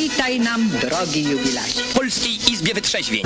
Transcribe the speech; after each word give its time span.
Witaj 0.00 0.40
nam, 0.40 0.68
drogi 0.68 1.22
jubilacie. 1.24 1.82
W 1.82 1.94
Polskiej 1.94 2.32
Izbie 2.52 2.74
Wytrzeźwień. 2.74 3.22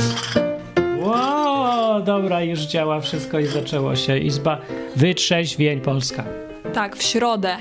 Wow, 0.99 2.03
dobra, 2.03 2.43
już 2.43 2.61
działa 2.61 3.01
wszystko 3.01 3.39
i 3.39 3.47
zaczęło 3.47 3.97
się. 3.97 4.19
Izba 4.19 4.61
Wytrzeźwień 4.97 5.81
Polska. 5.81 6.25
Tak, 6.73 6.97
w 6.97 7.03
środę. 7.03 7.57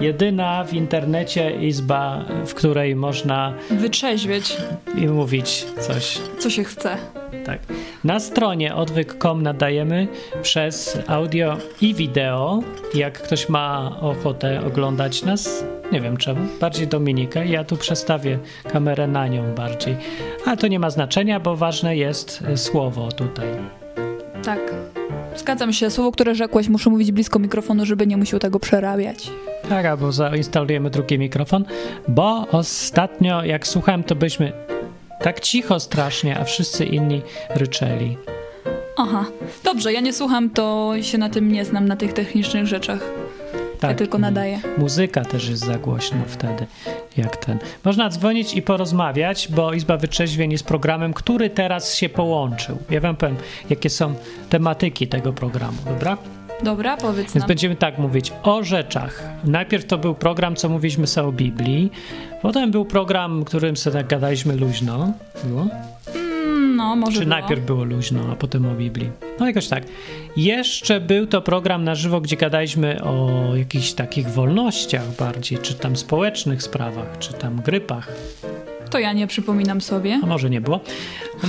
Jedyna 0.00 0.64
w 0.64 0.74
internecie 0.74 1.50
izba, 1.66 2.24
w 2.46 2.54
której 2.54 2.96
można 2.96 3.54
Wytrzeźwieć, 3.70 4.56
i 4.96 5.06
mówić 5.06 5.66
coś. 5.80 6.18
co 6.38 6.50
się 6.50 6.64
chce. 6.64 6.96
Tak. 7.46 7.58
Na 8.04 8.20
stronie 8.20 8.74
odwyk.com 8.74 9.42
nadajemy 9.42 10.08
przez 10.42 10.98
audio 11.06 11.56
i 11.80 11.94
wideo. 11.94 12.62
Jak 12.94 13.22
ktoś 13.22 13.48
ma 13.48 13.96
ochotę 14.00 14.66
oglądać 14.66 15.22
nas, 15.22 15.64
nie 15.94 16.00
wiem 16.00 16.16
czemu, 16.16 16.40
bardziej 16.60 16.86
Dominikę, 16.86 17.46
ja 17.46 17.64
tu 17.64 17.76
przestawię 17.76 18.38
kamerę 18.72 19.06
na 19.06 19.28
nią 19.28 19.54
bardziej. 19.54 19.96
Ale 20.46 20.56
to 20.56 20.66
nie 20.66 20.78
ma 20.78 20.90
znaczenia, 20.90 21.40
bo 21.40 21.56
ważne 21.56 21.96
jest 21.96 22.42
e, 22.46 22.56
słowo 22.56 23.12
tutaj. 23.12 23.46
Tak. 24.44 24.60
Zgadzam 25.36 25.72
się. 25.72 25.90
Słowo, 25.90 26.12
które 26.12 26.34
rzekłeś, 26.34 26.68
muszę 26.68 26.90
mówić 26.90 27.12
blisko 27.12 27.38
mikrofonu, 27.38 27.86
żeby 27.86 28.06
nie 28.06 28.16
musiał 28.16 28.40
tego 28.40 28.60
przerabiać. 28.60 29.30
Tak, 29.68 29.86
albo 29.86 30.12
zainstalujemy 30.12 30.90
drugi 30.90 31.18
mikrofon, 31.18 31.64
bo 32.08 32.46
ostatnio 32.52 33.44
jak 33.44 33.66
słuchałem, 33.66 34.04
to 34.04 34.14
byliśmy 34.14 34.52
tak 35.20 35.40
cicho 35.40 35.80
strasznie, 35.80 36.38
a 36.38 36.44
wszyscy 36.44 36.84
inni 36.84 37.22
ryczeli. 37.50 38.16
Aha. 38.96 39.24
Dobrze, 39.64 39.92
ja 39.92 40.00
nie 40.00 40.12
słucham, 40.12 40.50
to 40.50 40.92
się 41.00 41.18
na 41.18 41.28
tym 41.28 41.52
nie 41.52 41.64
znam, 41.64 41.88
na 41.88 41.96
tych 41.96 42.12
technicznych 42.12 42.66
rzeczach. 42.66 43.23
Tak, 43.88 43.90
Ja 43.90 43.98
tylko 43.98 44.18
i 44.18 44.20
nadaję. 44.20 44.60
Muzyka 44.78 45.24
też 45.24 45.48
jest 45.48 45.64
za 45.64 45.78
głośno 45.78 46.18
wtedy, 46.26 46.66
jak 47.16 47.36
ten. 47.36 47.58
Można 47.84 48.08
dzwonić 48.08 48.54
i 48.54 48.62
porozmawiać, 48.62 49.48
bo 49.50 49.72
Izba 49.72 49.96
Wytrzeźwień 49.96 50.52
jest 50.52 50.66
programem, 50.66 51.14
który 51.14 51.50
teraz 51.50 51.94
się 51.94 52.08
połączył. 52.08 52.78
Ja 52.90 53.00
wam 53.00 53.16
powiem, 53.16 53.36
jakie 53.70 53.90
są 53.90 54.14
tematyki 54.50 55.08
tego 55.08 55.32
programu, 55.32 55.76
dobra? 55.86 56.16
Dobra, 56.62 56.96
powiedz 56.96 57.26
Więc 57.26 57.34
nam. 57.34 57.48
będziemy 57.48 57.76
tak 57.76 57.98
mówić 57.98 58.32
o 58.42 58.64
rzeczach. 58.64 59.22
Najpierw 59.44 59.84
to 59.84 59.98
był 59.98 60.14
program, 60.14 60.56
co 60.56 60.68
mówiliśmy 60.68 61.06
sobie 61.06 61.28
o 61.28 61.32
Biblii. 61.32 61.90
Potem 62.42 62.70
był 62.70 62.84
program, 62.84 63.44
którym 63.44 63.76
sobie 63.76 63.96
tak 63.96 64.06
gadaliśmy 64.06 64.56
luźno. 64.56 65.12
Było? 65.44 65.66
No, 66.84 66.96
może 66.96 67.12
Czy 67.20 67.26
było. 67.26 67.40
najpierw 67.40 67.64
było 67.64 67.84
luźno, 67.84 68.20
a 68.32 68.36
potem 68.36 68.66
o 68.66 68.74
Biblii? 68.74 69.10
No 69.40 69.46
jakoś 69.46 69.68
tak. 69.68 69.82
Jeszcze 70.36 71.00
był 71.00 71.26
to 71.26 71.42
program 71.42 71.84
na 71.84 71.94
żywo, 71.94 72.20
gdzie 72.20 72.36
gadaliśmy 72.36 73.02
o 73.04 73.28
jakichś 73.56 73.92
takich 73.92 74.28
wolnościach 74.28 75.16
bardziej, 75.18 75.58
czy 75.58 75.74
tam 75.74 75.96
społecznych 75.96 76.62
sprawach, 76.62 77.18
czy 77.18 77.32
tam 77.32 77.56
grypach. 77.62 78.08
To 78.90 78.98
ja 78.98 79.12
nie 79.12 79.26
przypominam 79.26 79.80
sobie. 79.80 80.20
A 80.22 80.26
może 80.26 80.50
nie 80.50 80.60
było. 80.60 80.80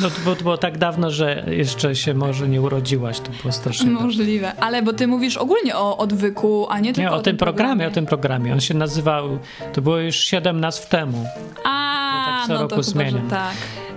No 0.02 0.10
to 0.10 0.20
było, 0.24 0.36
to 0.36 0.44
było 0.44 0.58
tak 0.58 0.78
dawno, 0.78 1.12
że 1.12 1.46
jeszcze 1.48 1.96
się 1.96 2.14
może 2.14 2.48
nie 2.48 2.62
urodziłaś, 2.62 3.20
to 3.20 3.32
było 3.42 3.52
strasznie. 3.54 3.90
Możliwe. 3.90 4.56
Ale 4.56 4.82
bo 4.82 4.94
ty 4.94 5.08
mówisz 5.08 5.38
ogólnie 5.38 5.76
o 5.76 5.98
odwyku, 5.98 6.68
a 6.70 6.80
nie 6.80 6.94
tylko 6.94 7.12
Nie, 7.12 7.18
o, 7.18 7.22
tym 7.22 7.38
programie, 7.38 7.68
programie, 7.68 7.88
o 7.88 7.92
tym 7.92 8.06
programie. 8.06 8.54
On 8.54 8.60
się 8.60 8.74
nazywał, 8.74 9.40
to 9.74 9.82
było 9.82 9.98
już 9.98 10.16
7 10.16 10.60
nazw 10.60 10.90
temu. 10.90 11.26
A, 11.66 12.26
tak 12.28 12.48
co 12.48 12.54
no 12.54 12.60
roku 12.62 12.70
to 12.70 12.76
chyba, 12.76 12.84
zmieniam. 12.84 13.30
tak. 13.30 13.54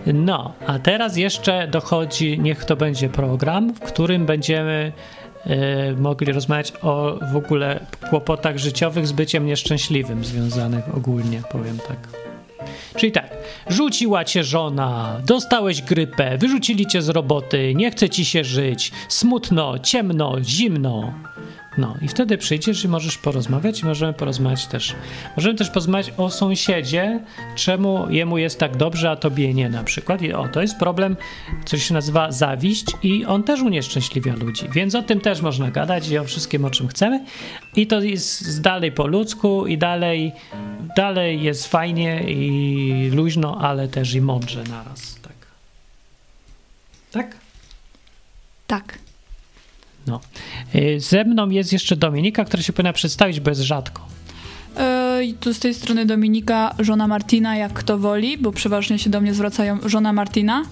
No, 0.07 0.53
a 0.67 0.79
teraz 0.79 1.17
jeszcze 1.17 1.69
dochodzi, 1.69 2.39
niech 2.41 2.65
to 2.65 2.77
będzie 2.77 3.09
program, 3.09 3.75
w 3.75 3.81
którym 3.81 4.27
będziemy 4.27 4.93
e, 5.47 5.93
mogli 5.93 6.33
rozmawiać 6.33 6.73
o 6.83 7.19
w 7.33 7.37
ogóle 7.37 7.81
kłopotach 8.11 8.59
życiowych 8.59 9.07
z 9.07 9.13
byciem 9.13 9.47
nieszczęśliwym 9.47 10.25
związanych 10.25 10.97
ogólnie, 10.97 11.43
powiem 11.53 11.79
tak. 11.89 11.99
Czyli 12.97 13.13
tak, 13.13 13.31
rzuciła 13.69 14.25
cię 14.25 14.45
żona, 14.45 15.21
dostałeś 15.27 15.83
grypę, 15.83 16.39
wyrzucili 16.39 16.87
cię 16.87 17.03
z 17.03 17.09
roboty, 17.09 17.75
nie 17.75 17.91
chce 17.91 18.09
ci 18.09 18.25
się 18.25 18.45
żyć, 18.45 18.93
smutno, 19.09 19.79
ciemno, 19.79 20.37
zimno. 20.43 21.13
No 21.79 21.97
i 22.03 22.09
wtedy 22.09 22.39
przyjdziesz 22.39 22.85
i 22.85 22.89
możesz 22.89 23.19
porozmawiać 23.19 23.81
i 23.81 23.87
możemy 23.87 24.13
porozmawiać 24.13 24.67
też. 24.67 24.95
Możemy 25.37 25.55
też 25.55 25.69
porozmawiać 25.69 26.13
o 26.17 26.31
sąsiedzie, 26.31 27.21
czemu 27.55 28.11
jemu 28.11 28.39
jest 28.39 28.59
tak 28.59 28.77
dobrze, 28.77 29.11
a 29.11 29.17
tobie 29.17 29.55
nie 29.55 29.69
na 29.69 29.85
przykład. 29.85 30.23
I 30.23 30.33
o, 30.33 30.49
to 30.49 30.63
jest 30.63 30.77
problem, 30.77 31.17
co 31.65 31.79
się 31.79 31.95
nazywa 31.95 32.33
zawiść 32.33 32.87
i 33.03 33.25
on 33.25 33.43
też 33.43 33.61
unieszczęśliwia 33.61 34.35
ludzi. 34.35 34.69
Więc 34.73 34.95
o 34.95 35.03
tym 35.03 35.21
też 35.21 35.41
można 35.41 35.71
gadać 35.71 36.09
i 36.09 36.19
o 36.19 36.25
wszystkim, 36.25 36.65
o 36.65 36.71
czym 36.71 36.89
chcemy. 36.89 37.25
I 37.77 37.87
to 37.87 38.01
jest 38.01 38.63
dalej 38.63 38.93
po 38.93 39.07
ludzku 39.07 39.67
i 39.67 39.79
dalej, 39.79 40.33
dalej 40.97 41.43
jest 41.43 41.67
fajnie 41.67 42.25
i 42.31 43.11
luźno, 43.15 43.59
ale 43.61 43.89
też 43.89 44.15
i 44.15 44.21
mądrze 44.21 44.65
naraz. 44.65 45.21
Tak. 45.21 45.33
Tak? 47.11 47.37
Tak. 48.67 49.08
No. 50.09 50.21
Y, 50.75 51.01
Ze 51.01 51.25
mną 51.25 51.51
jest 51.51 51.73
jeszcze 51.73 51.97
Dominika, 51.97 52.45
która 52.45 52.63
się 52.63 52.73
powinna 52.73 52.93
przedstawić, 52.93 53.41
bo 53.41 53.51
jest 53.51 53.61
rzadko. 53.63 54.07
I 55.25 55.35
tu 55.35 55.55
z 55.55 55.59
tej 55.59 55.75
strony 55.75 56.07
Dominika, 56.07 56.75
żona 56.79 57.07
Martina, 57.07 57.57
jak 57.57 57.73
kto 57.73 57.99
woli, 57.99 58.39
bo 58.39 58.53
przeważnie 58.53 58.99
się 58.99 59.11
do 59.11 59.21
mnie 59.21 59.35
zwracają 59.35 59.79
żona 59.89 60.13
Martina. 60.13 60.63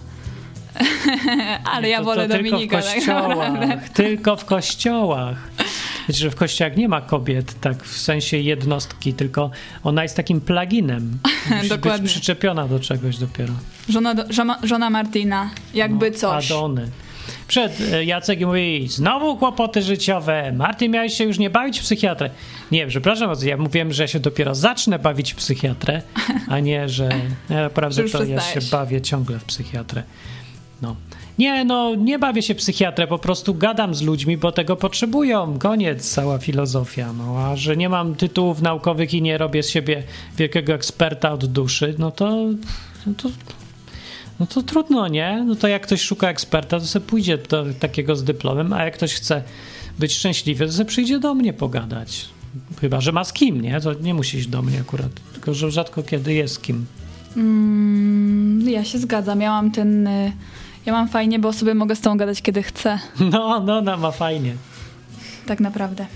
Ale 1.75 1.89
ja 1.89 1.99
to, 1.99 2.05
wolę 2.05 2.29
to 2.29 2.37
Dominika. 2.37 2.83
Tylko 2.83 2.83
w 2.83 2.85
tak 2.85 2.95
kościołach. 2.95 3.89
tylko 3.89 4.37
w 4.37 4.45
kościołach. 4.45 5.37
Wiecie, 6.09 6.21
że 6.21 6.31
w 6.31 6.35
kościołach 6.37 6.77
nie 6.77 6.89
ma 6.89 7.01
kobiet, 7.01 7.61
tak 7.61 7.85
w 7.85 8.01
sensie 8.01 8.37
jednostki, 8.39 9.15
tylko 9.15 9.51
ona 9.85 10.03
jest 10.03 10.17
takim 10.17 10.41
pluginem. 10.41 11.19
Musi 11.57 11.69
Dokładnie. 11.69 12.03
być 12.03 12.13
przyczepiona 12.13 12.69
do 12.69 12.81
czegoś 12.81 13.19
dopiero. 13.19 13.53
Żona, 13.89 14.15
do, 14.15 14.33
żona, 14.33 14.59
żona 14.63 14.91
Martina, 14.91 15.51
jakby 15.75 16.11
No, 16.11 16.17
coś. 16.17 16.51
Adony. 16.51 16.89
Przed 17.49 17.81
e, 17.93 18.05
Jacek 18.05 18.41
mówi, 18.41 18.89
znowu 18.89 19.37
kłopoty 19.37 19.83
życiowe. 19.83 20.53
Martin, 20.53 20.93
miałeś 20.93 21.15
się 21.15 21.25
już 21.25 21.39
nie 21.39 21.51
bawić 21.51 21.81
w 21.81 21.83
psychiatrę. 21.83 22.31
Nie, 22.73 22.87
przepraszam 22.87 23.31
ja 23.43 23.57
mówiłem, 23.57 23.93
że 23.93 24.03
ja 24.03 24.07
się 24.07 24.21
dopiero 24.21 24.55
zacznę 24.55 24.99
bawić 24.99 25.33
w 25.33 25.37
psychiatrę, 25.37 26.03
a 26.49 26.61
nie, 26.61 26.89
że 26.89 27.09
ja 27.51 27.63
naprawdę 27.63 28.09
to 28.09 28.25
ja 28.25 28.41
się 28.41 28.61
bawię 28.71 29.01
ciągle 29.01 29.39
w 29.39 29.45
psychiatrę. 29.45 30.03
No. 30.83 30.97
Nie, 31.39 31.65
no, 31.65 31.95
nie 31.95 32.19
bawię 32.19 32.43
się 32.43 32.55
psychiatrę, 32.55 33.07
po 33.07 33.19
prostu 33.19 33.55
gadam 33.55 33.95
z 33.95 34.03
ludźmi, 34.03 34.37
bo 34.37 34.53
tego 34.53 34.77
potrzebują. 34.77 35.59
Koniec, 35.59 36.11
cała 36.11 36.39
filozofia. 36.39 37.13
No, 37.13 37.39
a 37.39 37.57
że 37.57 37.77
nie 37.77 37.89
mam 37.89 38.15
tytułów 38.15 38.63
naukowych 38.63 39.15
i 39.15 39.23
nie 39.23 39.39
robię 39.39 39.63
z 39.63 39.71
siebie 39.71 40.03
wielkiego 40.37 40.73
eksperta 40.73 41.33
od 41.33 41.47
duszy, 41.47 41.95
no 41.99 42.11
to, 42.11 42.31
no 43.07 43.13
to 43.17 43.29
no 44.41 44.47
to 44.47 44.63
trudno, 44.63 45.09
nie? 45.09 45.45
No 45.47 45.55
to 45.57 45.69
jak 45.69 45.83
ktoś 45.83 46.01
szuka 46.03 46.29
eksperta, 46.29 46.81
to 46.81 46.87
sobie 46.87 47.07
pójdzie 47.07 47.39
do 47.39 47.65
takiego 47.81 48.17
z 48.17 48.25
dyplomem, 48.25 48.73
a 48.73 48.85
jak 48.85 48.95
ktoś 48.95 49.15
chce 49.15 49.43
być 49.99 50.15
szczęśliwy, 50.15 50.67
to 50.67 50.73
sobie 50.73 50.85
przyjdzie 50.85 51.19
do 51.19 51.35
mnie 51.35 51.53
pogadać. 51.53 52.29
Chyba, 52.81 53.01
że 53.01 53.13
ma 53.13 53.25
z 53.25 53.33
kim, 53.33 53.61
nie? 53.61 53.81
To 53.81 53.93
nie 53.95 54.15
musi 54.15 54.39
iść 54.39 54.47
do 54.49 54.63
mnie 54.63 54.81
akurat. 54.81 55.09
Tylko, 55.33 55.55
że 55.55 55.71
rzadko 55.71 56.03
kiedy 56.03 56.35
jest 56.35 56.55
z 56.55 56.59
kim. 56.59 56.87
Mm, 57.37 58.69
ja 58.69 58.85
się 58.85 58.99
zgadzam. 58.99 59.41
Ja 59.41 59.51
mam 59.51 59.71
ten. 59.71 60.07
y, 60.07 60.33
Ja 60.87 60.93
mam 60.93 61.09
fajnie, 61.09 61.39
bo 61.39 61.53
sobie 61.53 61.75
mogę 61.75 61.97
z 61.97 62.01
tą 62.01 62.17
gadać 62.17 62.43
kiedy 62.43 62.63
chcę. 62.63 62.99
No, 63.33 63.61
no, 63.61 63.81
no, 63.83 63.97
ma 63.97 64.11
fajnie. 64.11 64.55
Tak 65.47 65.61
naprawdę. 65.61 66.07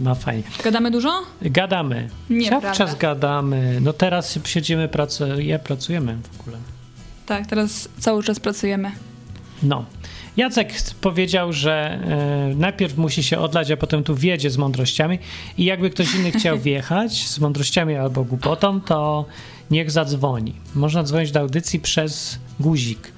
Ma 0.00 0.14
fajnie. 0.14 0.42
Gadamy 0.64 0.90
dużo? 0.90 1.12
Gadamy. 1.42 2.08
Nieprawda. 2.30 2.72
Cały 2.74 2.76
czas 2.88 2.98
gadamy. 2.98 3.78
No 3.80 3.92
teraz 3.92 4.38
siedzimy, 4.44 4.88
pracujemy, 4.88 5.58
pracujemy 5.58 6.16
w 6.32 6.40
ogóle. 6.40 6.58
Tak, 7.26 7.46
teraz 7.46 7.88
cały 7.98 8.22
czas 8.22 8.40
pracujemy. 8.40 8.92
No. 9.62 9.84
Jacek 10.36 10.72
powiedział, 11.00 11.52
że 11.52 11.72
e, 11.72 12.54
najpierw 12.56 12.96
musi 12.96 13.22
się 13.22 13.38
odlać, 13.38 13.70
a 13.70 13.76
potem 13.76 14.04
tu 14.04 14.14
wjedzie 14.14 14.50
z 14.50 14.56
mądrościami 14.56 15.18
i 15.58 15.64
jakby 15.64 15.90
ktoś 15.90 16.14
inny 16.14 16.32
chciał 16.32 16.58
wjechać 16.68 17.28
z 17.28 17.38
mądrościami 17.38 17.94
albo 17.94 18.24
głupotą, 18.24 18.80
to 18.80 19.24
niech 19.70 19.90
zadzwoni. 19.90 20.54
Można 20.74 21.02
dzwonić 21.02 21.32
do 21.32 21.40
audycji 21.40 21.80
przez 21.80 22.38
guzik 22.60 23.12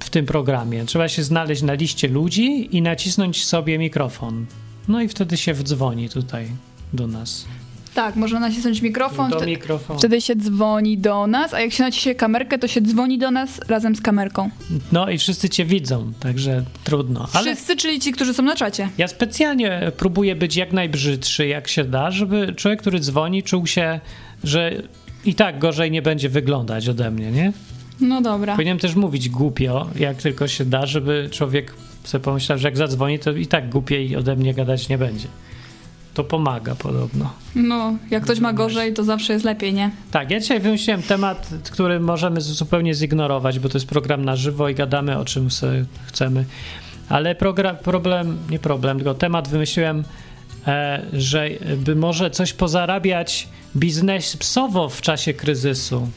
w 0.00 0.10
tym 0.10 0.26
programie. 0.26 0.84
Trzeba 0.84 1.08
się 1.08 1.22
znaleźć 1.22 1.62
na 1.62 1.74
liście 1.74 2.08
ludzi 2.08 2.76
i 2.76 2.82
nacisnąć 2.82 3.44
sobie 3.44 3.78
mikrofon. 3.78 4.46
No 4.88 5.02
i 5.02 5.08
wtedy 5.08 5.36
się 5.36 5.54
wdzwoni 5.54 6.08
tutaj 6.08 6.46
do 6.92 7.06
nas. 7.06 7.46
Tak, 7.94 8.16
można 8.16 8.40
nacisnąć 8.40 8.82
mikrofon. 8.82 9.30
Do 9.30 9.46
mikrofonu. 9.46 9.98
Wtedy 9.98 10.20
się 10.20 10.36
dzwoni 10.36 10.98
do 10.98 11.26
nas, 11.26 11.54
a 11.54 11.60
jak 11.60 11.72
się 11.72 11.82
naciśnie 11.82 12.14
kamerkę, 12.14 12.58
to 12.58 12.68
się 12.68 12.80
dzwoni 12.82 13.18
do 13.18 13.30
nas 13.30 13.60
razem 13.68 13.96
z 13.96 14.00
kamerką. 14.00 14.50
No 14.92 15.10
i 15.10 15.18
wszyscy 15.18 15.48
cię 15.48 15.64
widzą, 15.64 16.12
także 16.20 16.64
trudno. 16.84 17.28
Ale 17.32 17.44
Wszyscy, 17.54 17.76
czyli 17.76 18.00
ci, 18.00 18.12
którzy 18.12 18.34
są 18.34 18.42
na 18.42 18.56
czacie. 18.56 18.88
Ja 18.98 19.08
specjalnie 19.08 19.92
próbuję 19.96 20.36
być 20.36 20.56
jak 20.56 20.72
najbrzydszy, 20.72 21.46
jak 21.46 21.68
się 21.68 21.84
da, 21.84 22.10
żeby 22.10 22.54
człowiek, 22.56 22.80
który 22.80 23.00
dzwoni, 23.00 23.42
czuł 23.42 23.66
się, 23.66 24.00
że 24.44 24.72
i 25.24 25.34
tak 25.34 25.58
gorzej 25.58 25.90
nie 25.90 26.02
będzie 26.02 26.28
wyglądać 26.28 26.88
ode 26.88 27.10
mnie, 27.10 27.30
nie? 27.30 27.52
No 28.00 28.20
dobra. 28.20 28.52
Powinienem 28.52 28.78
też 28.78 28.94
mówić 28.94 29.28
głupio, 29.28 29.86
jak 29.96 30.16
tylko 30.16 30.48
się 30.48 30.64
da, 30.64 30.86
żeby 30.86 31.28
człowiek 31.32 31.74
sobie 32.04 32.24
pomyślał, 32.24 32.58
że 32.58 32.68
jak 32.68 32.76
zadzwoni, 32.76 33.18
to 33.18 33.32
i 33.32 33.46
tak 33.46 33.70
głupiej 33.70 34.16
ode 34.16 34.36
mnie 34.36 34.54
gadać 34.54 34.88
nie 34.88 34.98
będzie. 34.98 35.28
To 36.14 36.24
pomaga 36.24 36.74
podobno. 36.74 37.32
No, 37.54 37.96
jak 38.10 38.22
ktoś 38.22 38.40
ma 38.40 38.52
gorzej, 38.52 38.92
to 38.92 39.04
zawsze 39.04 39.32
jest 39.32 39.44
lepiej, 39.44 39.74
nie? 39.74 39.90
Tak, 40.10 40.30
ja 40.30 40.40
dzisiaj 40.40 40.60
wymyśliłem 40.60 41.02
temat, 41.02 41.50
który 41.70 42.00
możemy 42.00 42.40
zupełnie 42.40 42.94
zignorować, 42.94 43.58
bo 43.58 43.68
to 43.68 43.78
jest 43.78 43.88
program 43.88 44.24
na 44.24 44.36
żywo 44.36 44.68
i 44.68 44.74
gadamy 44.74 45.18
o 45.18 45.24
czym 45.24 45.50
sobie 45.50 45.84
chcemy. 46.06 46.44
Ale 47.08 47.34
problem, 47.82 48.38
nie 48.50 48.58
problem, 48.58 48.96
tylko 48.96 49.14
temat 49.14 49.48
wymyśliłem, 49.48 50.04
e, 50.66 51.02
że 51.12 51.48
by 51.76 51.96
może 51.96 52.30
coś 52.30 52.52
pozarabiać 52.52 53.48
biznesowo 53.76 54.88
w 54.88 55.00
czasie 55.00 55.34
kryzysu. 55.34 56.08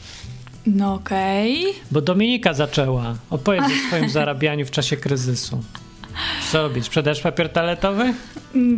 No 0.66 0.94
okej. 0.94 1.64
Bo 1.90 2.00
Dominika 2.00 2.54
zaczęła. 2.54 3.14
Opowiedz 3.30 3.64
o 3.64 3.88
swoim 3.88 4.10
zarabianiu 4.18 4.66
w 4.66 4.70
czasie 4.70 4.96
kryzysu. 4.96 5.62
Co 6.52 6.62
robić? 6.62 6.84
Sprzedajesz 6.84 7.20
papier 7.20 7.48
toaletowy? 7.48 8.14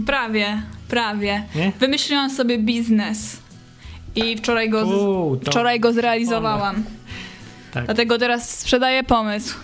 Prawie, 0.06 0.62
prawie. 0.90 1.42
Nie? 1.54 1.72
Wymyśliłam 1.80 2.30
sobie 2.30 2.58
biznes. 2.58 3.36
I 4.16 4.36
wczoraj 4.36 4.70
go, 4.70 4.84
to- 4.84 5.50
wczoraj 5.50 5.80
go 5.80 5.92
zrealizowałam. 5.92 6.84
Tak. 7.72 7.84
Dlatego 7.84 8.18
teraz 8.18 8.58
sprzedaję 8.58 9.02
pomysł. 9.04 9.58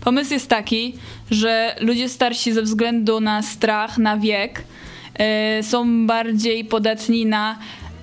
Pomysł 0.00 0.32
jest 0.32 0.48
taki, 0.48 0.94
że 1.30 1.76
ludzie 1.80 2.08
starsi 2.08 2.52
ze 2.52 2.62
względu 2.62 3.20
na 3.20 3.42
strach, 3.42 3.98
na 3.98 4.16
wiek, 4.16 4.64
e, 5.14 5.62
są 5.62 6.06
bardziej 6.06 6.64
podatni 6.64 7.26
na 7.26 7.58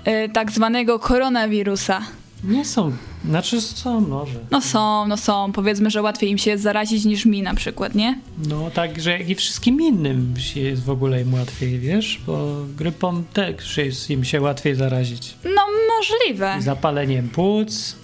e, 0.06 0.30
tak 0.30 0.52
zwanego 0.52 1.00
koronawirusa. 1.00 2.02
Nie 2.44 2.66
są. 2.66 2.92
Znaczy 3.25 3.62
są 3.62 4.01
może. 4.01 4.39
No 4.51 4.62
są, 4.62 5.07
no 5.07 5.18
są. 5.18 5.51
Powiedzmy, 5.51 5.89
że 5.89 6.01
łatwiej 6.01 6.31
im 6.31 6.38
się 6.38 6.57
zarazić 6.57 7.06
niż 7.06 7.25
mi 7.25 7.42
na 7.42 7.54
przykład, 7.54 7.95
nie? 7.95 8.19
No 8.48 8.71
tak, 8.71 9.01
że 9.01 9.12
jak 9.12 9.30
i 9.30 9.36
wszystkim 9.36 9.81
innym 9.81 10.33
się 10.38 10.60
jest 10.60 10.83
w 10.83 10.89
ogóle 10.89 11.21
im 11.21 11.33
łatwiej, 11.33 11.80
wiesz? 11.80 12.21
Bo 12.27 12.56
grypą 12.77 13.24
też 13.33 13.77
jest 13.77 14.10
im 14.10 14.24
się 14.24 14.42
łatwiej 14.42 14.75
zarazić. 14.75 15.36
No 15.44 15.62
możliwe. 15.98 16.56
I 16.60 16.62
zapaleniem 16.62 17.30
płuc, 17.30 17.95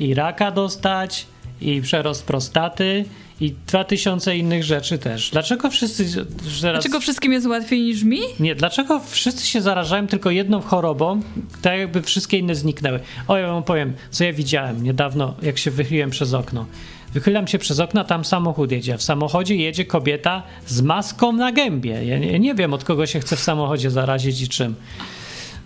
i 0.00 0.14
raka 0.14 0.50
dostać, 0.50 1.26
i 1.60 1.82
przerost 1.82 2.24
prostaty, 2.24 3.04
i 3.40 3.54
dwa 3.66 3.84
tysiące 3.84 4.36
innych 4.36 4.64
rzeczy 4.64 4.98
też. 4.98 5.30
Dlaczego 5.30 5.70
wszyscy 5.70 6.04
teraz... 6.14 6.60
Dlaczego 6.60 7.00
wszystkim 7.00 7.32
jest 7.32 7.46
łatwiej 7.46 7.80
niż 7.80 8.02
mi? 8.02 8.20
Nie, 8.40 8.54
dlaczego 8.54 9.00
wszyscy 9.00 9.46
się 9.46 9.60
zarażają 9.60 10.06
tylko 10.06 10.30
jedną 10.30 10.60
chorobą, 10.60 11.20
tak 11.62 11.78
jakby 11.78 12.02
wszystkie 12.02 12.38
inne 12.38 12.54
zniknęły? 12.54 13.00
O, 13.28 13.36
ja 13.36 13.48
wam 13.48 13.62
powiem, 13.62 13.92
co 14.10 14.24
ja 14.24 14.32
widziałem 14.32 14.82
niedawno, 14.82 15.34
jak 15.42 15.58
się 15.58 15.70
wychyliłem 15.70 16.10
przez 16.10 16.34
okno. 16.34 16.66
Wychylam 17.14 17.48
się 17.48 17.58
przez 17.58 17.80
okno, 17.80 18.04
tam 18.04 18.24
samochód 18.24 18.72
jedzie. 18.72 18.98
W 18.98 19.02
samochodzie 19.02 19.56
jedzie 19.56 19.84
kobieta 19.84 20.42
z 20.66 20.80
maską 20.80 21.32
na 21.32 21.52
gębie. 21.52 22.04
Ja 22.04 22.18
nie, 22.18 22.38
nie 22.38 22.54
wiem, 22.54 22.74
od 22.74 22.84
kogo 22.84 23.06
się 23.06 23.20
chce 23.20 23.36
w 23.36 23.40
samochodzie 23.40 23.90
zarazić 23.90 24.40
i 24.40 24.48
czym. 24.48 24.74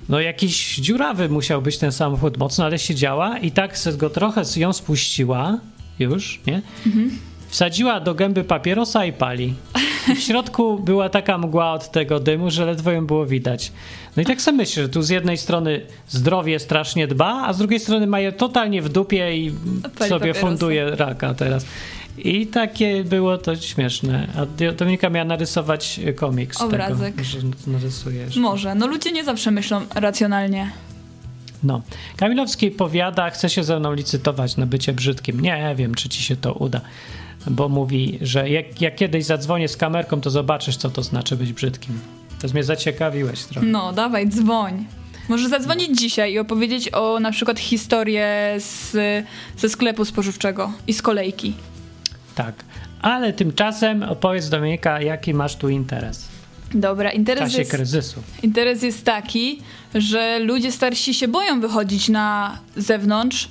No 0.08 0.20
jakiś 0.20 0.76
dziurawy 0.76 1.28
musiał 1.28 1.62
być 1.62 1.78
ten 1.78 1.92
samochód 1.92 2.38
mocno, 2.38 2.64
ale 2.64 2.78
siedziała 2.78 3.38
i 3.38 3.50
tak 3.50 3.78
se 3.78 3.92
go 3.92 4.10
trochę 4.10 4.42
ją 4.56 4.72
spuściła 4.72 5.58
już, 5.98 6.40
nie? 6.46 6.62
Wsadziła 7.48 8.00
do 8.00 8.14
gęby 8.14 8.44
papierosa 8.44 9.04
i 9.04 9.12
pali. 9.12 9.54
W 10.16 10.18
środku 10.18 10.78
była 10.78 11.08
taka 11.08 11.38
mgła 11.38 11.72
od 11.72 11.90
tego 11.90 12.20
dymu, 12.20 12.50
że 12.50 12.66
ledwo 12.66 12.92
ją 12.92 13.06
było 13.06 13.26
widać. 13.26 13.72
No 14.16 14.22
i 14.22 14.26
tak 14.26 14.40
sobie 14.42 14.56
myślę, 14.56 14.82
że 14.82 14.88
tu 14.88 15.02
z 15.02 15.08
jednej 15.08 15.36
strony 15.38 15.80
zdrowie 16.08 16.58
strasznie 16.58 17.06
dba, 17.06 17.44
a 17.46 17.52
z 17.52 17.58
drugiej 17.58 17.80
strony 17.80 18.06
ma 18.06 18.20
je 18.20 18.32
totalnie 18.32 18.82
w 18.82 18.88
dupie 18.88 19.36
i 19.36 19.52
Pali 19.98 20.10
sobie 20.10 20.20
papierosa. 20.20 20.40
funduje 20.40 20.90
raka 20.96 21.34
teraz. 21.34 21.66
I 22.18 22.46
takie 22.46 23.04
było 23.04 23.38
to 23.38 23.56
śmieszne. 23.56 24.28
A 24.36 24.72
Dominika 24.72 25.10
miała 25.10 25.24
narysować 25.24 26.00
komiks 26.16 26.60
Obrazek. 26.60 27.14
tego, 27.14 27.24
że 27.24 27.38
narysujesz. 27.66 28.36
Może. 28.36 28.74
No 28.74 28.86
ludzie 28.86 29.12
nie 29.12 29.24
zawsze 29.24 29.50
myślą 29.50 29.80
racjonalnie. 29.94 30.70
No. 31.62 31.82
Kamilowski 32.16 32.70
powiada, 32.70 33.30
chce 33.30 33.50
się 33.50 33.64
ze 33.64 33.78
mną 33.80 33.92
licytować 33.92 34.56
na 34.56 34.66
bycie 34.66 34.92
brzydkim. 34.92 35.40
Nie 35.40 35.74
wiem, 35.76 35.94
czy 35.94 36.08
ci 36.08 36.22
się 36.22 36.36
to 36.36 36.52
uda. 36.52 36.80
Bo 37.50 37.68
mówi, 37.68 38.18
że 38.20 38.50
jak, 38.50 38.80
jak 38.80 38.96
kiedyś 38.96 39.24
zadzwonię 39.24 39.68
z 39.68 39.76
kamerką, 39.76 40.20
to 40.20 40.30
zobaczysz, 40.30 40.76
co 40.76 40.90
to 40.90 41.02
znaczy 41.02 41.36
być 41.36 41.52
brzydkim. 41.52 41.98
To 42.42 42.48
mnie 42.48 42.64
zaciekawiłeś 42.64 43.44
trochę. 43.44 43.66
No, 43.66 43.92
dawaj, 43.92 44.28
dzwoń. 44.28 44.86
Może 45.28 45.48
zadzwonić 45.48 45.98
dzisiaj 45.98 46.32
i 46.32 46.38
opowiedzieć 46.38 46.94
o 46.94 47.20
na 47.20 47.30
przykład 47.30 47.60
historię 47.60 48.54
z, 48.58 48.96
ze 49.56 49.68
sklepu 49.68 50.04
spożywczego 50.04 50.72
i 50.86 50.94
z 50.94 51.02
kolejki. 51.02 51.54
Tak. 52.34 52.54
Ale 53.02 53.32
tymczasem 53.32 54.02
opowiedz 54.02 54.48
Dominika, 54.48 55.00
jaki 55.00 55.34
masz 55.34 55.56
tu 55.56 55.68
interes 55.68 56.28
Dobra, 56.74 57.10
w 57.10 57.14
interes 57.14 57.44
czasie 57.44 57.58
jest, 57.58 57.70
kryzysu. 57.70 58.22
interes 58.42 58.82
jest 58.82 59.04
taki, 59.04 59.62
że 59.94 60.38
ludzie 60.38 60.72
starsi 60.72 61.14
się 61.14 61.28
boją 61.28 61.60
wychodzić 61.60 62.08
na 62.08 62.58
zewnątrz, 62.76 63.48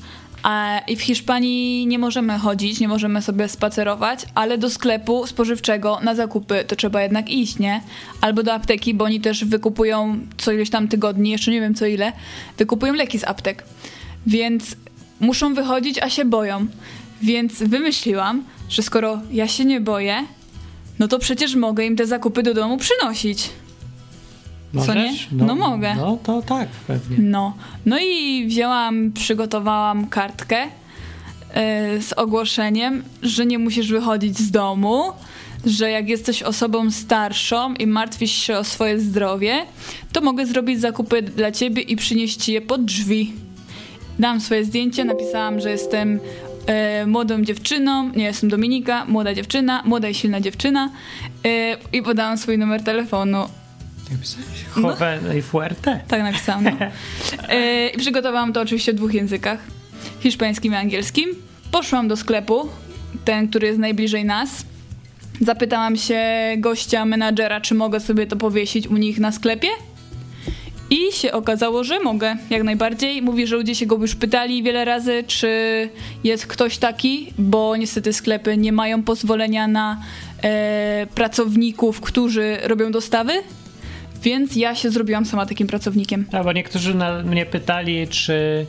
i 0.87 0.95
w 0.95 1.01
Hiszpanii 1.01 1.87
nie 1.87 1.99
możemy 1.99 2.39
chodzić, 2.39 2.79
nie 2.79 2.87
możemy 2.87 3.21
sobie 3.21 3.49
spacerować, 3.49 4.25
ale 4.35 4.57
do 4.57 4.69
sklepu 4.69 5.27
spożywczego 5.27 5.99
na 6.03 6.15
zakupy 6.15 6.63
to 6.67 6.75
trzeba 6.75 7.01
jednak 7.01 7.29
iść, 7.29 7.59
nie? 7.59 7.81
Albo 8.21 8.43
do 8.43 8.53
apteki, 8.53 8.93
bo 8.93 9.05
oni 9.05 9.21
też 9.21 9.45
wykupują 9.45 10.19
co 10.37 10.51
ileś 10.51 10.69
tam 10.69 10.87
tygodni, 10.87 11.29
jeszcze 11.29 11.51
nie 11.51 11.61
wiem 11.61 11.75
co 11.75 11.85
ile, 11.85 12.11
wykupują 12.57 12.93
leki 12.93 13.19
z 13.19 13.23
aptek. 13.23 13.63
Więc 14.27 14.75
muszą 15.19 15.53
wychodzić, 15.53 15.99
a 15.99 16.09
się 16.09 16.25
boją. 16.25 16.67
Więc 17.21 17.63
wymyśliłam, 17.63 18.43
że 18.69 18.83
skoro 18.83 19.19
ja 19.31 19.47
się 19.47 19.65
nie 19.65 19.81
boję, 19.81 20.25
no 20.99 21.07
to 21.07 21.19
przecież 21.19 21.55
mogę 21.55 21.85
im 21.85 21.95
te 21.95 22.05
zakupy 22.05 22.43
do 22.43 22.53
domu 22.53 22.77
przynosić. 22.77 23.49
Co 24.85 24.93
nie? 24.93 25.05
Możesz? 25.05 25.27
No 25.31 25.55
mogę. 25.55 25.95
No 25.95 26.17
to 26.23 26.41
tak, 26.41 26.69
pewnie. 26.87 27.17
No, 27.19 27.53
no 27.85 27.99
i 27.99 28.45
wzięłam, 28.47 29.11
przygotowałam 29.11 30.07
kartkę 30.07 30.57
e, 31.53 32.01
z 32.01 32.13
ogłoszeniem, 32.13 33.03
że 33.21 33.45
nie 33.45 33.59
musisz 33.59 33.91
wychodzić 33.91 34.37
z 34.37 34.51
domu, 34.51 35.03
że 35.65 35.91
jak 35.91 36.09
jesteś 36.09 36.43
osobą 36.43 36.91
starszą 36.91 37.73
i 37.73 37.87
martwisz 37.87 38.31
się 38.31 38.57
o 38.57 38.63
swoje 38.63 38.99
zdrowie, 38.99 39.65
to 40.11 40.21
mogę 40.21 40.45
zrobić 40.45 40.79
zakupy 40.79 41.21
dla 41.21 41.51
ciebie 41.51 41.81
i 41.81 41.95
przynieść 41.95 42.37
ci 42.37 42.53
je 42.53 42.61
pod 42.61 42.85
drzwi. 42.85 43.33
Dałam 44.19 44.41
swoje 44.41 44.65
zdjęcie, 44.65 45.05
napisałam, 45.05 45.59
że 45.59 45.71
jestem 45.71 46.19
e, 46.65 47.05
młodą 47.05 47.41
dziewczyną, 47.41 48.09
nie 48.15 48.23
jestem 48.23 48.49
Dominika, 48.49 49.05
młoda 49.05 49.33
dziewczyna, 49.33 49.83
młoda 49.85 50.09
i 50.09 50.13
silna 50.13 50.41
dziewczyna 50.41 50.89
e, 51.45 51.77
i 51.93 52.01
podałam 52.01 52.37
swój 52.37 52.57
numer 52.57 52.83
telefonu. 52.83 53.37
Jak 54.11 54.19
pisałeś? 54.19 54.47
Joven 54.77 55.37
i 55.37 55.41
Fuerte? 55.41 55.99
Tak 56.07 56.23
napisałam, 56.23 56.63
no. 56.63 56.71
E, 57.49 57.97
przygotowałam 57.97 58.53
to 58.53 58.61
oczywiście 58.61 58.93
w 58.93 58.95
dwóch 58.95 59.13
językach. 59.13 59.59
Hiszpańskim 60.19 60.73
i 60.73 60.75
angielskim. 60.75 61.29
Poszłam 61.71 62.07
do 62.07 62.17
sklepu, 62.17 62.69
ten, 63.25 63.47
który 63.47 63.67
jest 63.67 63.79
najbliżej 63.79 64.25
nas. 64.25 64.65
Zapytałam 65.41 65.95
się 65.95 66.21
gościa, 66.57 67.05
menadżera, 67.05 67.61
czy 67.61 67.75
mogę 67.75 67.99
sobie 67.99 68.27
to 68.27 68.35
powiesić 68.35 68.87
u 68.87 68.97
nich 68.97 69.19
na 69.19 69.31
sklepie. 69.31 69.67
I 70.89 71.11
się 71.11 71.31
okazało, 71.31 71.83
że 71.83 71.99
mogę, 71.99 72.35
jak 72.49 72.63
najbardziej. 72.63 73.21
Mówi, 73.21 73.47
że 73.47 73.55
ludzie 73.55 73.75
się 73.75 73.85
go 73.85 73.95
już 73.95 74.15
pytali 74.15 74.63
wiele 74.63 74.85
razy, 74.85 75.23
czy 75.27 75.49
jest 76.23 76.47
ktoś 76.47 76.77
taki, 76.77 77.33
bo 77.37 77.75
niestety 77.75 78.13
sklepy 78.13 78.57
nie 78.57 78.71
mają 78.71 79.03
pozwolenia 79.03 79.67
na 79.67 80.01
e, 80.43 81.07
pracowników, 81.15 82.01
którzy 82.01 82.57
robią 82.63 82.91
dostawy. 82.91 83.33
Więc 84.25 84.55
ja 84.55 84.75
się 84.75 84.91
zrobiłam 84.91 85.25
sama 85.25 85.45
takim 85.45 85.67
pracownikiem. 85.67 86.25
Tak, 86.25 86.43
bo 86.43 86.53
niektórzy 86.53 86.95
na, 86.95 87.23
mnie 87.23 87.45
pytali, 87.45 88.07
czy 88.07 88.65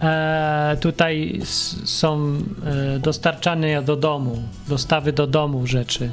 e, 0.00 0.76
tutaj 0.80 1.40
są 1.84 2.42
e, 2.66 2.98
dostarczane 2.98 3.82
do 3.82 3.96
domu, 3.96 4.42
dostawy 4.68 5.12
do 5.12 5.26
domu 5.26 5.66
rzeczy, 5.66 6.10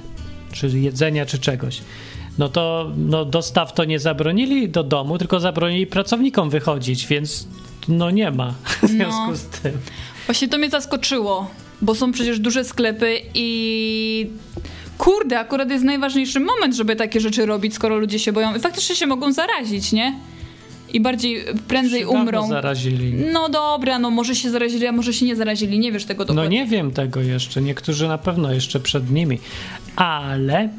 czy 0.52 0.68
jedzenia, 0.68 1.26
czy 1.26 1.40
czegoś. 1.40 1.82
No 2.38 2.50
to 2.50 2.92
no, 2.98 3.26
dostaw 3.26 3.74
to 3.74 3.84
nie 3.84 4.00
zabronili 4.00 4.70
do 4.70 4.84
domu, 4.84 5.18
tylko 5.18 5.40
zabronili 5.40 5.88
pracownikom 5.88 6.50
wychodzić, 6.50 7.08
więc 7.08 7.48
no 7.88 8.12
nie 8.12 8.32
ma 8.32 8.54
w 8.84 8.88
związku 8.88 9.36
z 9.36 9.42
tym. 9.42 9.72
Właśnie 10.26 10.48
to 10.48 10.58
mnie 10.58 10.70
zaskoczyło, 10.70 11.50
bo 11.82 11.96
są 11.96 12.12
przecież 12.12 12.40
duże 12.40 12.64
sklepy 12.64 13.20
i 13.34 14.30
kurde, 14.98 15.40
akurat 15.40 15.70
jest 15.70 15.84
najważniejszy 15.84 16.40
moment, 16.40 16.76
żeby 16.76 16.96
takie 16.96 17.20
rzeczy 17.20 17.46
robić, 17.46 17.74
skoro 17.74 17.98
ludzie 17.98 18.20
się 18.20 18.32
boją 18.32 18.56
i 18.56 18.60
faktycznie 18.60 18.96
się 18.96 19.08
mogą 19.08 19.34
zarazić, 19.34 19.92
nie? 19.92 20.14
I 20.94 21.00
bardziej, 21.02 21.44
prędzej 21.68 22.02
Się 22.02 22.08
umrą. 22.08 22.48
zarazili. 22.48 23.14
No 23.34 23.50
dobra, 23.50 24.00
no 24.00 24.10
może 24.12 24.36
się 24.36 24.50
zarazili, 24.50 24.88
a 24.88 24.92
może 24.92 25.14
się 25.14 25.26
nie 25.26 25.36
zarazili, 25.36 25.80
nie 25.80 25.92
wiesz 25.92 26.06
tego 26.06 26.24
No 26.24 26.28
dokładnie. 26.28 26.58
nie 26.60 26.66
wiem 26.66 26.92
tego 26.92 27.22
jeszcze, 27.22 27.62
niektórzy 27.62 28.08
na 28.08 28.18
pewno 28.18 28.54
jeszcze 28.54 28.80
przed 28.80 29.12
nimi, 29.12 29.40
ale 29.96 30.70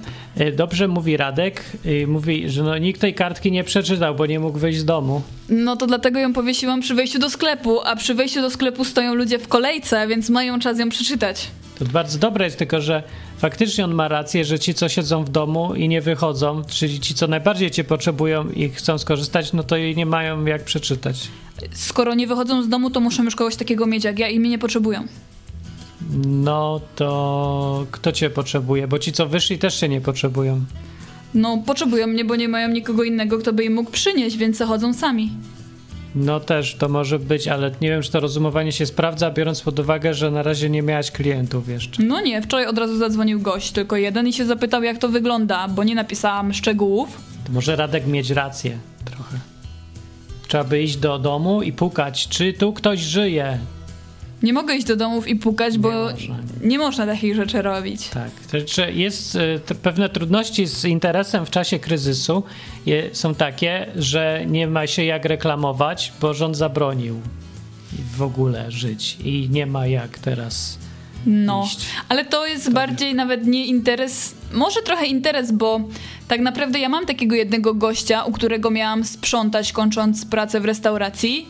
y, 0.40 0.52
dobrze 0.52 0.88
mówi 0.88 1.16
Radek, 1.16 1.64
y, 1.86 2.06
mówi, 2.06 2.48
że 2.50 2.62
no, 2.62 2.78
nikt 2.78 3.00
tej 3.00 3.14
kartki 3.14 3.52
nie 3.52 3.64
przeczytał, 3.64 4.14
bo 4.14 4.26
nie 4.26 4.40
mógł 4.40 4.58
wyjść 4.58 4.78
z 4.78 4.84
domu. 4.84 5.22
No 5.48 5.76
to 5.76 5.86
dlatego 5.86 6.18
ją 6.18 6.32
powiesiłam 6.32 6.80
przy 6.80 6.94
wejściu 6.94 7.18
do 7.18 7.30
sklepu, 7.30 7.80
a 7.84 7.96
przy 7.96 8.14
wejściu 8.14 8.40
do 8.40 8.50
sklepu 8.50 8.84
stoją 8.84 9.14
ludzie 9.14 9.38
w 9.38 9.48
kolejce, 9.48 10.06
więc 10.06 10.30
mają 10.30 10.58
czas 10.60 10.78
ją 10.78 10.88
przeczytać. 10.88 11.48
To 11.78 11.84
bardzo 11.84 12.18
dobre 12.18 12.44
jest, 12.44 12.58
tylko 12.58 12.80
że 12.80 13.02
faktycznie 13.38 13.84
on 13.84 13.94
ma 13.94 14.08
rację, 14.08 14.44
że 14.44 14.58
ci, 14.58 14.74
co 14.74 14.88
siedzą 14.88 15.24
w 15.24 15.28
domu 15.28 15.74
i 15.74 15.88
nie 15.88 16.00
wychodzą, 16.00 16.62
czyli 16.68 17.00
ci, 17.00 17.14
co 17.14 17.26
najbardziej 17.26 17.70
cię 17.70 17.84
potrzebują 17.84 18.50
i 18.50 18.68
chcą 18.68 18.98
skorzystać, 18.98 19.52
no 19.52 19.62
to 19.62 19.76
jej 19.76 19.96
nie 19.96 20.06
mają 20.06 20.44
jak 20.44 20.64
przeczytać. 20.64 21.28
Skoro 21.72 22.14
nie 22.14 22.26
wychodzą 22.26 22.62
z 22.62 22.68
domu, 22.68 22.90
to 22.90 23.00
muszą 23.00 23.24
już 23.24 23.36
kogoś 23.36 23.56
takiego 23.56 23.86
mieć 23.86 24.04
jak 24.04 24.18
ja 24.18 24.28
i 24.28 24.40
mnie 24.40 24.50
nie 24.50 24.58
potrzebują. 24.58 25.04
No 26.26 26.80
to 26.96 27.86
kto 27.90 28.12
cię 28.12 28.30
potrzebuje? 28.30 28.88
Bo 28.88 28.98
ci, 28.98 29.12
co 29.12 29.26
wyszli, 29.26 29.58
też 29.58 29.80
się 29.80 29.88
nie 29.88 30.00
potrzebują. 30.00 30.60
No, 31.34 31.62
potrzebują 31.66 32.06
mnie, 32.06 32.24
bo 32.24 32.36
nie 32.36 32.48
mają 32.48 32.68
nikogo 32.68 33.04
innego, 33.04 33.38
kto 33.38 33.52
by 33.52 33.64
im 33.64 33.74
mógł 33.74 33.90
przynieść, 33.90 34.36
więc 34.36 34.58
chodzą 34.58 34.94
sami. 34.94 35.30
No 36.14 36.40
też 36.40 36.74
to 36.74 36.88
może 36.88 37.18
być, 37.18 37.48
ale 37.48 37.70
nie 37.80 37.88
wiem, 37.88 38.02
czy 38.02 38.12
to 38.12 38.20
rozumowanie 38.20 38.72
się 38.72 38.86
sprawdza, 38.86 39.30
biorąc 39.30 39.60
pod 39.60 39.78
uwagę, 39.78 40.14
że 40.14 40.30
na 40.30 40.42
razie 40.42 40.70
nie 40.70 40.82
miałaś 40.82 41.10
klientów 41.10 41.68
jeszcze. 41.68 42.02
No 42.02 42.20
nie, 42.20 42.42
wczoraj 42.42 42.66
od 42.66 42.78
razu 42.78 42.98
zadzwonił 42.98 43.40
gość, 43.40 43.72
tylko 43.72 43.96
jeden 43.96 44.28
i 44.28 44.32
się 44.32 44.46
zapytał, 44.46 44.82
jak 44.82 44.98
to 44.98 45.08
wygląda, 45.08 45.68
bo 45.68 45.84
nie 45.84 45.94
napisałam 45.94 46.54
szczegółów. 46.54 47.20
To 47.46 47.52
może 47.52 47.76
Radek 47.76 48.06
mieć 48.06 48.30
rację 48.30 48.78
trochę. 49.04 49.38
Trzeba 50.48 50.64
by 50.64 50.82
iść 50.82 50.96
do 50.96 51.18
domu 51.18 51.62
i 51.62 51.72
pukać, 51.72 52.28
czy 52.28 52.52
tu 52.52 52.72
ktoś 52.72 53.00
żyje. 53.00 53.58
Nie 54.42 54.52
mogę 54.52 54.74
iść 54.76 54.86
do 54.86 54.96
domów 54.96 55.28
i 55.28 55.36
pukać, 55.36 55.78
bo 55.78 55.90
Nie 55.90 56.12
można. 56.12 56.36
nie 56.62 56.78
można 56.78 57.06
takich 57.06 57.34
rzeczy 57.34 57.62
robić. 57.62 58.08
Tak. 58.08 58.30
To 58.50 58.58
znaczy 58.60 58.92
jest 58.92 59.38
te 59.66 59.74
pewne 59.74 60.08
trudności 60.08 60.66
z 60.66 60.84
interesem 60.84 61.46
w 61.46 61.50
czasie 61.50 61.78
kryzysu 61.78 62.42
je, 62.86 63.10
są 63.12 63.34
takie, 63.34 63.86
że 63.96 64.44
nie 64.46 64.66
ma 64.66 64.86
się 64.86 65.04
jak 65.04 65.24
reklamować, 65.24 66.12
bo 66.20 66.34
rząd 66.34 66.56
zabronił 66.56 67.20
w 68.16 68.22
ogóle 68.22 68.70
żyć 68.70 69.16
i 69.24 69.48
nie 69.50 69.66
ma 69.66 69.86
jak 69.86 70.18
teraz. 70.18 70.78
No, 71.26 71.64
iść. 71.66 71.80
ale 72.08 72.24
to 72.24 72.46
jest 72.46 72.72
bardziej 72.72 73.14
nawet 73.14 73.46
nie 73.46 73.66
interes, 73.66 74.34
może 74.52 74.82
trochę 74.82 75.06
interes, 75.06 75.52
bo 75.52 75.80
tak 76.28 76.40
naprawdę 76.40 76.78
ja 76.78 76.88
mam 76.88 77.06
takiego 77.06 77.34
jednego 77.34 77.74
gościa, 77.74 78.24
u 78.24 78.32
którego 78.32 78.70
miałam 78.70 79.04
sprzątać 79.04 79.72
kończąc 79.72 80.24
pracę 80.26 80.60
w 80.60 80.64
restauracji, 80.64 81.48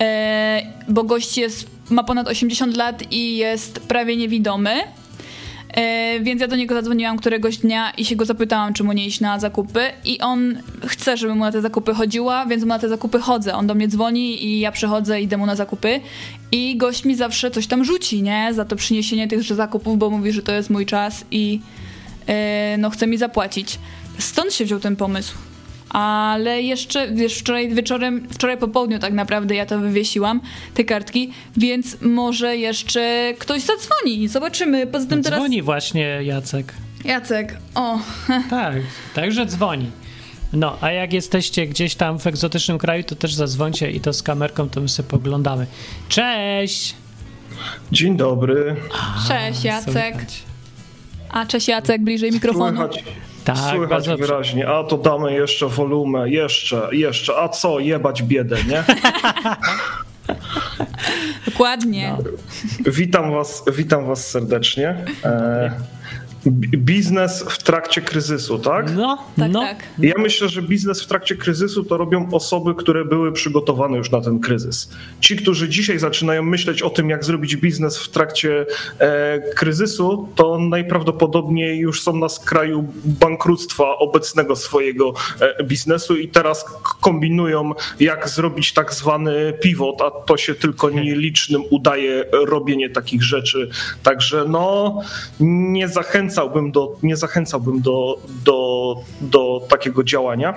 e, 0.00 0.62
bo 0.88 1.04
gość 1.04 1.38
jest, 1.38 1.66
ma 1.90 2.04
ponad 2.04 2.28
80 2.28 2.76
lat 2.76 3.12
i 3.12 3.36
jest 3.36 3.80
prawie 3.80 4.16
niewidomy. 4.16 4.70
E, 5.74 6.20
więc 6.20 6.40
ja 6.40 6.48
do 6.48 6.56
niego 6.56 6.74
zadzwoniłam 6.74 7.16
któregoś 7.16 7.56
dnia 7.56 7.90
i 7.90 8.04
się 8.04 8.16
go 8.16 8.24
zapytałam, 8.24 8.74
czy 8.74 8.84
mu 8.84 8.92
nie 8.92 9.06
iść 9.06 9.20
na 9.20 9.38
zakupy. 9.38 9.80
I 10.04 10.20
on 10.20 10.58
chce, 10.86 11.16
żebym 11.16 11.36
mu 11.36 11.44
na 11.44 11.52
te 11.52 11.60
zakupy 11.60 11.94
chodziła, 11.94 12.46
więc 12.46 12.62
mu 12.62 12.68
na 12.68 12.78
te 12.78 12.88
zakupy 12.88 13.18
chodzę. 13.18 13.54
On 13.54 13.66
do 13.66 13.74
mnie 13.74 13.88
dzwoni 13.88 14.44
i 14.44 14.60
ja 14.60 14.72
przychodzę 14.72 15.20
i 15.20 15.24
idę 15.24 15.36
mu 15.36 15.46
na 15.46 15.56
zakupy. 15.56 16.00
I 16.52 16.76
gość 16.76 17.04
mi 17.04 17.16
zawsze 17.16 17.50
coś 17.50 17.66
tam 17.66 17.84
rzuci, 17.84 18.22
nie? 18.22 18.54
Za 18.54 18.64
to 18.64 18.76
przyniesienie 18.76 19.28
tych 19.28 19.42
zakupów, 19.42 19.98
bo 19.98 20.10
mówi, 20.10 20.32
że 20.32 20.42
to 20.42 20.52
jest 20.52 20.70
mój 20.70 20.86
czas 20.86 21.24
i 21.30 21.60
e, 22.26 22.76
no 22.78 22.90
chce 22.90 23.06
mi 23.06 23.18
zapłacić. 23.18 23.78
Stąd 24.18 24.54
się 24.54 24.64
wziął 24.64 24.80
ten 24.80 24.96
pomysł. 24.96 25.34
Ale 25.90 26.62
jeszcze, 26.62 27.08
wiesz, 27.12 27.38
wczoraj 27.38 27.74
wieczorem, 27.74 28.28
wczoraj 28.30 28.58
po 28.58 28.68
południu 28.68 28.98
tak 28.98 29.12
naprawdę 29.12 29.54
ja 29.54 29.66
to 29.66 29.78
wywiesiłam, 29.78 30.40
te 30.74 30.84
kartki, 30.84 31.32
więc 31.56 31.96
może 32.00 32.56
jeszcze 32.56 33.34
ktoś 33.38 33.62
zadzwoni. 33.62 34.28
Zobaczymy. 34.28 34.86
Poza 34.86 35.06
tym 35.06 35.22
teraz... 35.22 35.38
Dzwoni 35.38 35.62
właśnie 35.62 36.18
Jacek. 36.22 36.74
Jacek, 37.04 37.56
o, 37.74 37.98
Tak, 38.50 38.74
także 39.14 39.46
dzwoni. 39.46 39.90
No, 40.52 40.78
a 40.80 40.90
jak 40.90 41.12
jesteście 41.12 41.66
gdzieś 41.66 41.94
tam 41.94 42.18
w 42.18 42.26
egzotycznym 42.26 42.78
kraju, 42.78 43.04
to 43.04 43.14
też 43.14 43.34
zadzwońcie 43.34 43.90
i 43.90 44.00
to 44.00 44.12
z 44.12 44.22
kamerką, 44.22 44.68
to 44.68 44.80
my 44.80 44.88
sobie 44.88 45.08
poglądamy. 45.08 45.66
Cześć! 46.08 46.94
Dzień 47.92 48.16
dobry. 48.16 48.76
cześć 49.28 49.64
Jacek. 49.64 50.14
Słychać. 50.14 50.42
A 51.28 51.46
cześć 51.46 51.68
Jacek, 51.68 52.02
bliżej 52.02 52.32
mikrofonu. 52.32 52.76
Słychać, 52.76 53.04
Tak, 53.54 53.70
słychać 53.70 53.88
bardzo 53.88 54.16
wyraźnie. 54.16 54.68
A 54.68 54.84
to 54.84 54.98
damy 54.98 55.32
jeszcze 55.32 55.68
wolumę, 55.68 56.30
jeszcze, 56.30 56.88
jeszcze. 56.92 57.36
A 57.36 57.48
co, 57.48 57.78
jebać 57.78 58.22
biedę, 58.22 58.56
nie? 58.64 58.84
Dokładnie. 61.50 62.16
Witam 62.86 63.32
was, 63.32 63.64
witam 63.72 64.06
was 64.06 64.30
serdecznie. 64.30 65.04
E, 65.24 65.70
biznes 66.52 67.44
w 67.48 67.62
trakcie 67.62 68.00
kryzysu, 68.00 68.58
tak? 68.58 68.94
No, 68.96 69.18
Tak, 69.38 69.50
no. 69.52 69.60
tak. 69.60 69.76
Ja 69.98 70.14
myślę, 70.18 70.48
że 70.48 70.62
biznes 70.62 71.02
w 71.02 71.06
trakcie 71.06 71.36
kryzysu 71.36 71.84
to 71.84 71.96
robią 71.96 72.28
osoby, 72.32 72.74
które 72.74 73.04
były 73.04 73.32
przygotowane 73.32 73.96
już 73.98 74.10
na 74.10 74.20
ten 74.20 74.40
kryzys. 74.40 74.90
Ci, 75.20 75.36
którzy 75.36 75.68
dzisiaj 75.68 75.98
zaczynają 75.98 76.42
myśleć 76.42 76.82
o 76.82 76.90
tym, 76.90 77.10
jak 77.10 77.24
zrobić 77.24 77.56
biznes 77.56 77.98
w 77.98 78.08
trakcie 78.08 78.66
e, 78.98 79.40
kryzysu, 79.56 80.28
to 80.34 80.58
najprawdopodobniej 80.58 81.78
już 81.78 82.02
są 82.02 82.16
na 82.16 82.28
skraju 82.28 82.84
bankructwa 83.04 83.98
obecnego 83.98 84.56
swojego 84.56 85.14
e, 85.40 85.64
biznesu 85.64 86.16
i 86.16 86.28
teraz 86.28 86.64
kombinują, 87.00 87.72
jak 88.00 88.28
zrobić 88.28 88.72
tak 88.72 88.94
zwany 88.94 89.52
pivot, 89.62 90.02
a 90.02 90.10
to 90.10 90.36
się 90.36 90.54
tylko 90.54 90.90
nielicznym 90.90 91.62
udaje 91.70 92.24
robienie 92.32 92.90
takich 92.90 93.22
rzeczy. 93.22 93.70
Także 94.02 94.44
no, 94.48 95.00
nie 95.40 95.88
zachęcałbym 96.38 96.72
do, 96.72 96.96
nie 97.02 97.16
zachęcałbym 97.16 97.80
do, 97.80 98.18
do, 98.44 98.96
do 99.20 99.60
takiego 99.68 100.04
działania. 100.04 100.54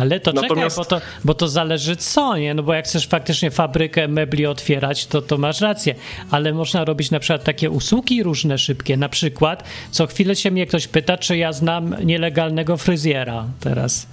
Ale 0.00 0.20
to 0.20 0.32
Natomiast- 0.32 0.76
czekaj, 0.76 0.76
bo 0.76 0.84
to, 0.84 1.00
bo 1.24 1.34
to 1.34 1.48
zależy 1.48 1.96
co, 1.96 2.36
nie? 2.36 2.54
No 2.54 2.62
bo 2.62 2.74
jak 2.74 2.84
chcesz 2.84 3.06
faktycznie 3.06 3.50
fabrykę 3.50 4.08
mebli 4.08 4.46
otwierać, 4.46 5.06
to, 5.06 5.22
to 5.22 5.38
masz 5.38 5.60
rację. 5.60 5.94
Ale 6.30 6.52
można 6.52 6.84
robić 6.84 7.10
na 7.10 7.20
przykład 7.20 7.44
takie 7.44 7.70
usługi 7.70 8.22
różne 8.22 8.58
szybkie. 8.58 8.96
Na 8.96 9.08
przykład 9.08 9.64
co 9.90 10.06
chwilę 10.06 10.36
się 10.36 10.50
mnie 10.50 10.66
ktoś 10.66 10.88
pyta, 10.88 11.18
czy 11.18 11.36
ja 11.36 11.52
znam 11.52 11.96
nielegalnego 12.04 12.76
fryzjera 12.76 13.44
teraz. 13.60 14.06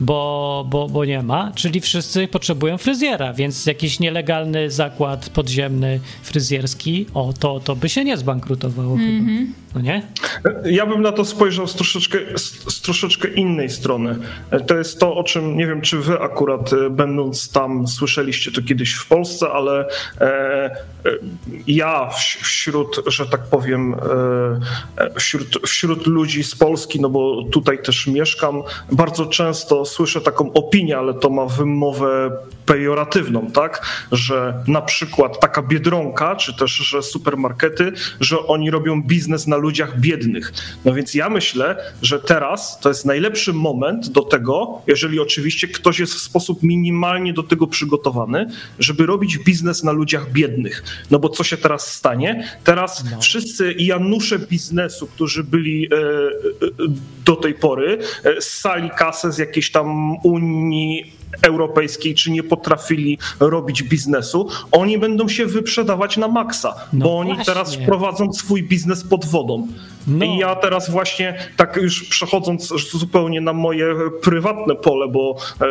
Bo, 0.00 0.64
bo, 0.70 0.88
bo 0.88 1.04
nie 1.04 1.22
ma, 1.22 1.52
czyli 1.54 1.80
wszyscy 1.80 2.28
potrzebują 2.28 2.78
fryzjera, 2.78 3.32
więc 3.32 3.66
jakiś 3.66 4.00
nielegalny 4.00 4.70
zakład 4.70 5.30
podziemny 5.30 6.00
fryzjerski, 6.22 7.06
o 7.14 7.32
to, 7.40 7.60
to 7.60 7.76
by 7.76 7.88
się 7.88 8.04
nie 8.04 8.16
zbankrutowało 8.16 8.96
chyba. 8.96 9.30
No 9.74 9.80
nie? 9.80 10.02
Ja 10.64 10.86
bym 10.86 11.02
na 11.02 11.12
to 11.12 11.24
spojrzał 11.24 11.66
z 11.66 11.74
troszeczkę, 11.74 12.18
z, 12.36 12.74
z 12.74 12.80
troszeczkę 12.80 13.28
innej 13.28 13.70
strony. 13.70 14.16
To 14.66 14.78
jest 14.78 15.00
to, 15.00 15.16
o 15.16 15.24
czym 15.24 15.56
nie 15.56 15.66
wiem, 15.66 15.80
czy 15.80 15.98
wy 15.98 16.20
akurat 16.20 16.72
e, 16.72 16.90
będąc 16.90 17.52
tam 17.52 17.88
słyszeliście 17.88 18.52
to 18.52 18.62
kiedyś 18.62 18.94
w 18.94 19.06
Polsce, 19.06 19.50
ale 19.50 19.88
e, 20.20 20.24
e, 20.24 20.70
ja 21.66 22.10
wś- 22.12 22.42
wśród, 22.42 23.00
że 23.06 23.26
tak 23.26 23.42
powiem, 23.46 23.94
e, 23.94 23.98
e, 25.04 25.10
wśród, 25.20 25.58
wśród 25.66 26.06
ludzi 26.06 26.44
z 26.44 26.54
Polski, 26.54 27.00
no 27.00 27.08
bo 27.10 27.42
tutaj 27.42 27.82
też 27.82 28.06
mieszkam, 28.06 28.62
bardzo 28.92 29.26
często 29.26 29.84
słyszę 29.88 30.20
taką 30.20 30.52
opinię, 30.52 30.98
ale 30.98 31.14
to 31.14 31.30
ma 31.30 31.46
wymowę 31.46 32.30
pejoratywną, 32.66 33.50
tak? 33.50 33.86
Że 34.12 34.54
na 34.66 34.82
przykład 34.82 35.40
taka 35.40 35.62
biedronka, 35.62 36.36
czy 36.36 36.56
też, 36.56 36.72
że 36.72 37.02
supermarkety, 37.02 37.92
że 38.20 38.46
oni 38.46 38.70
robią 38.70 39.02
biznes 39.02 39.46
na 39.46 39.56
ludziach 39.56 40.00
biednych. 40.00 40.52
No 40.84 40.94
więc 40.94 41.14
ja 41.14 41.28
myślę, 41.28 41.92
że 42.02 42.20
teraz 42.20 42.80
to 42.80 42.88
jest 42.88 43.04
najlepszy 43.06 43.52
moment 43.52 44.08
do 44.08 44.22
tego, 44.22 44.82
jeżeli 44.86 45.20
oczywiście 45.20 45.68
ktoś 45.68 45.98
jest 45.98 46.14
w 46.14 46.20
sposób 46.20 46.62
minimalnie 46.62 47.32
do 47.32 47.42
tego 47.42 47.66
przygotowany, 47.66 48.46
żeby 48.78 49.06
robić 49.06 49.38
biznes 49.38 49.84
na 49.84 49.92
ludziach 49.92 50.32
biednych. 50.32 50.84
No 51.10 51.18
bo 51.18 51.28
co 51.28 51.44
się 51.44 51.56
teraz 51.56 51.92
stanie? 51.92 52.44
Teraz 52.64 53.04
wszyscy 53.20 53.74
Janusze 53.78 54.38
biznesu, 54.38 55.06
którzy 55.06 55.44
byli 55.44 55.88
e, 55.92 55.96
e, 55.96 56.00
do 57.24 57.36
tej 57.36 57.54
pory, 57.54 57.98
e, 58.24 58.40
ssali 58.40 58.90
kasę 58.90 59.32
z 59.32 59.38
jakiejś 59.38 59.70
tam 59.70 59.77
Unii 60.22 61.12
Europejskiej, 61.42 62.14
czy 62.14 62.30
nie 62.30 62.42
potrafili 62.42 63.18
robić 63.40 63.82
biznesu, 63.82 64.48
oni 64.72 64.98
będą 64.98 65.28
się 65.28 65.46
wyprzedawać 65.46 66.16
na 66.16 66.28
maksa, 66.28 66.74
No 66.92 67.04
bo 67.04 67.18
oni 67.18 67.28
właśnie. 67.34 67.44
teraz 67.44 67.76
prowadzą 67.76 68.32
swój 68.32 68.62
biznes 68.62 69.04
pod 69.04 69.24
wodą. 69.24 69.66
No. 70.06 70.24
I 70.24 70.38
ja 70.38 70.56
teraz 70.56 70.90
właśnie, 70.90 71.38
tak 71.56 71.76
już 71.76 72.04
przechodząc 72.04 72.68
zupełnie 72.92 73.40
na 73.40 73.52
moje 73.52 73.94
prywatne 74.22 74.74
pole, 74.74 75.08
bo 75.08 75.36
e, 75.60 75.66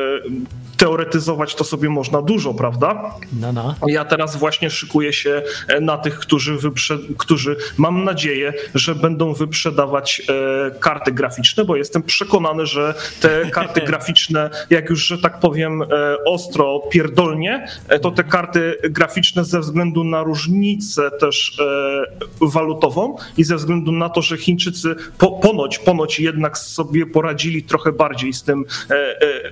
teoretyzować 0.77 1.55
to 1.55 1.63
sobie 1.63 1.89
można 1.89 2.21
dużo, 2.21 2.53
prawda? 2.53 3.13
No, 3.33 3.53
no. 3.53 3.75
Ja 3.87 4.05
teraz 4.05 4.35
właśnie 4.35 4.69
szykuję 4.69 5.13
się 5.13 5.41
e, 5.67 5.81
na 5.81 5.97
tych, 5.97 6.19
którzy, 6.19 6.57
wyprze- 6.57 7.15
którzy 7.17 7.57
mam 7.77 8.03
nadzieję, 8.03 8.53
że 8.75 8.95
będą 8.95 9.33
wyprzedawać 9.33 10.21
e, 10.29 10.79
karty 10.79 11.11
graficzne, 11.11 11.65
bo 11.65 11.75
jestem 11.75 12.03
przekonany, 12.03 12.65
że 12.65 12.93
te 13.21 13.45
karty 13.51 13.81
graficzne, 13.81 14.49
jak 14.69 14.89
już, 14.89 15.05
że 15.05 15.17
tak 15.17 15.39
powiem, 15.39 15.81
e, 15.81 15.87
ostro, 16.25 16.79
pierdolnie, 16.91 17.67
e, 17.87 17.99
to 17.99 18.11
te 18.11 18.23
karty 18.23 18.77
graficzne 18.89 19.45
ze 19.45 19.59
względu 19.59 20.03
na 20.03 20.23
różnicę 20.23 21.11
też 21.19 21.59
e, 21.59 22.05
walutową 22.41 23.15
i 23.37 23.43
ze 23.43 23.55
względu 23.55 23.91
na 23.91 24.09
to, 24.09 24.21
że 24.21 24.37
Chińczycy 24.37 24.95
po, 25.17 25.31
ponoć, 25.31 25.79
ponoć 25.79 26.19
jednak 26.19 26.57
sobie 26.57 27.05
poradzili 27.05 27.63
trochę 27.63 27.91
bardziej 27.91 28.33
z 28.33 28.43
tym 28.43 28.65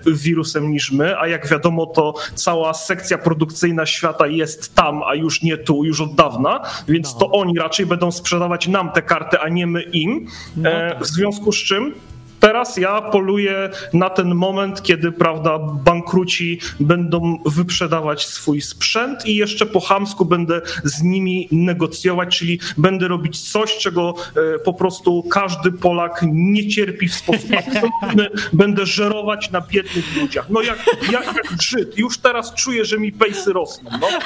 wirusem 0.05 0.72
niż 0.72 0.91
my, 0.91 1.14
a 1.19 1.27
jak 1.27 1.48
wiadomo, 1.48 1.86
to 1.86 2.13
cała 2.36 2.74
sekcja 2.74 3.17
produkcyjna 3.17 3.86
świata 3.86 4.27
jest 4.27 4.75
tam, 4.75 5.03
a 5.03 5.15
już 5.15 5.41
nie 5.41 5.57
tu, 5.57 5.84
już 5.84 6.01
od 6.01 6.15
dawna, 6.15 6.62
więc 6.88 7.13
No. 7.13 7.19
to 7.19 7.31
oni 7.31 7.60
raczej 7.60 7.86
będą 7.86 8.12
sprzedawać 8.12 8.67
nam 8.67 8.91
te 8.91 9.01
karty, 9.01 9.39
a 9.39 9.50
nie 9.50 9.67
my 9.67 9.81
im. 9.84 10.27
No 10.57 10.69
E, 10.69 10.89
tak. 10.89 11.00
w 11.03 11.05
związku 11.07 11.51
z 11.51 11.55
czym 11.57 11.93
teraz 12.46 12.78
ja 12.78 13.02
poluję 13.02 13.70
na 13.94 14.10
ten 14.10 14.36
moment, 14.36 14.84
kiedy 14.84 15.12
prawda, 15.12 15.60
bankruci 15.60 16.60
będą 16.80 17.40
wyprzedawać 17.46 18.25
swój 18.25 18.62
sprzęt 18.62 19.25
i 19.25 19.36
jeszcze 19.36 19.66
po 19.66 19.80
chamsku 19.80 20.25
będę 20.25 20.62
z 20.84 21.02
nimi 21.02 21.48
negocjować, 21.52 22.38
czyli 22.38 22.60
będę 22.78 23.08
robić 23.08 23.52
coś, 23.52 23.78
czego 23.78 24.14
e, 24.56 24.60
po 24.60 24.74
prostu 24.74 25.24
każdy 25.24 25.72
Polak 25.72 26.25
nie 26.32 26.68
cierpi 26.68 27.08
w 27.08 27.16
sposób 27.16 27.50
absolutny. 27.68 28.30
Będę 28.54 28.86
żerować 28.86 29.52
na 29.52 29.62
biednych 29.62 30.16
ludziach. 30.22 30.50
No 30.50 30.62
jak, 30.62 30.86
jak, 31.12 31.25
jak 31.25 31.62
Żyd. 31.62 31.98
Już 31.98 32.18
teraz 32.18 32.54
czuję, 32.54 32.86
że 32.86 32.98
mi 32.98 33.12
pejsy 33.12 33.54
rosną. 33.54 33.92
No. 34.02 34.08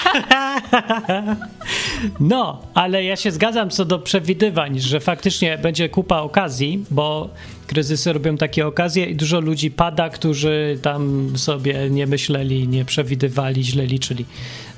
No, 2.20 2.62
ale 2.74 3.04
ja 3.04 3.16
się 3.16 3.32
zgadzam 3.32 3.70
co 3.70 3.86
do 3.86 4.00
przewidywań, 4.00 4.80
że 4.80 5.00
faktycznie 5.00 5.58
będzie 5.58 5.90
kupa 5.90 6.20
okazji, 6.20 6.86
bo 6.92 7.30
kryzysy 7.70 8.14
robią 8.14 8.38
takie 8.38 8.68
okazje 8.68 9.06
i 9.06 9.16
dużo 9.16 9.40
ludzi 9.40 9.72
pada, 9.72 10.10
którzy 10.10 10.80
tam 10.82 11.34
sobie 11.38 11.90
nie 11.90 12.08
myśleli, 12.08 12.68
nie 12.68 12.86
przewidywali, 12.86 13.64
źle 13.64 13.86
liczyli. 13.86 14.26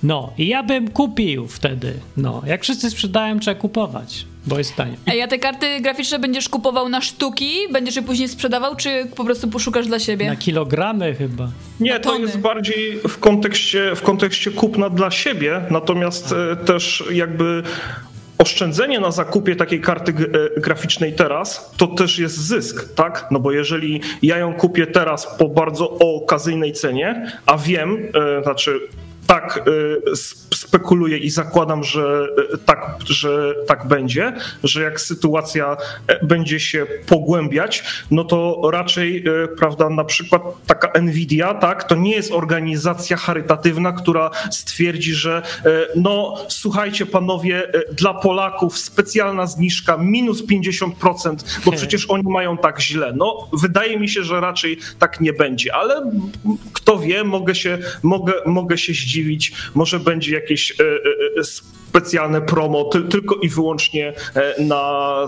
No, 0.04 0.34
i 0.38 0.48
ja 0.48 0.64
bym 0.64 0.90
kupił 0.90 1.48
wtedy. 1.48 1.94
No, 2.18 2.42
jak 2.46 2.64
wszyscy 2.64 2.90
sprzedają, 2.90 3.40
trzeba 3.40 3.60
kupować, 3.60 4.26
bo 4.46 4.58
jest 4.58 4.76
tanie. 4.76 4.96
A 5.24 5.28
te 5.28 5.40
karty 5.40 5.80
graficzne 5.82 6.20
będziesz 6.20 6.50
kupował 6.50 6.90
na 6.90 7.02
sztuki? 7.02 7.52
Będziesz 7.72 7.96
je 7.96 8.02
później 8.02 8.30
sprzedawał, 8.30 8.76
czy 8.76 9.08
po 9.16 9.26
prostu 9.26 9.48
poszukasz 9.48 9.88
dla 9.88 10.00
siebie? 10.00 10.28
Na 10.28 10.36
kilogramy 10.36 11.16
chyba. 11.16 11.52
Nie, 11.80 12.00
to 12.00 12.18
jest 12.18 12.38
bardziej 12.38 13.00
w 13.08 13.18
kontekście, 13.18 13.96
w 13.96 14.02
kontekście 14.02 14.52
kupna 14.52 14.90
dla 14.90 15.12
siebie, 15.12 15.62
natomiast 15.70 16.34
e, 16.52 16.56
też 16.56 17.04
jakby 17.12 17.64
oszczędzenie 18.42 19.00
na 19.00 19.12
zakupie 19.12 19.56
takiej 19.56 19.82
karty 19.82 20.14
e, 20.58 20.62
graficznej 20.62 21.14
teraz, 21.14 21.72
to 21.78 21.88
też 21.88 22.20
jest 22.20 22.38
zysk, 22.38 22.94
tak? 22.96 23.28
No 23.32 23.40
bo 23.40 23.52
jeżeli 23.52 24.02
ja 24.22 24.38
ją 24.38 24.54
kupię 24.54 24.88
teraz 24.88 25.38
po 25.38 25.50
bardzo 25.50 25.90
okazyjnej 26.00 26.74
cenie, 26.74 27.32
a 27.46 27.58
wiem, 27.58 27.98
e, 28.40 28.44
znaczy 28.44 28.80
tak 29.32 29.60
sp- 30.28 30.52
spekuluję 30.72 31.18
i 31.18 31.30
zakładam, 31.30 31.84
że 31.84 32.28
e, 32.54 32.58
tak, 32.58 32.98
że 33.06 33.56
tak 33.68 33.88
będzie, 33.88 34.34
że 34.64 34.82
jak 34.82 35.02
sytuacja 35.02 35.78
e, 36.08 36.26
będzie 36.26 36.60
się 36.60 36.86
pogłębiać, 37.08 37.84
no 38.12 38.24
to 38.24 38.62
raczej, 38.72 39.18
e, 39.18 39.48
prawda, 39.48 39.90
na 39.90 40.04
przykład 40.04 40.42
taka 40.68 41.02
Nvidia, 41.02 41.54
tak, 41.54 41.84
to 41.84 41.96
nie 41.96 42.12
jest 42.12 42.32
organizacja 42.32 43.18
charytatywna, 43.18 43.92
która 43.92 44.30
stwierdzi, 44.52 45.14
że 45.14 45.42
e, 45.66 45.70
no 45.96 46.38
słuchajcie 46.50 47.06
panowie, 47.06 47.74
e, 47.74 47.94
dla 47.94 48.14
Polaków 48.14 48.78
specjalna 48.78 49.48
zniżka 49.48 49.98
minus 49.98 50.44
50%, 50.48 51.36
bo 51.66 51.72
przecież 51.72 52.06
oni 52.10 52.24
mają 52.24 52.58
tak 52.58 52.82
źle. 52.82 53.14
No 53.16 53.50
wydaje 53.54 54.00
mi 54.00 54.10
się, 54.10 54.24
że 54.24 54.40
raczej 54.40 54.78
tak 55.00 55.22
nie 55.22 55.34
będzie, 55.34 55.76
ale 55.76 56.12
kto 56.74 57.00
wie, 57.00 57.24
mogę 57.24 57.56
się, 57.56 57.78
mogę, 58.04 58.34
mogę 58.46 58.78
się 58.78 58.94
zdziwić, 58.94 59.21
może 59.76 60.00
będzie 60.00 60.34
jakieś 60.34 60.72
e, 60.72 60.84
e, 60.84 61.40
e, 61.40 61.44
specjalne 61.44 62.42
promo 62.42 62.84
ty, 62.84 63.02
tylko 63.02 63.36
i 63.36 63.50
wyłącznie 63.50 64.14
na 64.60 65.28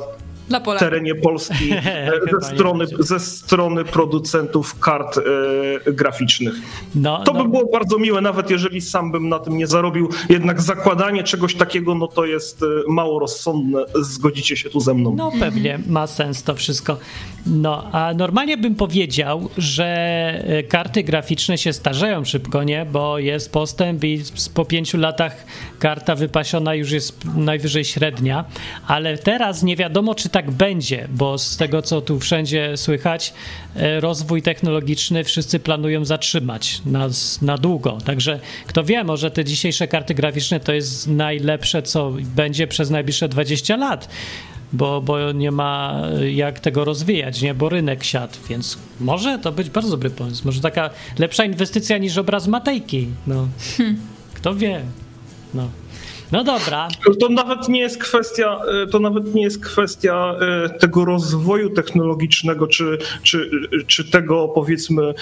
Dla 0.49 0.59
Polaków. 0.59 0.89
terenie 0.89 1.15
Polski 1.15 1.71
e, 1.71 2.11
ze 2.41 2.55
strony, 2.55 2.85
ze 2.99 3.19
strony 3.19 3.85
producentów 3.85 4.79
kart 4.79 5.17
e, 5.87 5.93
graficznych. 5.93 6.53
No, 6.95 7.23
To 7.23 7.33
no. 7.33 7.43
by 7.43 7.49
było 7.49 7.65
bardzo 7.71 7.99
miłe, 7.99 8.21
nawet 8.21 8.49
jeżeli 8.49 8.81
sam 8.81 9.11
bym 9.11 9.29
na 9.29 9.39
tym 9.39 9.57
nie 9.57 9.67
zarobił. 9.67 10.09
Jednak 10.29 10.61
zakładanie 10.61 11.23
czegoś 11.23 11.55
takiego, 11.55 11.95
no 11.95 12.07
to 12.07 12.25
jest 12.25 12.63
e, 12.63 12.65
mało 12.87 13.19
rozsądne. 13.19 13.85
Zgodzicie 14.01 14.57
się 14.57 14.69
tu 14.69 14.79
ze 14.79 14.93
mną. 14.93 15.15
No 15.17 15.31
pewnie 15.39 15.79
ma 15.87 16.07
sens 16.07 16.43
to 16.43 16.55
wszystko. 16.55 16.97
No, 17.45 17.83
a 17.91 18.13
normalnie 18.13 18.57
bym 18.57 18.75
powiedział, 18.75 19.49
że 19.57 19.85
e, 20.47 20.63
karty 20.63 21.03
graficzne 21.03 21.57
się 21.57 21.73
starzeją 21.73 22.25
szybko, 22.25 22.63
nie? 22.63 22.85
Bo 22.85 23.19
jest 23.19 23.51
postęp 23.51 24.03
i 24.03 24.23
po 24.53 24.65
pięciu 24.65 24.97
latach 24.97 25.45
karta 25.79 26.15
wypasiona 26.15 26.75
już 26.75 26.91
jest 26.91 27.25
najwyżej 27.35 27.85
średnia, 27.85 28.45
ale 28.87 29.17
teraz 29.17 29.63
nie 29.63 29.75
wiadomo, 29.75 30.15
czy 30.15 30.29
tak 30.33 30.51
będzie, 30.51 31.07
bo 31.11 31.37
z 31.37 31.57
tego, 31.57 31.81
co 31.81 32.01
tu 32.01 32.19
wszędzie 32.19 32.77
słychać, 32.77 33.33
e, 33.75 33.99
rozwój 33.99 34.41
technologiczny 34.41 35.23
wszyscy 35.23 35.59
planują 35.59 36.05
zatrzymać 36.05 36.81
na, 36.85 37.09
na 37.41 37.57
długo. 37.57 37.97
Także 38.05 38.39
kto 38.67 38.83
wie, 38.83 39.03
może 39.03 39.31
te 39.31 39.45
dzisiejsze 39.45 39.87
karty 39.87 40.13
graficzne 40.13 40.59
to 40.59 40.73
jest 40.73 41.07
najlepsze, 41.07 41.83
co 41.83 42.11
będzie 42.35 42.67
przez 42.67 42.89
najbliższe 42.89 43.29
20 43.29 43.75
lat 43.75 44.09
bo, 44.73 45.01
bo 45.01 45.31
nie 45.31 45.51
ma 45.51 46.01
jak 46.33 46.59
tego 46.59 46.85
rozwijać, 46.85 47.41
nie? 47.41 47.53
bo 47.53 47.69
rynek 47.69 48.03
siadł, 48.03 48.33
więc 48.49 48.77
może 48.99 49.39
to 49.39 49.51
być 49.51 49.69
bardzo 49.69 49.89
dobry 49.89 50.09
pomysł. 50.09 50.41
Może 50.45 50.61
taka 50.61 50.89
lepsza 51.19 51.45
inwestycja 51.45 51.97
niż 51.97 52.17
obraz 52.17 52.47
Matejki. 52.47 53.07
No. 53.27 53.47
Kto 54.33 54.55
wie? 54.55 54.81
No. 55.53 55.69
No 56.31 56.43
dobra. 56.43 56.87
To 57.19 57.29
nawet 57.29 57.69
nie 57.69 57.79
jest 57.79 57.97
kwestia, 57.97 58.59
e, 58.83 58.87
to 58.87 58.99
nawet 58.99 59.33
nie 59.33 59.41
jest 59.41 59.65
kwestia 59.65 60.35
e, 60.65 60.69
tego 60.69 61.05
rozwoju 61.05 61.69
technologicznego, 61.69 62.67
czy, 62.67 62.97
czy, 63.23 63.49
czy 63.87 64.11
tego 64.11 64.47
powiedzmy, 64.47 65.03
e, 65.03 65.13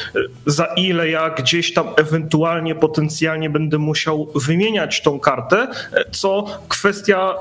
za 0.46 0.66
ile 0.66 1.10
ja 1.10 1.30
gdzieś 1.30 1.74
tam 1.74 1.88
ewentualnie, 1.98 2.76
potencjalnie 2.76 3.50
będę 3.50 3.78
musiał 3.78 4.32
wymieniać 4.36 5.02
tą 5.02 5.20
kartę, 5.20 5.68
co 6.12 6.46
kwestia 6.68 7.36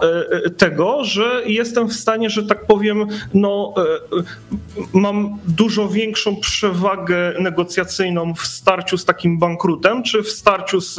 tego, 0.56 1.04
że 1.04 1.42
jestem 1.46 1.88
w 1.88 1.92
stanie, 1.92 2.30
że 2.30 2.42
tak 2.42 2.66
powiem, 2.66 3.06
no, 3.34 3.74
mam 4.92 5.38
dużo 5.48 5.88
większą 5.88 6.36
przewagę 6.36 7.34
negocjacyjną 7.38 8.34
w 8.34 8.46
starciu 8.46 8.98
z 8.98 9.04
takim 9.04 9.38
bankrutem, 9.38 10.02
czy 10.02 10.22
w 10.22 10.30
starciu 10.30 10.80
z 10.80 10.96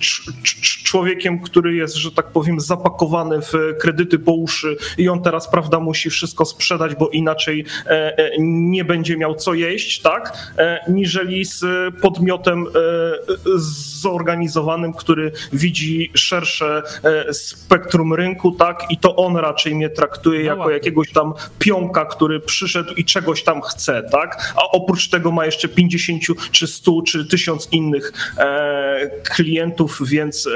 cz- 0.00 0.32
cz- 0.42 0.82
człowiekiem, 0.84 1.39
który 1.40 1.74
jest, 1.74 1.94
że 1.94 2.12
tak 2.12 2.26
powiem, 2.26 2.60
zapakowany 2.60 3.40
w 3.42 3.52
kredyty 3.80 4.18
po 4.18 4.32
uszy 4.32 4.76
i 4.98 5.08
on 5.08 5.22
teraz, 5.22 5.50
prawda, 5.50 5.80
musi 5.80 6.10
wszystko 6.10 6.44
sprzedać, 6.44 6.94
bo 6.94 7.08
inaczej 7.08 7.64
e, 7.86 8.18
e, 8.18 8.30
nie 8.38 8.84
będzie 8.84 9.16
miał 9.16 9.34
co 9.34 9.54
jeść, 9.54 10.00
tak? 10.00 10.52
E, 10.58 10.80
Niżeli 10.88 11.44
z 11.44 11.64
podmiotem 12.02 12.66
zorganizowanym, 14.00 14.92
który 14.92 15.32
widzi 15.52 16.10
szersze 16.14 16.82
spektrum 17.32 18.14
rynku, 18.14 18.52
tak? 18.52 18.86
I 18.90 18.98
to 18.98 19.16
on 19.16 19.36
raczej 19.36 19.74
mnie 19.74 19.90
traktuje 19.90 20.42
jako 20.44 20.60
ładnie. 20.60 20.74
jakiegoś 20.74 21.12
tam 21.12 21.34
pionka, 21.58 22.04
który 22.04 22.40
przyszedł 22.40 22.94
i 22.94 23.04
czegoś 23.04 23.42
tam 23.42 23.62
chce, 23.62 24.02
tak? 24.12 24.54
A 24.56 24.60
oprócz 24.72 25.08
tego 25.08 25.30
ma 25.30 25.46
jeszcze 25.46 25.68
50 25.68 26.22
czy 26.50 26.66
100 26.66 27.02
czy 27.02 27.26
1000 27.26 27.68
innych 27.72 28.12
klientów, 29.34 30.00
więc 30.08 30.48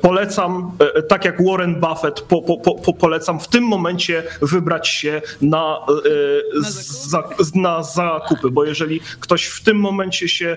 polecam, 0.00 0.72
e, 0.96 1.02
tak 1.02 1.24
jak 1.24 1.44
Warren 1.46 1.80
Buffett, 1.80 2.20
po, 2.20 2.42
po, 2.42 2.56
po, 2.56 2.74
po, 2.74 2.94
polecam 2.94 3.40
w 3.40 3.48
tym 3.48 3.64
momencie 3.64 4.22
wybrać 4.42 4.88
się 4.88 5.22
na, 5.42 5.78
e, 5.88 6.62
za, 7.08 7.22
na 7.54 7.82
zakupy, 7.82 8.50
bo 8.50 8.64
jeżeli 8.64 9.00
ktoś 9.20 9.44
w 9.44 9.64
tym 9.64 9.76
momencie 9.76 10.28
się 10.28 10.46
e, 10.46 10.56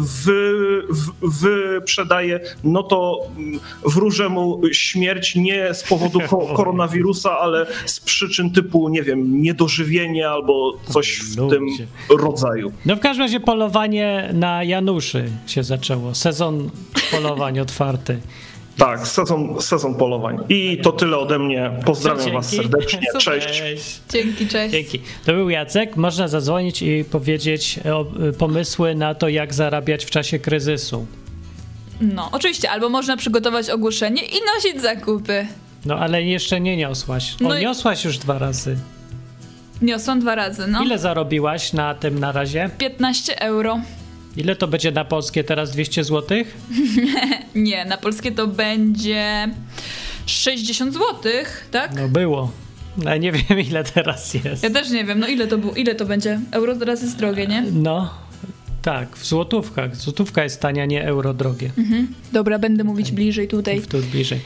wy, 0.00 0.82
wyprzedaje, 1.22 2.40
no 2.64 2.82
to 2.82 3.26
mm, 3.36 3.60
wróżę 3.86 4.28
mu 4.28 4.60
śmierć 4.72 5.34
nie 5.36 5.74
z 5.74 5.82
powodu 5.82 6.20
ko- 6.20 6.46
koronawirusa, 6.56 7.38
ale 7.38 7.66
z 7.86 8.00
przyczyn 8.00 8.50
typu, 8.50 8.88
nie 8.88 9.02
wiem, 9.02 9.42
niedożywienie 9.42 10.28
albo 10.28 10.72
coś 10.88 11.20
w 11.20 11.34
tym 11.36 11.64
Ludzie. 11.64 11.86
rodzaju. 12.18 12.72
No 12.86 12.96
w 12.96 13.00
każdym 13.00 13.24
razie 13.24 13.40
polowanie 13.40 14.30
na 14.34 14.64
Januszy 14.64 15.24
się 15.46 15.62
zaczęło. 15.62 16.14
Sezon 16.14 16.70
polowań 17.10 17.60
otwarty. 17.60 18.18
Tak, 18.80 19.08
sezon, 19.08 19.56
sezon 19.62 19.94
polowań. 19.94 20.38
I 20.48 20.78
to 20.82 20.92
tyle 20.92 21.18
ode 21.18 21.38
mnie. 21.38 21.70
Pozdrawiam 21.84 22.18
Dzięki. 22.20 22.36
was 22.36 22.48
serdecznie. 22.50 23.00
Super. 23.06 23.22
Cześć. 23.22 24.00
Dzięki, 24.12 24.46
cześć. 24.48 24.72
Dzięki. 24.72 25.00
To 25.26 25.32
był 25.32 25.50
Jacek. 25.50 25.96
Można 25.96 26.28
zadzwonić 26.28 26.82
i 26.82 27.04
powiedzieć 27.10 27.80
o, 27.92 28.06
y, 28.28 28.32
pomysły 28.32 28.94
na 28.94 29.14
to, 29.14 29.28
jak 29.28 29.54
zarabiać 29.54 30.04
w 30.04 30.10
czasie 30.10 30.38
kryzysu. 30.38 31.06
No, 32.00 32.28
oczywiście, 32.32 32.70
albo 32.70 32.88
można 32.88 33.16
przygotować 33.16 33.70
ogłoszenie 33.70 34.22
i 34.22 34.34
nosić 34.56 34.82
zakupy. 34.82 35.46
No 35.86 35.94
ale 35.98 36.22
jeszcze 36.22 36.60
nie 36.60 36.76
niosłaś. 36.76 37.32
O, 37.32 37.48
No 37.48 37.58
i- 37.58 37.62
niosłaś 37.62 38.04
już 38.04 38.18
dwa 38.18 38.38
razy. 38.38 38.76
Niosłam 39.82 40.20
dwa 40.20 40.34
razy, 40.34 40.66
no. 40.66 40.84
Ile 40.84 40.98
zarobiłaś 40.98 41.72
na 41.72 41.94
tym 41.94 42.18
na 42.18 42.32
razie? 42.32 42.70
15 42.78 43.40
euro. 43.40 43.80
Ile 44.36 44.56
to 44.56 44.68
będzie 44.68 44.92
na 44.92 45.04
polskie 45.04 45.44
teraz? 45.44 45.70
200 45.72 46.04
zł? 46.04 46.38
Nie, 47.54 47.84
na 47.84 47.96
polskie 47.96 48.32
to 48.32 48.46
będzie 48.46 49.48
60 50.26 50.92
zł, 50.92 51.04
tak? 51.70 51.94
No 51.94 52.08
było. 52.08 52.52
Ale 53.06 53.20
nie 53.20 53.32
wiem 53.48 53.60
ile 53.60 53.84
teraz 53.84 54.34
jest. 54.34 54.62
Ja 54.62 54.70
też 54.70 54.90
nie 54.90 55.04
wiem, 55.04 55.18
no 55.20 55.26
ile 55.28 55.46
to 55.46 55.58
było, 55.58 55.74
ile 55.74 55.94
to 55.94 56.06
będzie? 56.06 56.40
Euro 56.50 56.76
teraz 56.76 57.02
jest 57.02 57.16
drogie, 57.16 57.46
nie? 57.46 57.62
No. 57.72 58.14
Tak, 58.82 59.16
w 59.16 59.26
złotówkach. 59.26 59.96
Złotówka 59.96 60.44
jest 60.44 60.60
tania, 60.60 60.86
nie 60.86 61.04
euro 61.06 61.34
drogie. 61.34 61.70
Dobra, 62.32 62.58
będę 62.58 62.84
mówić 62.84 63.12
bliżej 63.12 63.48
tutaj. 63.48 63.80
Tu 63.80 63.98
bliżej. 63.98 64.40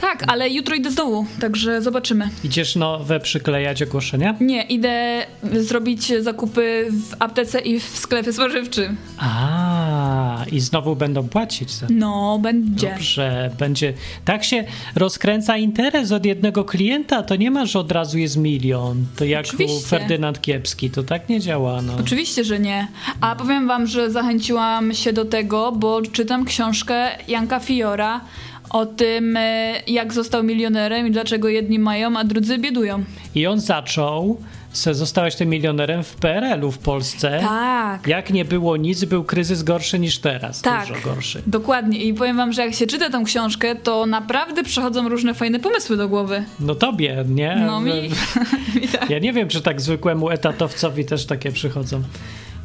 Tak, 0.00 0.24
ale 0.26 0.50
jutro 0.50 0.74
idę 0.74 0.90
znowu, 0.90 1.26
także 1.40 1.82
zobaczymy. 1.82 2.28
Idziesz 2.44 2.76
nowe 2.76 3.20
przyklejać 3.20 3.82
ogłoszenia? 3.82 4.34
Nie, 4.40 4.62
idę 4.62 5.26
zrobić 5.52 6.12
zakupy 6.20 6.86
w 6.90 7.16
aptece 7.18 7.60
i 7.60 7.80
w 7.80 7.84
sklepie 7.98 8.32
spożywczym. 8.32 8.96
A, 9.18 10.44
i 10.52 10.60
znowu 10.60 10.96
będą 10.96 11.28
płacić 11.28 11.70
za 11.70 11.86
No, 11.90 12.38
będzie. 12.42 12.90
Dobrze, 12.90 13.50
będzie. 13.58 13.92
Tak 14.24 14.44
się 14.44 14.64
rozkręca 14.94 15.56
interes 15.56 16.12
od 16.12 16.26
jednego 16.26 16.64
klienta, 16.64 17.22
to 17.22 17.36
nie 17.36 17.50
ma, 17.50 17.66
że 17.66 17.78
od 17.78 17.92
razu 17.92 18.18
jest 18.18 18.36
milion. 18.36 19.06
To 19.16 19.24
jak 19.24 19.46
u 19.46 19.48
Oczywiście. 19.48 19.88
Ferdynand 19.88 20.40
Kiepski, 20.40 20.90
to 20.90 21.02
tak 21.02 21.28
nie 21.28 21.40
działa. 21.40 21.82
No. 21.82 21.92
Oczywiście, 22.00 22.44
że 22.44 22.58
nie. 22.58 22.88
A 23.20 23.36
powiem 23.36 23.68
wam, 23.68 23.86
że 23.86 24.10
zachęciłam 24.10 24.94
się 24.94 25.12
do 25.12 25.24
tego, 25.24 25.72
bo 25.72 26.02
czytam 26.02 26.44
książkę 26.44 27.08
Janka 27.28 27.60
Fiora 27.60 28.20
o 28.70 28.86
tym, 28.86 29.36
e, 29.36 29.72
jak 29.86 30.12
został 30.12 30.42
milionerem 30.42 31.06
i 31.06 31.10
dlaczego 31.10 31.48
jedni 31.48 31.78
mają, 31.78 32.16
a 32.16 32.24
drudzy 32.24 32.58
biedują. 32.58 33.04
I 33.34 33.46
on 33.46 33.60
zaczął, 33.60 34.40
se 34.72 34.94
zostałeś 34.94 35.34
tym 35.36 35.48
milionerem 35.48 36.04
w 36.04 36.14
PRL-u 36.14 36.70
w 36.70 36.78
Polsce. 36.78 37.38
Tak. 37.40 38.06
Jak 38.06 38.30
nie 38.30 38.44
było 38.44 38.76
nic, 38.76 39.04
był 39.04 39.24
kryzys 39.24 39.62
gorszy 39.62 39.98
niż 39.98 40.18
teraz. 40.18 40.62
Tak, 40.62 40.88
Dużo 40.88 41.00
gorszy. 41.04 41.42
dokładnie. 41.46 41.98
I 41.98 42.14
powiem 42.14 42.36
wam, 42.36 42.52
że 42.52 42.62
jak 42.62 42.74
się 42.74 42.86
czyta 42.86 43.10
tę 43.10 43.22
książkę, 43.24 43.74
to 43.74 44.06
naprawdę 44.06 44.64
przychodzą 44.64 45.08
różne 45.08 45.34
fajne 45.34 45.58
pomysły 45.58 45.96
do 45.96 46.08
głowy. 46.08 46.44
No 46.60 46.74
tobie, 46.74 47.24
nie? 47.28 47.62
No 47.66 47.80
mi, 47.80 47.92
mi 48.80 48.88
tak. 48.88 49.10
Ja 49.10 49.18
nie 49.18 49.32
wiem, 49.32 49.48
czy 49.48 49.60
tak 49.62 49.80
zwykłemu 49.80 50.30
etatowcowi 50.30 51.04
też 51.04 51.26
takie 51.26 51.52
przychodzą. 51.52 52.02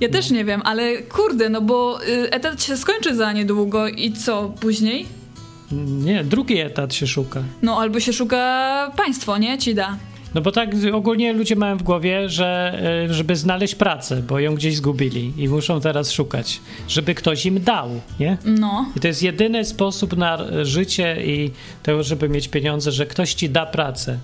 Ja 0.02 0.10
też 0.10 0.32
nie 0.32 0.46
wiem, 0.46 0.62
ale 0.66 0.98
kurde, 0.98 1.50
no 1.50 1.62
bo 1.62 2.00
y, 2.08 2.32
etat 2.32 2.64
się 2.64 2.78
skończy 2.78 3.16
za 3.16 3.32
niedługo 3.34 3.88
i 3.88 4.12
co 4.12 4.54
później? 4.60 5.06
Nie, 5.72 6.24
drugi 6.24 6.58
etat 6.60 6.94
się 6.94 7.08
szuka. 7.08 7.44
No 7.62 7.78
albo 7.78 8.00
się 8.00 8.14
szuka 8.14 8.92
państwo, 8.98 9.38
nie? 9.38 9.58
Ci 9.58 9.76
da. 9.76 9.98
No 10.36 10.42
bo 10.42 10.52
tak 10.52 10.70
ogólnie 10.94 11.34
ludzie 11.34 11.56
mają 11.56 11.78
w 11.78 11.84
głowie, 11.84 12.30
że 12.30 12.80
e, 13.10 13.14
żeby 13.14 13.36
znaleźć 13.36 13.76
pracę, 13.76 14.22
bo 14.22 14.40
ją 14.40 14.56
gdzieś 14.56 14.76
zgubili 14.76 15.34
i 15.38 15.50
muszą 15.50 15.82
teraz 15.82 16.12
szukać, 16.12 16.62
żeby 16.88 17.16
ktoś 17.16 17.46
im 17.46 17.64
dał, 17.64 17.90
nie? 18.20 18.38
No. 18.46 18.86
I 18.96 19.00
to 19.00 19.08
jest 19.08 19.24
jedyny 19.24 19.66
sposób 19.66 20.18
na 20.18 20.38
życie 20.64 21.18
i 21.26 21.52
to, 21.84 22.04
żeby 22.04 22.30
mieć 22.30 22.48
pieniądze, 22.48 22.92
że 22.92 23.06
ktoś 23.06 23.34
ci 23.34 23.50
da 23.50 23.66
pracę. 23.66 24.20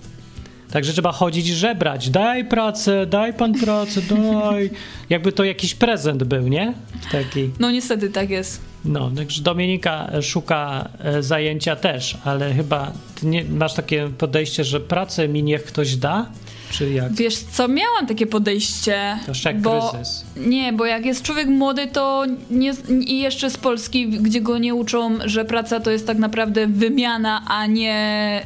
Także 0.71 0.93
trzeba 0.93 1.11
chodzić 1.11 1.47
żebrać. 1.47 2.09
Daj 2.09 2.45
pracę, 2.45 3.05
daj 3.05 3.33
pan 3.33 3.53
pracę, 3.53 4.01
daj. 4.01 4.69
Jakby 5.09 5.31
to 5.31 5.43
jakiś 5.43 5.75
prezent 5.75 6.23
był, 6.23 6.47
nie? 6.47 6.73
Taki. 7.11 7.49
No 7.59 7.71
niestety 7.71 8.09
tak 8.09 8.29
jest. 8.29 8.70
No, 8.85 9.11
także 9.15 9.41
Dominika 9.41 10.11
szuka 10.21 10.89
e, 10.99 11.23
zajęcia 11.23 11.75
też, 11.75 12.17
ale 12.23 12.53
chyba 12.53 12.91
ty 13.15 13.25
nie, 13.25 13.43
masz 13.43 13.73
takie 13.73 14.09
podejście, 14.17 14.63
że 14.63 14.79
pracę 14.79 15.27
mi 15.27 15.43
niech 15.43 15.63
ktoś 15.63 15.95
da? 15.95 16.25
Czy 16.71 16.89
jak? 16.89 17.13
Wiesz 17.13 17.37
co, 17.37 17.67
miałam 17.67 18.07
takie 18.07 18.27
podejście. 18.27 19.17
To 19.25 19.31
jeszcze 19.31 19.51
jak 19.51 19.61
bo, 19.61 19.91
kryzys. 19.91 20.25
Nie, 20.37 20.73
bo 20.73 20.85
jak 20.85 21.05
jest 21.05 21.23
człowiek 21.23 21.47
młody, 21.47 21.87
to 21.87 22.25
nie, 22.49 22.73
i 23.01 23.19
jeszcze 23.19 23.49
z 23.49 23.57
Polski, 23.57 24.09
gdzie 24.09 24.41
go 24.41 24.57
nie 24.57 24.75
uczą, 24.75 25.17
że 25.25 25.45
praca 25.45 25.79
to 25.79 25.91
jest 25.91 26.07
tak 26.07 26.17
naprawdę 26.17 26.67
wymiana, 26.67 27.43
a 27.47 27.65
nie, 27.65 28.41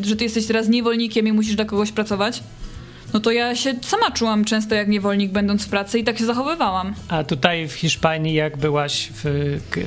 y, 0.00 0.04
że 0.04 0.16
ty 0.16 0.24
jesteś 0.24 0.46
teraz 0.46 0.68
niewolnikiem 0.68 1.28
i 1.28 1.32
musisz 1.32 1.56
dla 1.56 1.64
kogoś 1.64 1.92
pracować. 1.92 2.42
No 3.14 3.20
to 3.20 3.30
ja 3.30 3.54
się 3.54 3.74
sama 3.82 4.10
czułam 4.10 4.44
często 4.44 4.74
jak 4.74 4.88
niewolnik, 4.88 5.32
będąc 5.32 5.64
w 5.66 5.68
pracy 5.68 5.98
i 5.98 6.04
tak 6.04 6.18
się 6.18 6.24
zachowywałam. 6.26 6.94
A 7.08 7.24
tutaj 7.24 7.68
w 7.68 7.72
Hiszpanii, 7.72 8.34
jak 8.34 8.56
byłaś 8.56 9.08
w, 9.14 9.24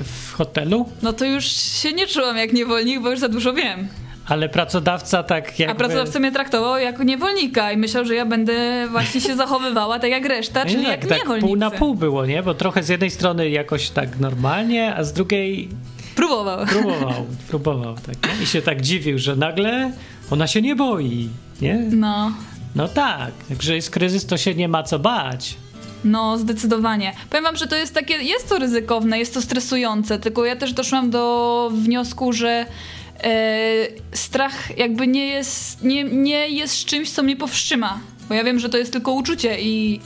w 0.03 0.33
hotelu, 0.33 0.89
No 1.01 1.13
to 1.13 1.25
już 1.25 1.45
się 1.51 1.93
nie 1.93 2.07
czułam 2.07 2.37
jak 2.37 2.53
niewolnik, 2.53 2.99
bo 3.01 3.09
już 3.11 3.19
za 3.19 3.29
dużo 3.29 3.53
wiem. 3.53 3.87
ale 4.27 4.49
pracodawca 4.49 5.23
tak 5.23 5.59
jakby... 5.59 5.71
A 5.71 5.75
pracodawca 5.75 6.19
mnie 6.19 6.31
traktował 6.31 6.77
jako 6.79 7.03
niewolnika 7.03 7.71
i 7.71 7.77
myślał, 7.77 8.05
że 8.05 8.15
ja 8.15 8.25
będę 8.25 8.87
właśnie 8.91 9.21
się 9.21 9.35
zachowywała 9.35 9.99
tak 9.99 10.11
jak 10.11 10.25
reszta, 10.25 10.65
czyli 10.65 10.81
Nie, 10.81 10.89
jak 10.89 10.99
tak, 11.01 11.09
tak 11.09 11.19
niewolnicy. 11.19 11.47
pół 11.47 11.55
na 11.55 11.71
pół 11.71 11.95
było, 11.95 12.25
nie? 12.25 12.43
Bo 12.43 12.53
trochę 12.53 12.83
z 12.83 12.89
jednej 12.89 13.09
strony 13.11 13.49
jakoś 13.49 13.89
tak 13.89 14.19
normalnie, 14.19 14.95
a 14.95 15.03
z 15.03 15.13
drugiej 15.13 15.69
Próbował. 16.15 16.65
próbował, 16.65 17.25
próbował 17.49 17.95
tak. 17.95 18.15
I 18.43 18.45
się 18.45 18.61
tak 18.61 18.81
dziwił, 18.81 19.17
że 19.19 19.35
nagle 19.35 19.91
ona 20.31 20.47
się 20.47 20.61
nie 20.61 20.75
boi, 20.75 21.29
nie? 21.61 21.77
No. 21.91 22.31
No 22.75 22.87
tak, 22.87 23.31
także 23.49 23.75
jest 23.75 23.89
kryzys, 23.89 24.25
to 24.25 24.37
się 24.37 24.55
nie 24.55 24.67
ma 24.67 24.83
co 24.83 24.99
bać. 24.99 25.57
No, 26.03 26.37
zdecydowanie. 26.37 27.13
Powiem 27.29 27.43
wam, 27.43 27.55
że 27.55 27.67
to 27.67 27.75
jest 27.75 27.93
takie, 27.93 28.13
jest 28.13 28.49
to 28.49 28.59
ryzykowne, 28.59 29.19
jest 29.19 29.33
to 29.33 29.41
stresujące, 29.41 30.19
tylko 30.19 30.45
ja 30.45 30.55
też 30.55 30.73
doszłam 30.73 31.09
do 31.09 31.71
wniosku, 31.73 32.33
że 32.33 32.65
e, 33.23 33.87
strach 34.13 34.77
jakby 34.77 35.07
nie 35.07 35.27
jest, 35.27 35.83
nie, 35.83 36.03
nie 36.03 36.49
jest 36.49 36.85
czymś, 36.85 37.11
co 37.11 37.23
mnie 37.23 37.35
powstrzyma. 37.35 37.99
Bo 38.29 38.35
ja 38.35 38.43
wiem, 38.43 38.59
że 38.59 38.69
to 38.69 38.77
jest 38.77 38.91
tylko 38.93 39.11
uczucie 39.11 39.61
i 39.61 39.99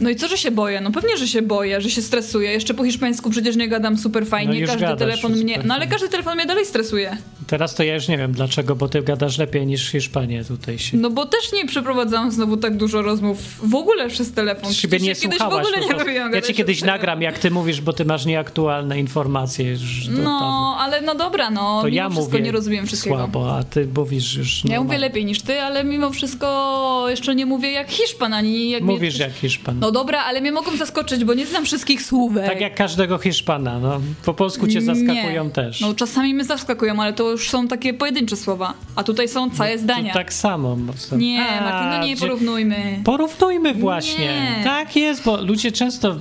no 0.00 0.10
i 0.10 0.16
co, 0.16 0.28
że 0.28 0.36
się 0.38 0.50
boję? 0.50 0.80
No 0.80 0.90
pewnie, 0.90 1.16
że 1.16 1.28
się 1.28 1.42
boję, 1.42 1.80
że 1.80 1.90
się 1.90 2.02
stresuję. 2.02 2.50
Jeszcze 2.52 2.74
po 2.74 2.84
hiszpańsku 2.84 3.30
przecież 3.30 3.56
nie 3.56 3.68
gadam 3.68 3.98
super 3.98 4.22
No 4.22 4.28
fajnie, 4.30 4.58
już 4.60 4.70
każdy 4.70 4.86
gadasz 4.86 4.98
telefon 4.98 5.32
mnie, 5.32 5.58
no 5.64 5.74
ale 5.74 5.86
każdy 5.86 6.08
telefon 6.08 6.36
mnie 6.36 6.46
dalej 6.46 6.66
stresuje. 6.66 7.16
Teraz 7.46 7.74
to 7.74 7.82
ja 7.82 7.94
już 7.94 8.08
nie 8.08 8.18
wiem 8.18 8.32
dlaczego, 8.32 8.76
bo 8.76 8.88
ty 8.88 9.02
gadasz 9.02 9.38
lepiej 9.38 9.66
niż 9.66 9.90
Hiszpanie 9.90 10.44
tutaj 10.44 10.78
się. 10.78 10.96
No 10.96 11.10
bo 11.10 11.26
też 11.26 11.52
nie 11.52 11.66
przeprowadzałam 11.66 12.30
znowu 12.32 12.56
tak 12.56 12.76
dużo 12.76 13.02
rozmów 13.02 13.38
w 13.70 13.74
ogóle 13.74 14.08
przez 14.08 14.32
telefon. 14.32 14.72
Siebie 14.72 14.98
Przecież 14.98 15.02
nie 15.02 15.08
ja 15.08 15.14
kiedyś 15.14 15.38
w 15.38 15.42
ogóle 15.42 15.80
nie 15.80 15.88
prostu. 15.88 16.06
lubiłam 16.06 16.32
ja 16.32 16.42
ci 16.42 16.54
kiedyś 16.54 16.82
nagram, 16.82 17.22
jak 17.22 17.38
ty 17.38 17.50
mówisz, 17.50 17.80
bo 17.80 17.92
ty 17.92 18.04
masz 18.04 18.26
nieaktualne 18.26 18.98
informacje. 19.00 19.76
No, 20.22 20.76
ale 20.80 21.00
no 21.00 21.14
dobra, 21.14 21.50
no. 21.50 21.80
to 21.80 21.86
mimo 21.86 21.96
ja 21.96 22.10
wszystko 22.10 22.32
mówię 22.32 22.44
nie 22.44 22.52
rozumiem 22.52 22.86
wszystkiego. 22.86 23.16
słabo, 23.16 23.56
a 23.56 23.64
ty 23.64 23.88
mówisz 23.96 24.34
już 24.34 24.56
Ja 24.56 24.62
mówię 24.62 24.74
normalnie. 24.74 24.98
lepiej 24.98 25.24
niż 25.24 25.42
ty, 25.42 25.60
ale 25.60 25.84
mimo 25.84 26.10
wszystko 26.10 27.06
jeszcze 27.08 27.34
nie 27.34 27.46
mówię 27.46 27.72
jak 27.72 27.90
Hiszpan, 27.90 28.32
ani 28.34 28.70
jak 28.70 28.82
Mówisz 28.82 29.18
jak 29.18 29.32
Hiszpan. 29.32 29.78
No 29.78 29.89
dobra, 29.92 30.20
ale 30.24 30.40
mnie 30.40 30.52
mogą 30.52 30.76
zaskoczyć, 30.76 31.24
bo 31.24 31.34
nie 31.34 31.46
znam 31.46 31.64
wszystkich 31.64 32.02
słówek. 32.02 32.46
tak 32.46 32.60
jak 32.60 32.74
każdego 32.74 33.18
Hiszpana, 33.18 33.78
no. 33.78 34.00
Po 34.24 34.34
polsku 34.34 34.66
cię 34.68 34.80
zaskakują 34.80 35.44
nie. 35.44 35.50
też. 35.50 35.80
No 35.80 35.94
czasami 35.94 36.34
mnie 36.34 36.44
zaskakują, 36.44 37.02
ale 37.02 37.12
to 37.12 37.30
już 37.30 37.50
są 37.50 37.68
takie 37.68 37.94
pojedyncze 37.94 38.36
słowa. 38.36 38.74
A 38.96 39.04
tutaj 39.04 39.28
są 39.28 39.50
całe 39.50 39.78
zdania. 39.78 40.12
To 40.12 40.18
tak 40.18 40.32
samo. 40.32 40.76
Nie, 41.12 41.48
A, 41.48 41.64
Martin, 41.64 42.00
no 42.00 42.06
nie 42.06 42.16
porównujmy. 42.16 43.00
Porównujmy 43.04 43.74
właśnie. 43.74 44.26
Nie. 44.26 44.64
Tak 44.64 44.96
jest, 44.96 45.24
bo 45.24 45.36
ludzie 45.42 45.72
często. 45.72 46.16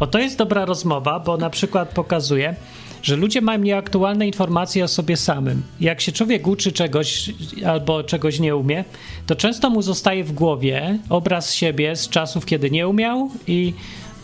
O, 0.00 0.06
to 0.06 0.18
jest 0.18 0.38
dobra 0.38 0.64
rozmowa, 0.64 1.20
bo 1.20 1.36
na 1.36 1.50
przykład 1.50 1.88
pokazuje, 1.88 2.54
że 3.02 3.16
ludzie 3.16 3.40
mają 3.40 3.58
nieaktualne 3.58 4.26
informacje 4.26 4.84
o 4.84 4.88
sobie 4.88 5.16
samym. 5.16 5.62
Jak 5.80 6.00
się 6.00 6.12
człowiek 6.12 6.46
uczy 6.46 6.72
czegoś 6.72 7.30
albo 7.66 8.04
czegoś 8.04 8.40
nie 8.40 8.56
umie, 8.56 8.84
to 9.26 9.36
często 9.36 9.70
mu 9.70 9.82
zostaje 9.82 10.24
w 10.24 10.32
głowie 10.32 10.98
obraz 11.08 11.54
siebie 11.54 11.96
z 11.96 12.08
czasów, 12.08 12.46
kiedy 12.46 12.70
nie 12.70 12.88
umiał 12.88 13.30
i, 13.46 13.74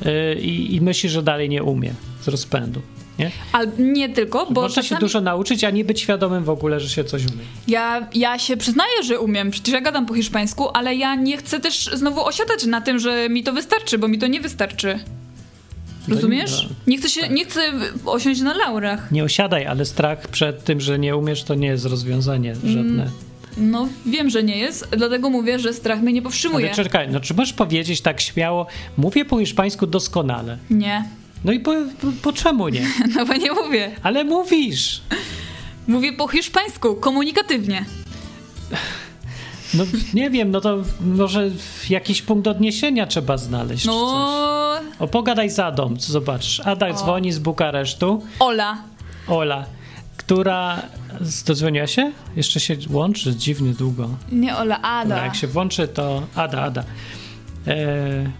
yy, 0.04 0.34
i, 0.34 0.74
i 0.74 0.80
myśli, 0.80 1.08
że 1.08 1.22
dalej 1.22 1.48
nie 1.48 1.62
umie 1.62 1.94
z 2.22 2.28
rozpędu. 2.28 2.82
Nie? 3.18 3.30
Ale 3.52 3.66
nie 3.78 4.08
tylko, 4.08 4.46
bo 4.50 4.62
Można 4.62 4.82
się 4.82 4.88
czasami 4.88 5.00
dużo 5.00 5.20
nauczyć, 5.20 5.64
a 5.64 5.70
nie 5.70 5.84
być 5.84 6.00
świadomym 6.00 6.44
w 6.44 6.50
ogóle, 6.50 6.80
że 6.80 6.88
się 6.88 7.04
coś 7.04 7.22
umie. 7.22 7.44
ja, 7.68 8.06
ja 8.14 8.38
się 8.38 8.56
przyznaję, 8.56 9.02
że 9.04 9.20
umiem, 9.20 9.50
przecież 9.50 9.74
ja 9.74 9.80
gadam 9.80 10.06
po 10.06 10.14
hiszpańsku, 10.14 10.68
ale 10.74 10.94
ja 10.94 11.14
nie 11.14 11.36
chcę 11.36 11.60
też 11.60 11.90
znowu 11.92 12.24
osiadać 12.24 12.64
na 12.64 12.80
tym, 12.80 12.98
że 12.98 13.28
mi 13.28 13.44
to 13.44 13.52
wystarczy, 13.52 13.98
bo 13.98 14.08
mi 14.08 14.18
to 14.18 14.26
nie 14.26 14.40
wystarczy. 14.40 14.98
Rozumiesz? 16.08 16.68
nie- 16.86 16.98
chcę, 16.98 17.08
się, 17.08 17.28
nie 17.28 17.44
chcę 17.44 17.60
osiąść 18.04 18.40
na 18.40 18.54
laurach. 18.54 19.12
Nie 19.12 19.24
osiadaj, 19.24 19.66
ale 19.66 19.84
strach 19.84 20.28
przed 20.28 20.64
tym, 20.64 20.80
że 20.80 20.98
nie 20.98 21.16
umiesz, 21.16 21.42
to 21.42 21.54
nie 21.54 21.68
jest 21.68 21.84
rozwiązanie 21.86 22.52
Mm. 22.52 22.72
żadne. 22.72 23.10
No, 23.56 23.88
wiem, 24.06 24.30
że 24.30 24.42
nie 24.42 24.58
jest, 24.58 24.88
dlatego 24.96 25.30
mówię, 25.30 25.58
że 25.58 25.72
strach 25.72 26.00
mnie 26.02 26.12
nie 26.12 26.22
powstrzymuje. 26.22 26.66
Ale 26.66 26.74
czekaj, 26.74 27.08
no 27.10 27.20
czy 27.20 27.34
możesz 27.34 27.52
powiedzieć 27.54 28.00
tak 28.00 28.20
śmiało, 28.20 28.66
mówię 28.96 29.24
po 29.24 29.38
hiszpańsku 29.38 29.86
doskonale. 29.86 30.58
Nie, 30.70 31.04
No 31.44 31.52
i 31.52 31.60
po, 31.60 31.72
po, 32.00 32.06
po 32.22 32.32
czemu 32.32 32.68
nie? 32.68 32.86
no 33.16 33.26
bo 33.26 33.34
nie 33.34 33.52
mówię. 33.52 33.90
Ale 34.02 34.24
mówisz. 34.24 35.00
Mówię 35.88 36.12
po 36.12 36.28
hiszpańsku, 36.28 36.94
komunikatywnie. 36.94 37.84
No 39.74 39.84
nie 40.14 40.30
wiem, 40.30 40.50
no 40.50 40.60
to 40.60 40.76
może 41.00 41.50
jakiś 41.90 42.22
punkt 42.22 42.46
odniesienia 42.46 43.06
trzeba 43.06 43.36
znaleźć. 43.36 43.84
coś. 43.84 43.94
No, 43.94 44.80
O, 44.98 45.06
pogadaj 45.08 45.50
z 45.50 45.58
Adą, 45.58 45.94
zobaczysz. 45.98 46.60
Ada 46.60 46.92
dzwoni 46.92 47.32
z 47.32 47.38
Bukaresztu. 47.38 48.22
Ola. 48.38 48.76
Ola, 49.28 49.64
która... 50.16 50.82
Dodzwoniła 51.46 51.86
się? 51.86 52.12
Jeszcze 52.36 52.60
się 52.60 52.76
łączy, 52.90 53.36
dziwnie 53.36 53.72
długo. 53.72 54.08
Nie 54.32 54.56
Ola, 54.56 54.82
Ada. 54.82 55.24
jak 55.24 55.36
się 55.36 55.46
włączy, 55.46 55.88
to 55.88 56.22
Ada, 56.34 56.62
Ada. 56.62 56.84
E, 57.66 57.76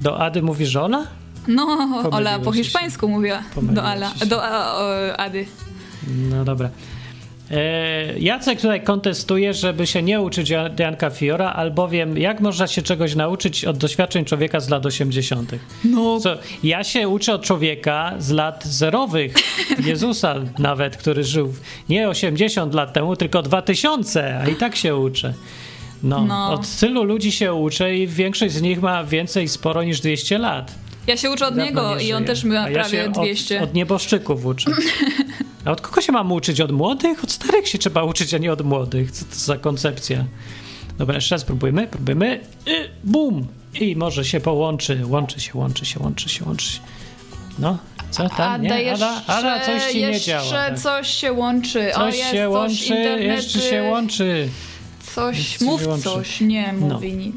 do 0.00 0.18
Ady 0.20 0.42
mówisz 0.42 0.76
Ola? 0.76 1.06
No, 1.48 1.62
Ola 1.64 2.02
Pomyliło 2.10 2.38
po 2.44 2.52
ci 2.52 2.58
się. 2.58 2.64
hiszpańsku 2.64 3.08
mówiła. 3.08 3.42
Pomyliło 3.54 3.82
Do 3.82 3.88
Ala, 3.88 4.10
do 4.26 4.44
a, 4.44 4.74
o, 4.74 5.16
Ady. 5.16 5.46
No 6.30 6.44
dobra. 6.44 6.68
E, 7.50 8.18
Jacek 8.18 8.60
tutaj 8.60 8.82
kontestuje, 8.82 9.54
żeby 9.54 9.86
się 9.86 10.02
nie 10.02 10.20
uczyć 10.20 10.50
Janka 10.78 11.10
Fiora, 11.10 11.52
albowiem 11.52 12.18
jak 12.18 12.40
można 12.40 12.66
się 12.66 12.82
czegoś 12.82 13.14
nauczyć 13.14 13.64
od 13.64 13.78
doświadczeń 13.78 14.24
człowieka 14.24 14.60
z 14.60 14.68
lat 14.68 14.86
80. 14.86 15.52
No, 15.84 16.20
Co, 16.20 16.36
ja 16.62 16.84
się 16.84 17.08
uczę 17.08 17.34
od 17.34 17.42
człowieka 17.42 18.14
z 18.18 18.30
lat 18.30 18.64
zerowych, 18.64 19.34
Jezusa 19.86 20.34
nawet, 20.58 20.96
który 20.96 21.24
żył 21.24 21.54
nie 21.88 22.08
80 22.08 22.74
lat 22.74 22.92
temu, 22.92 23.16
tylko 23.16 23.42
2000, 23.42 24.40
a 24.40 24.48
i 24.48 24.54
tak 24.54 24.76
się 24.76 24.96
uczę. 24.96 25.34
No, 26.02 26.24
No. 26.24 26.52
Od 26.52 26.76
tylu 26.80 27.04
ludzi 27.04 27.32
się 27.32 27.54
uczę 27.54 27.96
i 27.96 28.06
większość 28.06 28.54
z 28.54 28.62
nich 28.62 28.82
ma 28.82 29.04
więcej 29.04 29.48
sporo 29.48 29.82
niż 29.82 30.00
200 30.00 30.38
lat. 30.38 30.74
ja 31.06 31.16
się 31.16 31.30
uczę 31.30 31.46
od 31.46 31.54
Dawno 31.54 31.64
niego 31.64 31.96
nie 31.96 32.04
i 32.04 32.12
on 32.12 32.24
też 32.24 32.44
ma 32.44 32.62
A 32.62 32.68
ja 32.68 32.74
prawie 32.74 33.04
się 33.04 33.10
200. 33.10 33.56
Od, 33.56 33.64
od 33.64 33.74
nieboszczyków 33.74 34.46
uczę. 34.46 34.70
A 35.66 35.70
od 35.70 35.80
kogo 35.80 36.00
się 36.00 36.12
mam 36.12 36.32
uczyć? 36.32 36.60
Od 36.60 36.72
młodych? 36.72 37.24
Od 37.24 37.32
starych 37.32 37.68
się 37.68 37.78
trzeba 37.78 38.02
uczyć, 38.04 38.34
a 38.34 38.38
nie 38.38 38.52
od 38.52 38.62
młodych. 38.64 39.10
Co 39.10 39.24
to 39.24 39.34
za 39.34 39.56
koncepcja? 39.58 40.24
Dobra, 40.98 41.14
jeszcze 41.14 41.34
raz 41.34 41.44
próbujmy, 41.44 41.86
próbujmy. 41.86 42.40
I 42.66 42.70
bum! 43.04 43.46
I 43.80 43.96
może 43.96 44.24
się 44.24 44.40
połączy. 44.40 45.00
Łączy 45.06 45.40
się, 45.40 45.50
łączy 45.58 45.86
się, 45.86 46.00
łączy 46.00 46.28
się, 46.28 46.44
łączy 46.44 46.68
się. 46.68 46.80
No, 47.58 47.78
co 48.10 48.28
tam? 48.28 48.52
Ada, 48.52 48.76
Nie? 48.76 48.82
jeszcze, 48.82 49.06
Ada, 49.06 49.52
Ada, 49.54 49.66
coś 49.66 49.92
ci 49.92 49.98
nie 50.00 50.08
jeszcze 50.08 50.26
działa. 50.30 50.50
tak. 50.50 50.78
coś 50.78 51.08
się 51.08 51.32
łączy. 51.32 51.94
o, 51.94 51.98
Coś 51.98 52.16
jest 52.18 52.30
się 52.30 52.36
coś, 52.46 52.48
łączy, 52.54 52.84
internety, 52.84 53.24
jeszcze 53.24 53.60
się 53.60 53.82
łączy. 53.82 54.48
Coś, 55.14 55.38
Jeszcze 55.38 55.64
mów 55.64 56.02
coś. 56.02 56.40
Nie 56.40 56.72
No. 56.80 56.94
mówi 56.94 57.12
nic. 57.12 57.36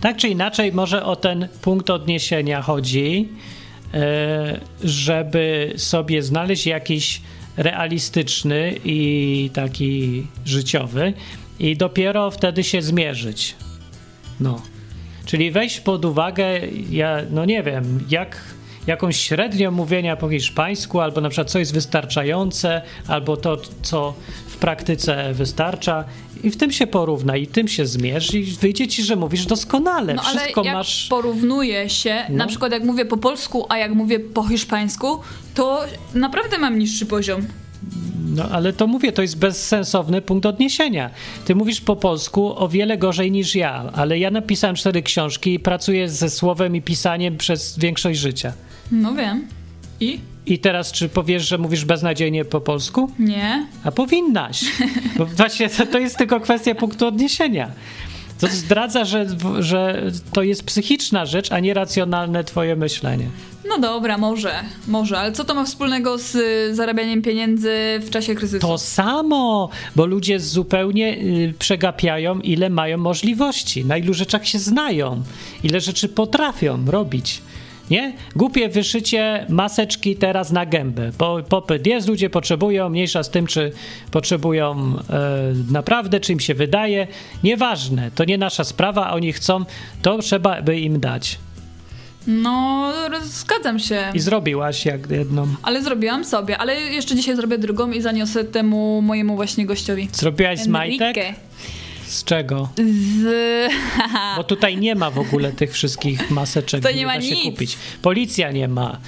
Tak 0.00 0.16
czy 0.16 0.28
inaczej, 0.28 0.72
może 0.72 1.04
o 1.04 1.16
ten 1.16 1.48
punkt 1.62 1.90
odniesienia 1.90 2.62
chodzi, 2.62 3.28
e, 3.94 4.60
żeby 4.84 5.72
sobie 5.76 6.22
znaleźć 6.22 6.66
jakiś 6.66 7.20
realistyczny 7.60 8.74
i 8.84 9.50
taki 9.54 10.26
życiowy 10.44 11.12
i 11.58 11.76
dopiero 11.76 12.30
wtedy 12.30 12.64
się 12.64 12.82
zmierzyć. 12.82 13.56
No. 14.40 14.62
Czyli 15.26 15.50
weź 15.50 15.80
pod 15.80 16.04
uwagę, 16.04 16.60
ja 16.90 17.18
no 17.30 17.44
nie 17.44 17.62
wiem, 17.62 18.06
jak 18.10 18.40
jakąś 18.86 19.16
średnią 19.16 19.70
mówienia 19.70 20.16
po 20.16 20.28
hiszpańsku, 20.30 21.00
albo 21.00 21.20
na 21.20 21.28
przykład 21.28 21.50
co 21.50 21.58
jest 21.58 21.74
wystarczające, 21.74 22.82
albo 23.08 23.36
to, 23.36 23.56
co 23.82 24.14
praktyce 24.60 25.34
wystarcza 25.34 26.04
i 26.42 26.50
w 26.50 26.56
tym 26.56 26.72
się 26.72 26.86
porówna 26.86 27.36
i 27.36 27.46
tym 27.46 27.68
się 27.68 27.86
zmierz 27.86 28.34
i 28.34 28.42
wyjdzie 28.44 28.88
ci, 28.88 29.02
że 29.02 29.16
mówisz 29.16 29.46
doskonale. 29.46 30.14
No 30.14 30.22
ale 30.22 30.38
Wszystko 30.40 30.64
jak 30.64 30.74
masz... 30.74 31.06
porównuje 31.08 31.88
się, 31.88 32.16
No. 32.28 32.36
na 32.36 32.46
przykład 32.46 32.72
jak 32.72 32.84
mówię 32.84 33.04
po 33.04 33.16
polsku, 33.16 33.66
a 33.68 33.78
jak 33.78 33.94
mówię 33.94 34.20
po 34.20 34.48
hiszpańsku, 34.48 35.20
to 35.54 35.80
naprawdę 36.14 36.58
mam 36.58 36.78
niższy 36.78 37.06
poziom. 37.06 37.40
No 38.34 38.44
ale 38.50 38.72
to 38.72 38.86
mówię, 38.86 39.12
to 39.12 39.22
jest 39.22 39.38
bezsensowny 39.38 40.22
punkt 40.22 40.46
odniesienia. 40.46 41.10
Ty 41.44 41.54
mówisz 41.54 41.80
po 41.80 41.96
polsku 41.96 42.58
o 42.58 42.68
wiele 42.68 42.98
gorzej 42.98 43.30
niż 43.30 43.54
ja, 43.54 43.90
ale 43.92 44.18
ja 44.18 44.30
napisałem 44.30 44.76
cztery 44.76 45.02
książki 45.02 45.54
i 45.54 45.58
pracuję 45.60 46.08
ze 46.08 46.30
słowem 46.30 46.76
i 46.76 46.82
pisaniem 46.82 47.36
przez 47.36 47.78
większość 47.78 48.20
życia. 48.20 48.52
No 48.92 49.14
wiem. 49.14 49.46
I? 50.00 50.18
I 50.46 50.58
teraz 50.58 50.92
czy 50.92 51.08
powiesz, 51.08 51.48
że 51.48 51.58
mówisz 51.58 51.84
beznadziejnie 51.84 52.44
po 52.44 52.60
polsku? 52.60 53.10
Nie. 53.18 53.66
A 53.84 53.90
powinnaś. 53.90 54.64
Bo 55.18 55.26
właśnie 55.26 55.68
to, 55.68 55.86
to 55.86 55.98
jest 55.98 56.18
tylko 56.18 56.40
kwestia 56.40 56.74
punktu 56.74 57.06
odniesienia. 57.06 57.70
To 58.40 58.46
zdradza, 58.46 59.04
że, 59.04 59.26
że 59.58 60.02
to 60.32 60.42
jest 60.42 60.64
psychiczna 60.64 61.26
rzecz, 61.26 61.52
a 61.52 61.60
nie 61.60 61.74
racjonalne 61.74 62.44
twoje 62.44 62.76
myślenie. 62.76 63.26
No 63.68 63.78
dobra, 63.78 64.18
może, 64.18 64.54
może, 64.88 65.18
ale 65.18 65.32
co 65.32 65.44
to 65.44 65.54
ma 65.54 65.64
wspólnego 65.64 66.18
z 66.18 66.34
y, 66.34 66.74
zarabianiem 66.74 67.22
pieniędzy 67.22 67.70
w 68.00 68.10
czasie 68.10 68.34
kryzysu? 68.34 68.66
To 68.66 68.78
samo, 68.78 69.68
bo 69.96 70.06
ludzie 70.06 70.40
zupełnie 70.40 71.18
y, 71.18 71.54
przegapiają, 71.58 72.40
ile 72.40 72.70
mają 72.70 72.98
możliwości, 72.98 73.84
na 73.84 73.96
ilu 73.96 74.14
rzeczach 74.14 74.46
się 74.46 74.58
znają, 74.58 75.22
ile 75.62 75.80
rzeczy 75.80 76.08
potrafią 76.08 76.84
robić. 76.86 77.42
Nie? 77.90 78.12
Głupie 78.36 78.68
wyszycie 78.68 79.46
maseczki 79.48 80.16
teraz 80.16 80.52
na 80.52 80.66
gębę, 80.66 81.10
bo 81.18 81.42
popyt 81.42 81.86
jest, 81.86 82.08
ludzie 82.08 82.30
potrzebują, 82.30 82.88
mniejsza 82.88 83.22
z 83.22 83.30
tym, 83.30 83.46
czy 83.46 83.72
potrzebują 84.10 84.94
e, 85.10 85.52
naprawdę, 85.72 86.20
czy 86.20 86.32
im 86.32 86.40
się 86.40 86.54
wydaje. 86.54 87.06
Nieważne, 87.44 88.10
to 88.14 88.24
nie 88.24 88.38
nasza 88.38 88.64
sprawa, 88.64 89.12
oni 89.12 89.32
chcą, 89.32 89.64
to 90.02 90.18
trzeba 90.18 90.62
by 90.62 90.80
im 90.80 91.00
dać. 91.00 91.38
No, 92.26 92.92
zgadzam 93.22 93.78
się. 93.78 94.04
I 94.14 94.20
zrobiłaś 94.20 94.86
jak 94.86 95.10
jedną. 95.10 95.46
Ale 95.62 95.82
zrobiłam 95.82 96.24
sobie, 96.24 96.58
ale 96.58 96.80
jeszcze 96.80 97.16
dzisiaj 97.16 97.36
zrobię 97.36 97.58
drugą 97.58 97.90
i 97.90 98.00
zaniosę 98.00 98.44
temu 98.44 99.02
mojemu 99.02 99.36
właśnie 99.36 99.66
gościowi. 99.66 100.08
Zrobiłaś 100.12 100.58
z 100.58 100.66
majtek? 100.66 101.16
Z 102.10 102.24
czego? 102.24 102.68
Z... 103.22 103.72
Bo 104.36 104.44
tutaj 104.44 104.76
nie 104.76 104.94
ma 104.94 105.10
w 105.10 105.18
ogóle 105.18 105.52
tych 105.52 105.72
wszystkich 105.72 106.30
maseczek. 106.30 106.82
To 106.82 106.90
nie 106.90 107.06
ma 107.06 107.14
da 107.14 107.22
się 107.22 107.34
nic. 107.34 107.44
kupić. 107.44 107.78
Policja 108.02 108.52
nie 108.52 108.68
ma. 108.68 108.98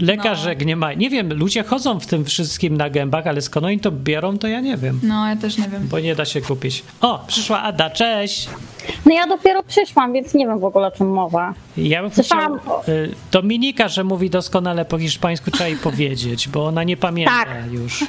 Lekarzek 0.00 0.64
nie 0.66 0.76
ma. 0.76 0.92
Nie 0.92 1.10
wiem, 1.10 1.32
ludzie 1.32 1.62
chodzą 1.64 2.00
w 2.00 2.06
tym 2.06 2.24
wszystkim 2.24 2.76
na 2.76 2.90
gębach, 2.90 3.26
ale 3.26 3.42
skąd 3.42 3.66
oni 3.66 3.80
to 3.80 3.90
biorą, 3.92 4.38
to 4.38 4.48
ja 4.48 4.60
nie 4.60 4.76
wiem. 4.76 5.00
No, 5.02 5.28
ja 5.28 5.36
też 5.36 5.58
nie 5.58 5.68
wiem. 5.68 5.88
Bo 5.88 6.00
nie 6.00 6.14
da 6.14 6.24
się 6.24 6.40
kupić. 6.40 6.82
O, 7.00 7.24
przyszła 7.26 7.62
Ada, 7.62 7.90
cześć! 7.90 8.48
No 9.06 9.14
ja 9.14 9.26
dopiero 9.26 9.62
przyszłam, 9.62 10.12
więc 10.12 10.34
nie 10.34 10.46
wiem 10.46 10.58
w 10.58 10.64
ogóle 10.64 10.86
o 10.86 10.90
czym 10.90 11.10
mowa. 11.10 11.54
Ja 11.76 12.02
bym 12.02 12.10
chciał 12.10 12.24
Słyszałam 12.24 12.60
y, 12.88 13.14
Dominika, 13.32 13.88
że 13.88 14.04
mówi 14.04 14.30
doskonale 14.30 14.84
po 14.84 14.98
hiszpańsku, 14.98 15.50
trzeba 15.50 15.68
jej 15.68 15.76
powiedzieć, 15.78 16.48
bo 16.48 16.66
ona 16.66 16.84
nie 16.84 16.96
pamięta 16.96 17.44
Tak. 17.44 17.72
już. 17.72 18.04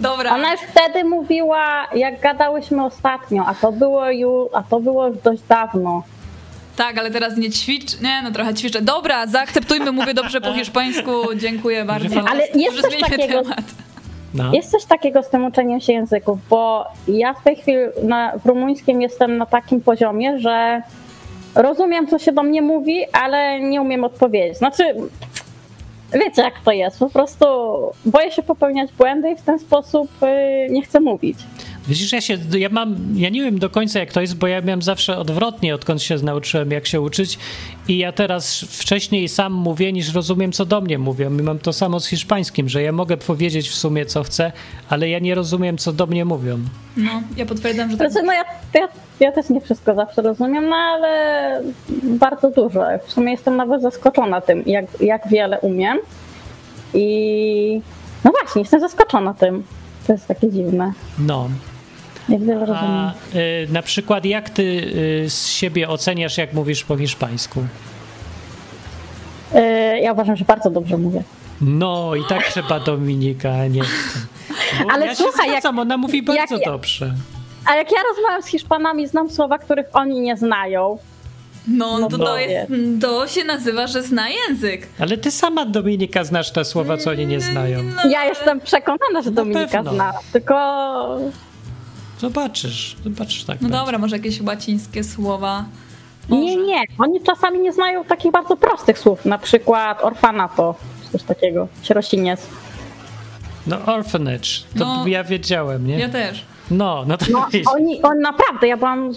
Dobra. 0.00 0.34
Ona 0.34 0.52
już 0.52 0.60
wtedy 0.60 1.04
mówiła, 1.04 1.86
jak 1.94 2.20
gadałyśmy 2.20 2.84
ostatnio, 2.84 3.44
a 3.46 3.54
to 3.54 3.72
było 3.72 4.10
już, 4.10 4.48
a 4.52 4.62
to 4.62 4.80
było 4.80 5.08
już 5.08 5.18
dość 5.18 5.42
dawno. 5.48 6.02
Tak, 6.76 6.98
ale 6.98 7.10
teraz 7.10 7.36
nie 7.36 7.50
ćwicz. 7.50 8.00
Nie, 8.00 8.22
no 8.22 8.30
trochę 8.30 8.54
ćwiczę. 8.54 8.82
Dobra, 8.82 9.26
zaakceptujmy, 9.26 9.92
mówię 9.92 10.14
dobrze 10.14 10.40
po 10.40 10.54
hiszpańsku. 10.54 11.12
Dziękuję 11.36 11.84
bardzo. 11.84 12.20
Ale 12.30 12.46
jest 12.54 12.80
coś 12.80 13.00
takiego- 13.00 13.42
temat. 13.42 13.64
No. 14.34 14.52
Jest 14.52 14.70
coś 14.70 14.84
takiego 14.84 15.22
z 15.22 15.30
tym 15.30 15.44
uczeniem 15.44 15.80
się 15.80 15.92
języków, 15.92 16.38
bo 16.48 16.86
ja 17.08 17.34
w 17.34 17.44
tej 17.44 17.56
chwili 17.56 17.78
na, 18.02 18.32
w 18.44 18.46
rumuńskim 18.46 19.02
jestem 19.02 19.36
na 19.36 19.46
takim 19.46 19.80
poziomie, 19.80 20.38
że 20.38 20.82
rozumiem, 21.54 22.06
co 22.06 22.18
się 22.18 22.32
do 22.32 22.42
mnie 22.42 22.62
mówi, 22.62 23.04
ale 23.12 23.60
nie 23.60 23.80
umiem 23.80 24.04
odpowiedzieć. 24.04 24.58
Znaczy, 24.58 24.94
wiecie 26.14 26.42
jak 26.42 26.60
to 26.60 26.72
jest, 26.72 26.98
po 26.98 27.10
prostu 27.10 27.44
boję 28.04 28.30
się 28.30 28.42
popełniać 28.42 28.92
błędy 28.92 29.30
i 29.30 29.36
w 29.36 29.42
ten 29.42 29.58
sposób 29.58 30.10
y, 30.22 30.70
nie 30.70 30.82
chcę 30.82 31.00
mówić. 31.00 31.38
Widzisz, 31.88 32.12
ja 32.12 32.20
się, 32.20 32.38
ja 32.58 32.68
mam, 32.68 32.96
ja 33.14 33.28
nie 33.28 33.42
wiem 33.42 33.58
do 33.58 33.70
końca 33.70 33.98
jak 33.98 34.12
to 34.12 34.20
jest, 34.20 34.36
bo 34.36 34.46
ja 34.46 34.60
miałem 34.60 34.82
zawsze 34.82 35.18
odwrotnie, 35.18 35.74
odkąd 35.74 36.02
się 36.02 36.16
nauczyłem, 36.16 36.70
jak 36.70 36.86
się 36.86 37.00
uczyć 37.00 37.38
i 37.88 37.98
ja 37.98 38.12
teraz 38.12 38.60
wcześniej 38.60 39.28
sam 39.28 39.52
mówię, 39.52 39.92
niż 39.92 40.14
rozumiem, 40.14 40.52
co 40.52 40.64
do 40.64 40.80
mnie 40.80 40.98
mówią 40.98 41.38
i 41.38 41.42
mam 41.42 41.58
to 41.58 41.72
samo 41.72 42.00
z 42.00 42.06
hiszpańskim, 42.06 42.68
że 42.68 42.82
ja 42.82 42.92
mogę 42.92 43.16
powiedzieć 43.16 43.68
w 43.68 43.74
sumie, 43.74 44.06
co 44.06 44.22
chcę, 44.22 44.52
ale 44.88 45.08
ja 45.08 45.18
nie 45.18 45.34
rozumiem, 45.34 45.78
co 45.78 45.92
do 45.92 46.06
mnie 46.06 46.24
mówią. 46.24 46.58
No, 46.96 47.22
ja 47.36 47.46
potwierdzam, 47.46 47.90
że 47.90 47.96
tak. 47.96 48.10
Znaczy, 48.10 48.26
no 48.26 48.32
ja, 48.32 48.44
ja, 48.74 48.88
ja 49.20 49.32
też 49.32 49.48
nie 49.48 49.60
wszystko 49.60 49.94
zawsze 49.94 50.22
rozumiem, 50.22 50.68
no 50.68 50.76
ale 50.76 51.62
bardzo 52.02 52.50
dużo. 52.50 52.84
W 53.06 53.12
sumie 53.12 53.32
jestem 53.32 53.56
nawet 53.56 53.82
zaskoczona 53.82 54.40
tym, 54.40 54.62
jak, 54.66 54.84
jak 55.00 55.28
wiele 55.28 55.60
umiem. 55.60 55.98
I 56.94 57.80
no 58.24 58.30
właśnie, 58.40 58.62
jestem 58.62 58.80
zaskoczona 58.80 59.34
tym. 59.34 59.62
To 60.06 60.12
jest 60.12 60.26
takie 60.26 60.50
dziwne. 60.50 60.92
No. 61.18 61.48
Jak. 62.28 62.40
A 62.74 63.12
y, 63.34 63.68
na 63.72 63.82
przykład 63.82 64.24
jak 64.24 64.50
ty 64.50 64.62
y, 65.24 65.30
z 65.30 65.46
siebie 65.48 65.88
oceniasz, 65.88 66.38
jak 66.38 66.52
mówisz 66.52 66.84
po 66.84 66.96
hiszpańsku? 66.96 67.64
Y, 69.54 69.58
Ja 70.00 70.12
uważam, 70.12 70.36
że 70.36 70.44
bardzo 70.44 70.70
dobrze 70.70 70.96
mówię. 70.98 71.22
No 71.60 72.14
i 72.14 72.24
tak 72.28 72.46
trzeba 72.52 72.80
Dominika, 72.80 73.66
nie. 73.66 73.82
Bo 74.84 74.90
Ale 74.92 75.06
ja 75.06 75.14
słuchaj, 75.14 75.46
się 75.46 75.52
jak- 75.52 75.62
zgadzam, 75.62 75.78
ona 75.78 75.96
mówi 75.96 76.22
bardzo 76.22 76.40
jak 76.54 76.66
ja- 76.66 76.72
dobrze. 76.72 77.14
A 77.66 77.74
jak 77.76 77.92
ja 77.92 77.98
rozmawiam 78.14 78.42
z 78.42 78.46
Hiszpanami, 78.46 79.06
znam 79.06 79.30
słowa, 79.30 79.58
których 79.58 79.86
oni 79.92 80.20
nie 80.20 80.36
znają. 80.36 80.98
No, 81.68 81.98
No 81.98 82.08
to, 82.08 82.18
to 82.18 82.38
jest, 82.38 82.72
to 83.00 83.28
się 83.28 83.44
nazywa, 83.44 83.86
że 83.86 84.02
zna 84.02 84.26
język. 84.28 84.88
Ale 84.98 85.16
ty 85.18 85.30
sama, 85.30 85.66
Dominika, 85.66 86.24
znasz 86.24 86.52
te 86.52 86.64
słowa, 86.64 86.96
co 86.96 87.10
oni 87.10 87.26
nie 87.26 87.40
znają. 87.40 87.82
No, 87.82 88.10
Ja 88.10 88.24
jestem 88.24 88.60
przekonana, 88.60 89.22
że 89.24 89.30
Dominika 89.30 89.66
pewno. 89.68 89.92
zna. 89.94 90.12
Tylko 90.32 90.54
Zobaczysz, 92.20 92.96
zobaczysz 93.04 93.44
tak. 93.44 93.60
No 93.60 93.68
będzie. 93.68 93.78
dobra, 93.78 93.98
może 93.98 94.16
jakieś 94.16 94.40
łacińskie 94.40 95.04
słowa. 95.04 95.64
Może. 96.28 96.42
nie, 96.42 96.56
nie. 96.56 96.82
Oni 96.98 97.20
czasami 97.22 97.58
nie 97.60 97.72
znają 97.72 98.04
takich 98.04 98.32
bardzo 98.32 98.56
prostych 98.56 98.98
słów. 98.98 99.24
Na 99.24 99.38
przykład 99.38 100.04
orfanato, 100.04 100.74
czy 101.04 101.10
coś 101.12 101.22
takiego, 101.22 101.68
sierociniec. 101.82 102.46
No 103.66 103.76
orphanage, 103.86 104.48
to 104.78 104.84
No. 104.84 105.06
ja 105.06 105.24
wiedziałem, 105.24 105.86
nie? 105.86 105.98
Ja 105.98 106.08
też. 106.08 106.44
No, 106.70 107.04
no 107.06 107.18
to 107.18 107.26
No, 107.30 107.46
oni, 107.74 108.02
on 108.02 108.20
naprawdę, 108.20 108.68
ja 108.68 108.76
byłam 108.76 109.10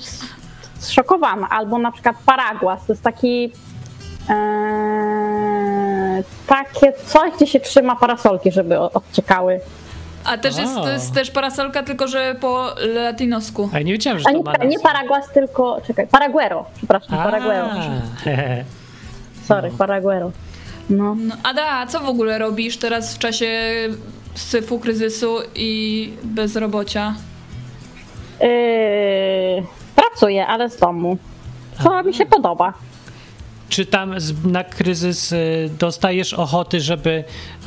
zszokowana. 0.79 1.49
Albo 1.49 1.77
na 1.77 1.91
przykład 1.91 2.15
paraguas, 2.25 2.85
to 2.85 2.93
jest 2.93 3.03
taki 3.03 3.51
e, 4.29 6.23
takie 6.47 6.93
coś, 7.05 7.33
gdzie 7.35 7.47
się 7.47 7.59
trzyma 7.59 7.95
parasolki, 7.95 8.51
żeby 8.51 8.79
odciekały. 8.79 9.59
A 10.27 10.37
też 10.37 10.57
jest, 10.57 10.75
to 10.75 10.89
jest 10.89 11.13
też 11.13 11.31
parasolka, 11.31 11.83
tylko 11.83 12.07
że 12.07 12.35
po 12.41 12.75
latinosku. 12.93 13.69
A 13.73 13.79
nie 13.79 13.91
wiedziałem, 13.93 14.19
że 14.19 14.25
A 14.29 14.31
to 14.31 14.37
nie, 14.37 14.43
ma 14.43 14.65
nie. 14.65 14.79
Paraguas, 14.79 15.29
tylko. 15.33 15.81
Czekaj, 15.87 16.07
Paraguero. 16.07 16.65
Przepraszam, 16.77 17.17
Paraguero. 17.17 17.65
A. 17.65 17.83
Sorry, 19.47 19.71
Paraguero. 19.77 20.31
No. 20.89 21.15
No, 21.15 21.35
Ada, 21.43 21.69
a 21.69 21.85
co 21.87 21.99
w 21.99 22.09
ogóle 22.09 22.37
robisz 22.39 22.77
teraz 22.77 23.15
w 23.15 23.17
czasie 23.17 23.49
syfu, 24.35 24.79
kryzysu 24.79 25.37
i 25.55 26.13
bezrobocia? 26.23 27.13
Yy, 28.41 28.47
pracuję, 29.95 30.47
ale 30.47 30.69
z 30.69 30.77
domu. 30.77 31.17
Co 31.83 32.03
mi 32.03 32.13
się 32.13 32.25
podoba. 32.25 32.73
Czy 33.69 33.85
tam 33.85 34.13
na 34.45 34.63
kryzys 34.63 35.31
y, 35.31 35.69
dostajesz 35.79 36.33
ochoty, 36.33 36.81
żeby 36.81 37.23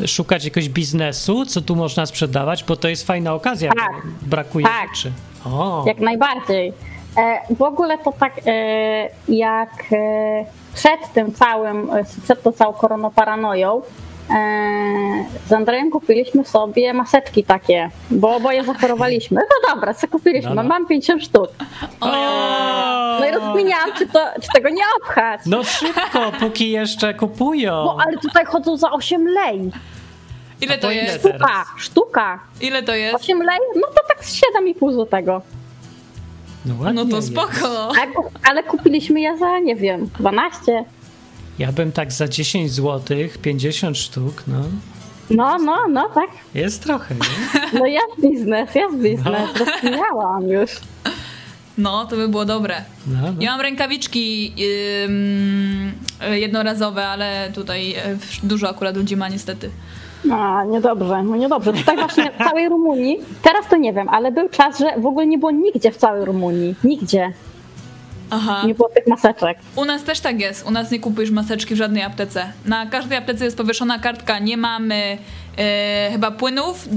szukać 0.07 0.45
jakiegoś 0.45 0.69
biznesu, 0.69 1.47
co 1.47 1.61
tu 1.61 1.77
można 1.77 2.07
sprzedawać? 2.07 2.65
Bo 2.65 2.77
to 2.77 2.89
jest 2.89 3.07
fajna 3.07 3.35
okazja, 3.35 3.71
Tak. 3.73 4.03
brakuje 4.23 4.67
Tak. 4.67 4.97
rzeczy. 4.97 5.13
O, 5.45 5.85
Jak 5.87 5.99
najbardziej. 5.99 6.73
E, 7.17 7.55
w 7.55 7.63
ogóle 7.63 7.99
to 7.99 8.13
tak 8.13 8.33
e, 8.47 9.09
jak 9.29 9.71
e, 9.93 10.45
przed 10.75 11.13
tym 11.15 11.33
całym, 11.35 11.91
przed 12.25 12.43
tą 12.43 12.53
całą 12.53 12.73
koronaparanoją, 12.73 13.83
z 15.49 15.53
Andrejem 15.53 15.91
kupiliśmy 15.91 16.45
sobie 16.45 16.95
maseczki 16.95 17.45
takie, 17.45 17.91
bo 18.11 18.37
oboje 18.37 18.65
zachorowaliśmy. 18.65 19.41
No 19.41 19.75
dobra, 19.75 19.95
co 19.95 20.09
kupiliśmy? 20.09 20.55
No, 20.55 20.63
no. 20.63 20.69
Mam 20.69 20.87
50 20.87 21.23
sztuk. 21.25 21.49
o! 22.01 22.07
No 23.21 23.27
i 23.29 23.31
rozkminiałam, 23.31 23.91
czy, 23.99 24.07
to, 24.09 24.19
czy 24.43 24.49
tego 24.55 24.69
nie 24.69 24.83
obchać. 25.03 25.41
No 25.47 25.65
szybko, 25.65 26.33
póki 26.41 26.71
jeszcze 26.71 27.15
kupują. 27.15 27.73
No 27.73 27.97
ale 28.07 28.19
tutaj 28.19 28.45
chodzą 28.45 28.77
za 28.77 28.91
8 28.91 29.27
lej. 29.29 29.71
Ile 30.61 30.75
to 30.79 30.83
to 30.87 30.91
jest? 30.91 31.23
teraz? 31.23 31.39
Sztuka, 31.39 31.65
sztuka. 31.77 32.39
Ile 32.61 32.83
to 32.83 32.95
jest? 32.95 33.15
8 33.15 33.43
lej? 33.43 33.59
No 33.77 33.87
to 33.87 34.01
tak 34.09 34.25
z 34.25 34.41
7,5 34.41 34.93
złotego. 34.93 35.43
No, 36.67 36.75
ładnie 36.81 37.05
No 37.05 37.11
to 37.11 37.23
spoko. 37.23 37.89
A 38.03 38.07
ku- 38.07 38.31
Ale 38.51 38.63
kupiliśmy 38.63 39.21
je 39.21 39.39
za, 39.39 39.59
nie 39.59 39.77
wiem, 39.77 40.11
12. 40.19 40.85
Ja 41.61 41.73
bym 41.73 41.93
tak 41.93 42.13
za 42.13 42.29
10 42.29 42.73
zł, 42.73 43.17
50 43.43 43.99
sztuk, 43.99 44.43
no. 44.47 44.63
No, 45.31 45.59
no, 45.59 45.77
no, 45.89 46.09
tak. 46.15 46.31
Jest 46.55 46.83
trochę, 46.83 47.15
nie? 47.15 47.21
No 47.79 47.87
jest 47.87 48.21
biznes, 48.23 48.75
jest 48.75 48.97
biznes. 48.97 49.59
Rozkminiałam 49.59 50.49
już. 50.49 50.71
No, 51.79 52.07
to 52.07 52.17
by 52.17 52.29
było 52.29 52.45
dobre. 52.45 52.75
No, 53.07 53.19
no. 53.23 53.43
Ja 53.43 53.51
mam 53.51 53.61
rękawiczki 53.61 54.55
ym, 55.05 55.93
jednorazowe, 56.31 57.07
ale 57.07 57.51
tutaj 57.55 57.93
e, 57.93 58.17
dużo 58.43 58.69
akurat 58.69 58.97
ludzi 58.97 59.17
ma 59.17 59.29
niestety. 59.29 59.71
No, 60.25 60.65
niedobrze, 60.65 61.23
no 61.23 61.37
niedobrze. 61.37 61.73
Tutaj 61.73 61.97
właśnie 61.97 62.31
w 62.33 62.45
całej 62.45 62.69
Rumunii, 62.69 63.19
teraz 63.43 63.69
to 63.71 63.77
nie 63.77 63.93
wiem, 63.93 64.09
ale 64.09 64.33
był 64.33 64.49
czas, 64.49 64.79
że 64.79 65.01
w 65.01 65.07
ogóle 65.07 65.27
nie 65.27 65.39
było 65.39 65.51
nigdzie 65.51 65.91
w 65.91 65.97
całej 65.97 66.25
Rumunii. 66.25 66.75
Nigdzie 66.85 67.33
Aha. 68.31 68.63
nie 68.67 68.75
było 68.75 68.89
tych 68.89 69.07
maseczek. 69.07 69.59
U 69.77 69.85
nas 69.85 70.05
też 70.05 70.21
tak 70.21 70.41
jest. 70.41 70.67
U 70.67 70.71
nas 70.71 70.91
nie 70.91 71.01
kupujesz 71.01 71.31
maseczki 71.31 71.75
w 71.75 71.79
żadnej 71.79 72.03
aptece. 72.03 72.53
Na 72.67 72.87
każdej 72.87 73.19
aptece 73.19 73.45
jest 73.45 73.57
powieszona 73.57 73.99
kartka. 73.99 74.39
Nie 74.39 74.57
mamy 74.57 75.19
e, 75.59 76.09
chyba 76.13 76.31
płynów 76.31 76.89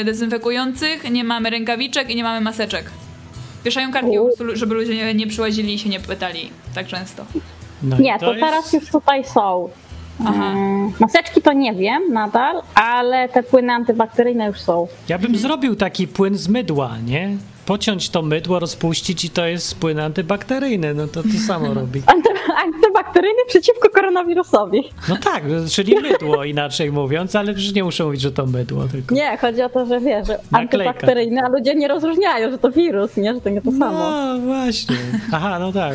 e, 0.00 0.04
dezynfekujących, 0.04 1.10
nie 1.10 1.24
mamy 1.24 1.50
rękawiczek 1.50 2.10
i 2.10 2.16
nie 2.16 2.22
mamy 2.22 2.40
maseczek. 2.40 2.90
Wieszają 3.64 3.92
kartki, 3.92 4.16
prostu, 4.16 4.56
żeby 4.56 4.74
ludzie 4.74 4.96
nie, 4.96 5.14
nie 5.14 5.26
przyłazili 5.26 5.74
i 5.74 5.78
się 5.78 5.88
nie 5.88 6.00
pytali 6.00 6.50
tak 6.74 6.86
często. 6.86 7.24
No 7.82 7.98
Nie, 7.98 8.18
to 8.18 8.32
jest- 8.34 8.40
teraz 8.46 8.72
już 8.72 8.90
tutaj 8.90 9.24
są. 9.24 9.68
Aha. 10.26 10.52
Mm, 10.52 10.92
Maseczki 11.00 11.42
to 11.42 11.52
nie 11.52 11.74
wiem 11.74 12.02
nadal, 12.12 12.62
ale 12.74 13.28
te 13.28 13.42
płyny 13.42 13.72
antybakteryjne 13.72 14.46
już 14.46 14.60
są. 14.60 14.86
Ja 15.08 15.18
bym 15.18 15.36
zrobił 15.36 15.76
taki 15.76 16.08
płyn 16.08 16.36
z 16.36 16.48
mydła, 16.48 16.90
nie? 17.06 17.30
Pociąć 17.66 18.10
to 18.10 18.22
mydło, 18.22 18.58
rozpuścić 18.58 19.24
i 19.24 19.30
to 19.30 19.46
jest 19.46 19.78
płyn 19.78 19.98
antybakteryjny, 20.00 20.94
no 20.94 21.06
to 21.06 21.22
to 21.22 21.28
samo 21.46 21.74
robi. 21.80 22.02
Anty, 22.06 22.28
antybakteryjny 22.64 23.38
przeciwko 23.48 23.88
koronawirusowi. 23.90 24.80
No 25.08 25.16
tak, 25.16 25.44
czyli 25.72 25.94
mydło 26.02 26.44
inaczej 26.54 26.92
mówiąc, 26.92 27.36
ale 27.36 27.54
przecież 27.54 27.74
nie 27.74 27.84
muszę 27.84 28.04
mówić, 28.04 28.20
że 28.20 28.32
to 28.32 28.46
mydło 28.46 28.84
tylko. 28.88 29.14
Nie, 29.14 29.36
chodzi 29.38 29.62
o 29.62 29.68
to, 29.68 29.86
że 29.86 30.00
wiesz, 30.00 30.26
że 30.26 30.38
Naklejka. 30.50 30.90
antybakteryjny, 30.90 31.40
a 31.42 31.48
ludzie 31.48 31.74
nie 31.74 31.88
rozróżniają, 31.88 32.50
że 32.50 32.58
to 32.58 32.70
wirus, 32.70 33.16
nie, 33.16 33.34
że 33.34 33.40
to 33.40 33.48
nie 33.50 33.62
to 33.62 33.70
samo. 33.72 34.10
No 34.10 34.38
właśnie. 34.38 34.96
Aha, 35.32 35.58
no 35.58 35.72
tak. 35.72 35.94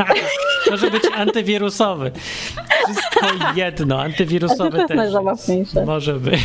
Może 0.70 0.90
być 0.90 1.02
antywirusowy. 1.16 2.10
Wszystko 2.84 3.26
jedno. 3.56 3.96
To 3.96 4.02
Antywirusowy 4.02 4.76
jest 4.76 4.88
też. 4.88 4.96
najzabawniejsze. 4.96 5.84
Może 5.84 6.14
być. 6.14 6.40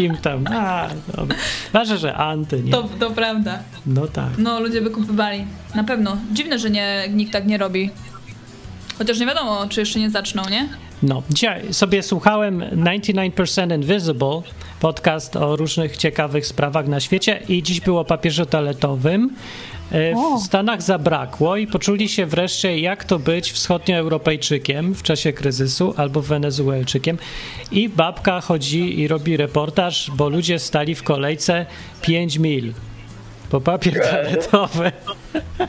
Im 0.00 0.16
tam. 0.16 0.44
A, 0.54 0.88
dobra. 1.16 1.36
Ważne, 1.72 1.98
że 1.98 2.14
anty, 2.14 2.62
nie? 2.62 2.72
To, 2.72 2.84
to 3.00 3.10
prawda. 3.10 3.58
No 3.94 4.06
tak. 4.06 4.28
No, 4.38 4.60
ludzie 4.60 4.80
by 4.80 4.90
kupowali. 4.90 5.44
Na 5.74 5.84
pewno. 5.84 6.16
Dziwne, 6.32 6.58
że 6.58 6.70
nie, 6.70 7.04
nikt 7.10 7.32
tak 7.32 7.46
nie 7.46 7.58
robi. 7.58 7.90
Chociaż 8.98 9.18
nie 9.20 9.26
wiadomo, 9.26 9.66
czy 9.68 9.80
jeszcze 9.80 10.00
nie 10.00 10.10
zaczną, 10.10 10.42
nie? 10.50 10.68
No, 11.02 11.22
dzisiaj 11.30 11.74
sobie 11.74 12.02
słuchałem 12.02 12.60
99% 12.60 13.74
Invisible, 13.74 14.42
podcast 14.80 15.36
o 15.36 15.56
różnych 15.56 15.96
ciekawych 15.96 16.46
sprawach 16.46 16.88
na 16.88 17.00
świecie 17.00 17.40
i 17.48 17.62
dziś 17.62 17.80
było 17.80 18.00
o 18.00 18.04
papierze 18.04 18.46
toaletowym. 18.46 19.30
E, 19.92 20.14
O. 20.16 20.38
W 20.38 20.42
Stanach 20.42 20.82
zabrakło 20.82 21.56
i 21.56 21.66
poczuli 21.66 22.08
się 22.08 22.26
wreszcie, 22.26 22.78
jak 22.78 23.04
to 23.04 23.18
być 23.18 23.52
wschodnioeuropejczykiem 23.52 24.94
w 24.94 25.02
czasie 25.02 25.32
kryzysu 25.32 25.94
albo 25.96 26.22
Wenezuelczykiem. 26.22 27.18
I 27.70 27.88
babka 27.88 28.40
chodzi 28.40 29.00
i 29.00 29.08
robi 29.08 29.36
reportaż, 29.36 30.10
bo 30.16 30.28
ludzie 30.28 30.58
stali 30.58 30.94
w 30.94 31.02
kolejce 31.02 31.66
5 32.02 32.38
mil 32.38 32.72
po 33.54 33.60
papier 33.60 33.94
toaletowy. 34.10 34.92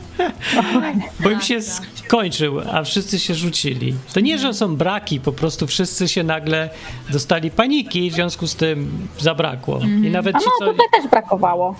Bo 1.20 1.30
im 1.30 1.40
się 1.40 1.62
skończył, 1.94 2.60
a 2.72 2.84
wszyscy 2.84 3.18
się 3.18 3.34
rzucili. 3.34 3.94
To 4.14 4.20
nie, 4.20 4.38
że 4.38 4.54
są 4.54 4.76
braki, 4.76 5.20
po 5.20 5.32
prostu 5.32 5.66
wszyscy 5.66 6.08
się 6.08 6.22
nagle 6.22 6.70
dostali 7.10 7.50
paniki, 7.50 8.10
w 8.10 8.14
związku 8.14 8.46
z 8.46 8.56
tym 8.56 9.08
zabrakło. 9.18 9.80
I 10.04 10.10
nawet 10.10 10.36
A 10.36 10.38
ci, 10.38 10.44
no, 10.46 10.66
co, 10.66 10.72
tutaj 10.72 10.86
też 10.92 11.10
brakowało. 11.10 11.74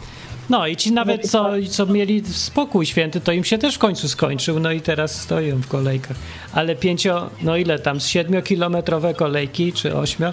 no 0.50 0.66
i 0.66 0.76
ci 0.76 0.92
nawet 0.92 1.30
co, 1.30 1.50
co 1.70 1.86
mieli 1.86 2.22
spokój 2.26 2.86
święty, 2.86 3.20
to 3.20 3.32
im 3.32 3.44
się 3.44 3.58
też 3.58 3.74
w 3.74 3.78
końcu 3.78 4.08
skończył, 4.08 4.60
no 4.60 4.72
i 4.72 4.80
teraz 4.80 5.20
stoją 5.20 5.56
w 5.56 5.68
kolejkach. 5.68 6.16
Ale 6.52 6.76
pięcio, 6.76 7.30
no 7.42 7.56
ile 7.56 7.78
tam, 7.78 8.00
z 8.00 8.06
siedmiokilometrowe 8.06 9.14
kolejki, 9.14 9.72
czy 9.72 9.96
ośmio, 9.96 10.32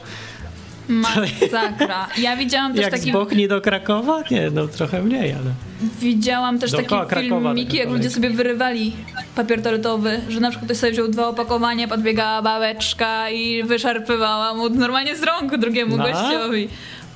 Masakra. 0.88 2.08
Ja 2.18 2.38
widziałam 2.38 2.74
też 2.74 2.82
jak 2.82 2.92
taki... 2.92 3.10
z 3.10 3.14
Bochni 3.14 3.48
do 3.48 3.62
Krakowa? 3.62 4.24
Nie, 4.32 4.50
no 4.52 4.68
trochę 4.68 5.02
mniej, 5.02 5.32
ale... 5.32 5.52
Widziałam 6.00 6.60
też 6.60 6.72
takie 6.72 6.88
Krakowa 6.88 7.16
filmiki, 7.20 7.78
jak 7.78 7.90
ludzie 7.90 8.10
sobie 8.10 8.30
wyrywali 8.30 8.94
papier 9.36 9.62
toaletowy, 9.62 10.22
że 10.30 10.40
na 10.40 10.50
przykład 10.50 10.66
ktoś 10.68 10.78
sobie 10.78 10.92
wziął 10.92 11.08
dwa 11.08 11.28
opakowania, 11.28 11.88
podbiegała 11.88 12.42
babeczka 12.42 13.30
i 13.30 13.64
wyszarpywała 13.64 14.54
mu 14.54 14.70
normalnie 14.70 15.16
z 15.16 15.24
rąk 15.24 15.58
drugiemu 15.58 15.98
No. 15.98 16.04
gościowi. 16.04 16.70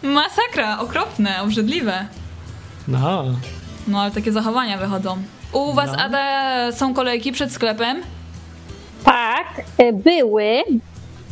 Masakra, 0.04 0.80
okropne, 0.80 1.42
obrzydliwe. 1.42 2.06
No, 2.88 3.26
No 3.88 4.02
ale 4.02 4.12
takie 4.12 4.32
zachowania 4.32 4.78
wychodzą. 4.78 5.18
U 5.52 5.74
was, 5.74 5.92
No. 5.92 6.04
Ada, 6.04 6.72
są 6.72 6.94
kolejki 6.94 7.32
przed 7.32 7.52
sklepem? 7.52 8.02
Tak, 9.04 9.48
e, 9.78 9.94
były, 9.94 10.64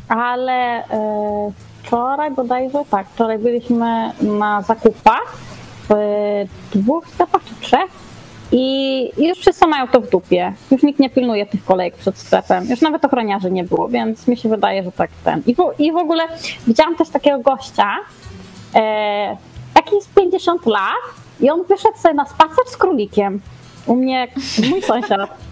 ale 0.07 0.83
e, 0.89 1.51
wczoraj 1.85 2.31
bodajże, 2.31 2.83
tak, 2.89 3.07
wczoraj 3.07 3.39
byliśmy 3.39 4.11
na 4.21 4.61
zakupach 4.61 5.37
w 5.89 5.95
dwóch 6.73 7.07
sklepach 7.07 7.41
czy 7.43 7.55
trzech 7.61 8.05
i 8.51 9.11
już 9.17 9.39
wszyscy 9.39 9.67
mają 9.67 9.87
to 9.87 10.01
w 10.01 10.09
dupie. 10.09 10.53
Już 10.71 10.83
nikt 10.83 10.99
nie 10.99 11.09
pilnuje 11.09 11.45
tych 11.45 11.65
kolejek 11.65 11.95
przed 11.95 12.17
sklepem. 12.17 12.65
Już 12.69 12.81
nawet 12.81 13.05
ochroniarzy 13.05 13.51
nie 13.51 13.63
było, 13.63 13.87
więc 13.87 14.27
mi 14.27 14.37
się 14.37 14.49
wydaje, 14.49 14.83
że 14.83 14.91
tak 14.91 15.09
ten. 15.23 15.41
I 15.47 15.55
w, 15.55 15.59
i 15.79 15.91
w 15.91 15.97
ogóle 15.97 16.23
widziałam 16.67 16.95
też 16.95 17.09
takiego 17.09 17.39
gościa, 17.39 17.95
e, 18.75 19.37
taki 19.73 20.01
z 20.01 20.07
50 20.07 20.65
lat 20.65 21.03
i 21.39 21.49
on 21.49 21.63
wyszedł 21.63 21.97
sobie 21.97 22.13
na 22.13 22.25
spacer 22.25 22.65
z 22.67 22.77
królikiem. 22.77 23.41
U 23.85 23.95
mnie 23.95 24.27
mój 24.69 24.81
sąsiad. 24.81 25.44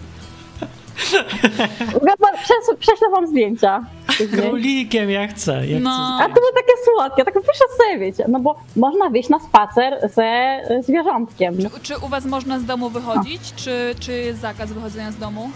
Przes- 2.44 2.76
Prześlę 2.78 3.08
wam 3.10 3.26
zdjęcia. 3.26 3.84
królikiem 4.36 5.10
ja 5.10 5.26
chcę. 5.28 5.66
Ja 5.66 5.80
No. 5.80 5.90
chcę 5.90 6.24
A 6.24 6.28
to 6.28 6.34
było 6.34 6.52
takie 6.54 6.72
słodkie, 6.84 7.24
tak 7.24 7.34
wyszedł 7.34 7.70
sobie, 7.78 7.98
wiecie, 7.98 8.24
no 8.28 8.40
bo 8.40 8.56
można 8.76 9.10
wyjść 9.10 9.28
na 9.28 9.40
spacer 9.40 10.10
ze 10.14 10.56
zwierzątkiem. 10.82 11.56
Czy 11.82 11.98
u 11.98 12.08
was 12.08 12.24
można 12.24 12.58
z 12.58 12.64
domu 12.64 12.90
wychodzić, 12.90 13.40
czy, 13.56 13.94
czy 14.00 14.12
jest 14.12 14.40
zakaz 14.40 14.72
wychodzenia 14.72 15.10
z 15.12 15.16
domu? 15.16 15.50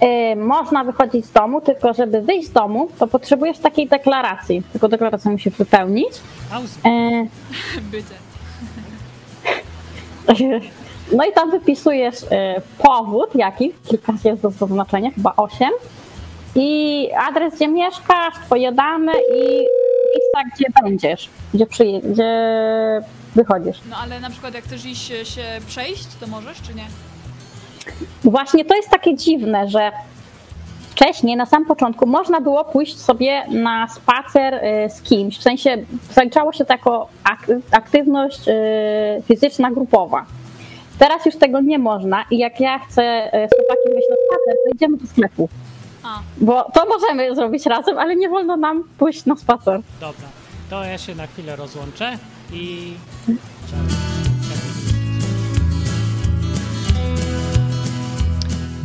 E, 0.00 0.36
można 0.36 0.84
wychodzić 0.84 1.24
z 1.26 1.32
domu, 1.32 1.60
tylko 1.60 1.94
żeby 1.94 2.22
wyjść 2.22 2.48
z 2.48 2.52
domu, 2.52 2.88
to 2.98 3.06
potrzebujesz 3.06 3.58
takiej 3.58 3.86
deklaracji. 3.88 4.62
Tylko 4.72 4.88
deklarację 4.88 5.30
musisz 5.30 5.54
wypełnić. 5.54 6.08
E, 6.84 7.26
Bycie. 7.90 8.14
No 11.12 11.24
i 11.24 11.32
tam 11.32 11.50
wypisujesz 11.50 12.14
e, 12.30 12.60
powód, 12.78 13.34
jaki, 13.34 13.72
kilka 13.88 14.12
jest 14.24 14.42
do 14.42 14.50
zaznaczenia, 14.50 15.10
chyba 15.10 15.32
osiem. 15.36 15.70
I 16.54 17.08
adres, 17.28 17.54
gdzie 17.54 17.68
mieszkasz, 17.68 18.34
twoje 18.46 18.72
dane 18.72 19.12
i 19.12 19.42
miejsca, 19.42 20.56
gdzie 20.56 20.66
będziesz, 20.82 21.28
gdzie, 21.54 21.66
przyje, 21.66 22.00
gdzie 22.00 22.32
wychodzisz. 23.34 23.80
No 23.90 23.96
ale 24.02 24.20
na 24.20 24.30
przykład 24.30 24.54
jak 24.54 24.64
chcesz 24.64 24.84
iść 24.84 25.06
się- 25.06 25.42
przejść, 25.66 26.06
to 26.20 26.26
możesz, 26.26 26.62
czy 26.62 26.74
nie? 26.74 26.84
Właśnie 28.24 28.64
to 28.64 28.74
jest 28.76 28.90
takie 28.90 29.14
dziwne, 29.16 29.68
że 29.68 29.92
wcześniej, 30.90 31.36
na 31.36 31.46
sam 31.46 31.64
początku, 31.66 32.06
można 32.06 32.40
było 32.40 32.64
pójść 32.64 32.98
sobie 33.00 33.46
na 33.48 33.88
spacer 33.88 34.54
y, 34.54 34.90
z 34.90 35.02
kimś. 35.02 35.38
W 35.38 35.42
sensie 35.42 35.76
zaliczało 36.12 36.52
się 36.52 36.64
to 36.64 36.72
jako 36.74 37.08
ak- 37.24 37.60
aktywność 37.70 38.48
y, 38.48 38.52
fizyczna 39.28 39.70
grupowa. 39.70 40.24
Teraz 40.98 41.26
już 41.26 41.36
tego 41.36 41.60
nie 41.60 41.78
można 41.78 42.24
i 42.30 42.38
jak 42.38 42.60
ja 42.60 42.78
chcę 42.78 43.02
y, 43.26 43.48
z 43.48 43.56
chłopakiem 43.56 43.92
wyjść 43.92 44.08
na 44.10 44.16
spacer, 44.16 44.54
to 44.64 44.74
idziemy 44.74 44.96
do 44.96 45.06
sklepu. 45.06 45.48
A, 46.02 46.20
Bo 46.40 46.62
to 46.74 46.86
możemy 46.86 47.34
zrobić 47.34 47.66
razem, 47.66 47.98
ale 47.98 48.16
nie 48.16 48.28
wolno 48.28 48.56
nam 48.56 48.84
pójść 48.98 49.24
na 49.26 49.36
spacer. 49.36 49.80
Dobra, 50.00 50.28
to 50.70 50.84
ja 50.84 50.98
się 50.98 51.14
na 51.14 51.26
chwilę 51.26 51.56
rozłączę 51.56 52.18
i. 52.52 52.92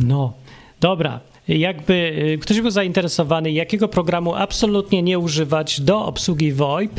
No, 0.00 0.32
dobra. 0.80 1.20
Jakby 1.48 1.92
y, 2.34 2.38
ktoś 2.38 2.60
był 2.60 2.70
zainteresowany, 2.70 3.50
jakiego 3.52 3.88
programu 3.88 4.34
absolutnie 4.34 5.02
nie 5.02 5.18
używać 5.18 5.80
do 5.80 6.04
obsługi 6.04 6.52
VoIP, 6.52 6.92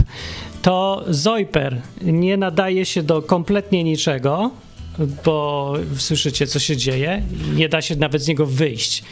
to 0.61 1.03
Zoiper 1.07 1.81
nie 2.01 2.37
nadaje 2.37 2.85
się 2.85 3.03
do 3.03 3.21
kompletnie 3.21 3.83
niczego, 3.83 4.49
bo 5.25 5.73
słyszycie, 5.97 6.47
co 6.47 6.59
się 6.59 6.77
dzieje. 6.77 7.23
Nie 7.55 7.69
da 7.69 7.81
się 7.81 7.95
nawet 7.95 8.21
z 8.23 8.27
niego 8.27 8.45
wyjść. 8.45 9.03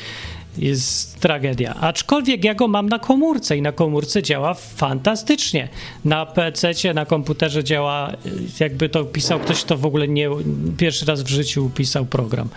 Jest 0.58 1.20
tragedia. 1.20 1.76
Aczkolwiek 1.76 2.44
ja 2.44 2.56
go 2.56 2.68
mam 2.68 2.90
na 2.90 3.00
komórce 3.00 3.58
i 3.58 3.62
na 3.62 3.72
komórce 3.72 4.24
działa 4.24 4.54
fantastycznie. 4.54 5.70
Na 6.06 6.26
PC, 6.26 6.94
na 6.94 7.06
komputerze 7.06 7.64
działa, 7.64 8.12
jakby 8.60 8.90
to 8.90 9.06
pisał 9.06 9.40
ktoś, 9.40 9.64
kto 9.64 9.78
w 9.78 9.86
ogóle 9.86 10.08
nie 10.08 10.30
pierwszy 10.78 11.06
raz 11.06 11.24
w 11.24 11.28
życiu 11.28 11.72
pisał 11.76 12.06
program. 12.06 12.50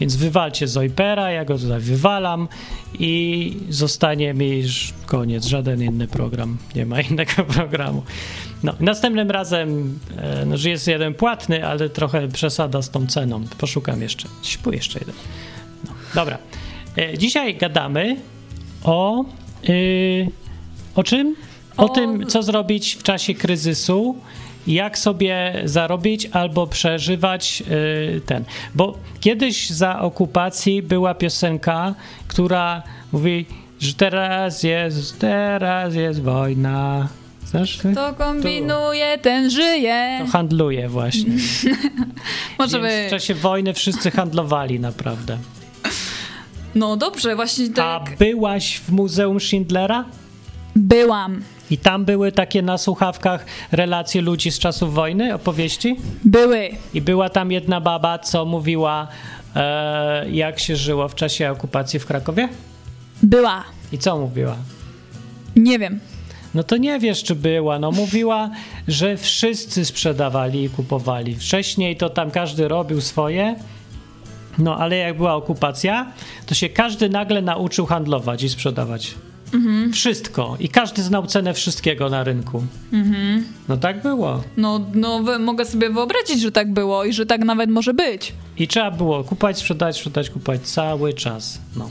Więc 0.00 0.16
wywalcie 0.16 0.68
Zoipera, 0.68 1.30
ja 1.30 1.44
go 1.44 1.58
tutaj 1.58 1.80
wywalam 1.80 2.48
i 2.98 3.56
zostanie 3.68 4.34
mi 4.34 4.58
już 4.58 4.94
koniec, 5.06 5.46
żaden 5.46 5.82
inny 5.82 6.08
program. 6.08 6.58
Nie 6.74 6.86
ma 6.86 7.00
innego 7.00 7.44
programu. 7.54 8.02
No, 8.62 8.74
następnym 8.80 9.30
razem, 9.30 9.98
e, 10.16 10.46
no, 10.46 10.56
że 10.56 10.70
jest 10.70 10.86
jeden 10.88 11.14
płatny, 11.14 11.66
ale 11.66 11.88
trochę 11.88 12.28
przesada 12.28 12.82
z 12.82 12.90
tą 12.90 13.06
ceną. 13.06 13.44
Poszukam 13.58 14.02
jeszcze. 14.02 14.28
Śpu 14.42 14.72
jeszcze 14.72 14.98
jeden. 14.98 15.14
No, 15.84 15.90
dobra. 16.14 16.38
E, 16.98 17.18
Dzisiaj 17.18 17.56
gadamy 17.56 18.16
o. 18.84 19.24
y, 19.68 20.28
o 20.94 21.02
czym? 21.02 21.36
O, 21.76 21.84
O- 21.84 21.88
tym, 21.88 22.26
co 22.26 22.42
zrobić 22.42 22.94
w 22.94 23.02
czasie 23.02 23.34
kryzysu, 23.34 24.16
jak 24.66 24.98
sobie 24.98 25.62
zarobić 25.64 26.26
albo 26.26 26.66
przeżywać 26.66 27.62
y, 28.16 28.20
ten. 28.26 28.44
Bo 28.74 28.98
kiedyś 29.20 29.70
za 29.70 30.00
okupacji 30.00 30.82
była 30.82 31.14
piosenka, 31.14 31.94
która 32.28 32.82
mówi, 33.12 33.46
że 33.80 33.94
teraz 33.94 34.62
jest, 34.62 35.18
teraz 35.20 35.94
jest 35.94 36.22
wojna. 36.22 37.08
Znasz? 37.50 37.78
to 37.94 38.14
kombinuje, 38.14 39.18
ten 39.18 39.50
żyje. 39.50 40.18
To 40.24 40.32
handluje 40.32 40.88
właśnie. 40.88 41.32
Może 42.58 42.80
Więc 42.80 43.06
w 43.06 43.10
czasie 43.10 43.34
wojny 43.34 43.74
wszyscy 43.74 44.10
handlowali 44.10 44.80
naprawdę. 44.80 45.38
No 46.74 46.96
dobrze, 46.96 47.36
właśnie 47.36 47.66
A 47.72 47.76
tak. 47.76 48.16
byłaś 48.18 48.80
w 48.80 48.92
Muzeum 48.92 49.40
Schindlera? 49.40 50.04
Byłam. 50.76 51.42
I 51.70 51.78
tam 51.78 52.04
były 52.04 52.32
takie 52.32 52.62
na 52.62 52.78
słuchawkach 52.78 53.46
relacje 53.72 54.22
ludzi 54.22 54.50
z 54.50 54.58
czasów 54.58 54.94
wojny, 54.94 55.34
opowieści? 55.34 55.96
Były. 56.24 56.70
I 56.94 57.00
była 57.00 57.28
tam 57.30 57.52
jedna 57.52 57.80
baba, 57.80 58.18
co 58.18 58.44
mówiła, 58.44 59.08
e, 59.56 60.30
jak 60.30 60.58
się 60.58 60.76
żyło 60.76 61.08
w 61.08 61.14
czasie 61.14 61.50
okupacji 61.50 61.98
w 61.98 62.06
Krakowie? 62.06 62.48
Była. 63.22 63.64
I 63.92 63.98
co 63.98 64.18
mówiła? 64.18 64.56
Nie 65.56 65.78
wiem. 65.78 66.00
No 66.54 66.62
to 66.62 66.76
nie 66.76 66.98
wiesz, 66.98 67.22
czy 67.22 67.34
była. 67.34 67.78
No 67.78 67.90
mówiła, 67.90 68.50
że 68.88 69.16
wszyscy 69.16 69.84
sprzedawali 69.84 70.64
i 70.64 70.70
kupowali. 70.70 71.36
Wcześniej 71.36 71.96
to 71.96 72.10
tam 72.10 72.30
każdy 72.30 72.68
robił 72.68 73.00
swoje. 73.00 73.56
No 74.58 74.76
ale 74.76 74.96
jak 74.96 75.16
była 75.16 75.34
okupacja, 75.34 76.12
to 76.46 76.54
się 76.54 76.68
każdy 76.68 77.08
nagle 77.08 77.42
nauczył 77.42 77.86
handlować 77.86 78.42
i 78.42 78.48
sprzedawać. 78.48 79.14
Wszystko. 79.92 80.56
I 80.60 80.68
każdy 80.68 81.02
znał 81.02 81.26
cenę 81.26 81.54
wszystkiego 81.54 82.10
na 82.10 82.24
rynku. 82.24 82.62
No 83.68 83.76
tak 83.76 84.02
było. 84.02 84.42
No, 84.56 84.80
no 84.94 85.22
mogę 85.38 85.64
sobie 85.64 85.90
wyobrazić, 85.90 86.40
że 86.40 86.52
tak 86.52 86.72
było 86.72 87.04
i 87.04 87.12
że 87.12 87.26
tak 87.26 87.44
nawet 87.44 87.70
może 87.70 87.94
być. 87.94 88.32
I 88.58 88.68
trzeba 88.68 88.90
było 88.90 89.24
kupować, 89.24 89.58
sprzedać, 89.58 89.96
sprzedać, 89.96 90.30
kupować 90.30 90.60
cały 90.60 91.14
czas. 91.14 91.60
No. 91.76 91.90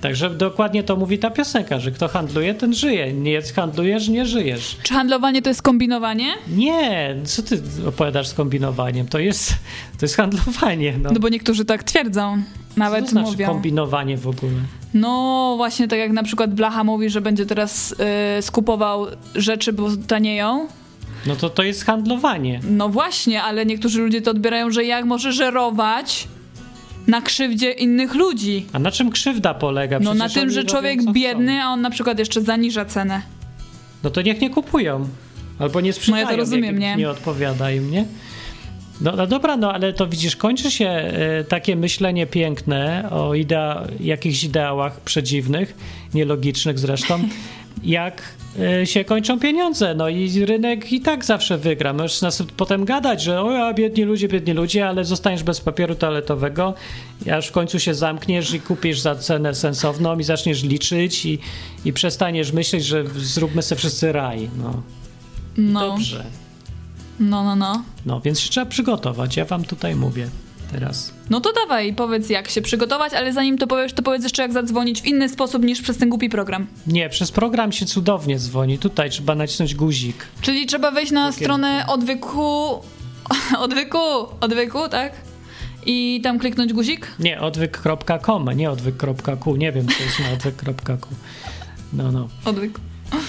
Także 0.00 0.30
dokładnie 0.30 0.82
to 0.82 0.96
mówi 0.96 1.18
ta 1.18 1.30
piosenka, 1.30 1.80
że 1.80 1.90
kto 1.90 2.08
handluje, 2.08 2.54
ten 2.54 2.74
żyje. 2.74 3.12
Nie 3.12 3.42
handlujesz, 3.56 4.08
nie 4.08 4.26
żyjesz. 4.26 4.76
Czy 4.82 4.94
handlowanie 4.94 5.42
to 5.42 5.50
jest 5.50 5.62
kombinowanie? 5.62 6.34
Nie, 6.48 7.16
co 7.24 7.42
ty 7.42 7.62
opowiadasz 7.88 8.28
z 8.28 8.34
kombinowaniem? 8.34 9.08
To 9.08 9.18
jest, 9.18 9.50
to 9.98 10.04
jest 10.06 10.16
handlowanie. 10.16 10.98
No. 11.02 11.10
No 11.12 11.20
bo 11.20 11.28
niektórzy 11.28 11.64
tak 11.64 11.82
twierdzą. 11.84 12.42
Co 12.74 12.80
Nawet 12.80 13.04
to 13.04 13.10
znaczy 13.10 13.30
mówią. 13.30 13.48
kombinowanie 13.48 14.16
w 14.16 14.28
ogóle? 14.28 14.52
No 14.94 15.54
właśnie 15.56 15.88
tak 15.88 15.98
jak 15.98 16.12
na 16.12 16.22
przykład 16.22 16.54
Blacha 16.54 16.84
mówi, 16.84 17.10
że 17.10 17.20
będzie 17.20 17.46
teraz 17.46 17.94
y, 18.38 18.42
skupował 18.42 19.06
rzeczy, 19.34 19.72
bo 19.72 19.88
tanieją. 20.06 20.68
No 21.26 21.36
to 21.36 21.50
to 21.50 21.62
jest 21.62 21.84
handlowanie. 21.84 22.60
No 22.70 22.88
właśnie, 22.88 23.42
ale 23.42 23.66
niektórzy 23.66 24.00
ludzie 24.00 24.22
to 24.22 24.30
odbierają, 24.30 24.70
że 24.70 24.84
jak 24.84 25.04
może 25.04 25.32
żerować 25.32 26.28
na 27.06 27.20
krzywdzie 27.20 27.70
innych 27.70 28.14
ludzi. 28.14 28.66
A 28.72 28.78
na 28.78 28.90
czym 28.90 29.10
krzywda 29.10 29.54
polega? 29.54 29.98
No 30.00 30.14
na 30.14 30.24
Przecież 30.24 30.42
tym, 30.42 30.50
że 30.50 30.60
robią, 30.60 30.70
człowiek 30.70 31.02
co 31.04 31.12
biedny, 31.12 31.62
a 31.62 31.66
on 31.68 31.80
na 31.80 31.90
przykład 31.90 32.18
jeszcze 32.18 32.42
zaniża 32.42 32.84
cenę. 32.84 33.22
No 34.04 34.10
to 34.10 34.22
niech 34.22 34.40
nie 34.40 34.50
kupują. 34.50 35.08
Albo 35.58 35.80
nie 35.80 35.92
sprzedają, 35.92 36.24
No 36.24 36.30
ja 36.30 36.36
to 36.36 36.40
rozumiem, 36.40 36.78
nie? 36.78 36.96
nie 36.96 37.10
odpowiada 37.10 37.70
im, 37.70 37.90
nie? 37.90 38.04
No, 39.00 39.12
no 39.16 39.26
dobra, 39.26 39.56
no 39.56 39.72
ale 39.72 39.92
to 39.92 40.06
widzisz, 40.06 40.36
kończy 40.36 40.70
się 40.70 40.88
e, 40.88 41.44
takie 41.44 41.76
myślenie 41.76 42.26
piękne 42.26 43.08
o 43.10 43.34
idea, 43.34 43.86
jakichś 44.00 44.44
ideałach 44.44 45.00
przedziwnych, 45.00 45.74
nielogicznych 46.14 46.78
zresztą, 46.78 47.20
jak 47.84 48.22
e, 48.60 48.86
się 48.86 49.04
kończą 49.04 49.40
pieniądze, 49.40 49.94
no 49.94 50.08
i 50.08 50.44
rynek 50.44 50.92
i 50.92 51.00
tak 51.00 51.24
zawsze 51.24 51.58
wygra. 51.58 51.92
Możesz 51.92 52.22
nas 52.22 52.42
potem 52.56 52.84
gadać, 52.84 53.22
że 53.22 53.42
o, 53.42 53.66
a 53.66 53.74
biedni 53.74 54.04
ludzie, 54.04 54.28
biedni 54.28 54.52
ludzie, 54.52 54.88
ale 54.88 55.04
zostaniesz 55.04 55.42
bez 55.42 55.60
papieru 55.60 55.94
toaletowego, 55.94 56.74
aż 57.32 57.46
w 57.48 57.52
końcu 57.52 57.78
się 57.80 57.94
zamkniesz 57.94 58.54
i 58.54 58.60
kupisz 58.60 59.00
za 59.00 59.14
cenę 59.16 59.54
sensowną 59.54 60.18
i 60.18 60.24
zaczniesz 60.24 60.62
liczyć 60.62 61.26
i, 61.26 61.38
i 61.84 61.92
przestaniesz 61.92 62.52
myśleć, 62.52 62.84
że 62.84 63.04
zróbmy 63.16 63.62
sobie 63.62 63.78
wszyscy 63.78 64.12
raj. 64.12 64.50
No, 64.58 64.82
No, 65.56 65.80
dobrze. 65.80 66.24
no, 67.20 67.44
no, 67.44 67.56
no. 67.56 67.82
No, 68.06 68.20
więc 68.20 68.40
się 68.40 68.50
trzeba 68.50 68.66
przygotować, 68.66 69.36
ja 69.36 69.44
wam 69.44 69.64
tutaj 69.64 69.96
mówię 69.96 70.28
teraz. 70.72 71.12
No 71.30 71.40
to 71.40 71.52
dawaj, 71.52 71.92
powiedz 71.94 72.30
jak 72.30 72.48
się 72.50 72.62
przygotować, 72.62 73.14
ale 73.14 73.32
zanim 73.32 73.58
to 73.58 73.66
powiesz, 73.66 73.92
to 73.92 74.02
powiedz 74.02 74.22
jeszcze 74.22 74.42
jak 74.42 74.52
zadzwonić 74.52 75.02
w 75.02 75.06
inny 75.06 75.28
sposób 75.28 75.62
niż 75.64 75.82
przez 75.82 75.96
ten 75.96 76.08
głupi 76.08 76.28
program. 76.28 76.66
Nie, 76.86 77.08
przez 77.08 77.32
program 77.32 77.72
się 77.72 77.86
cudownie 77.86 78.38
dzwoni. 78.38 78.78
Tutaj 78.78 79.10
trzeba 79.10 79.34
nacisnąć 79.34 79.74
guzik. 79.74 80.26
Czyli 80.40 80.66
trzeba 80.66 80.90
wejść 80.90 81.12
na 81.12 81.20
Okienko. 81.28 81.44
stronę 81.44 81.84
odwyku, 81.88 82.80
odwyku, 83.58 83.98
odwyku, 84.40 84.88
tak? 84.88 85.12
I 85.86 86.20
tam 86.22 86.38
kliknąć 86.38 86.72
guzik? 86.72 87.06
Nie, 87.18 87.40
odwyk.com, 87.40 88.52
nie 88.52 88.70
odwyk.ku. 88.70 89.56
Nie 89.56 89.72
wiem, 89.72 89.86
co 89.88 90.02
jest 90.04 90.18
na 90.20 90.30
odwyk.ku. 90.30 91.08
No, 91.92 92.12
no. 92.12 92.28
Odwyk. 92.44 92.78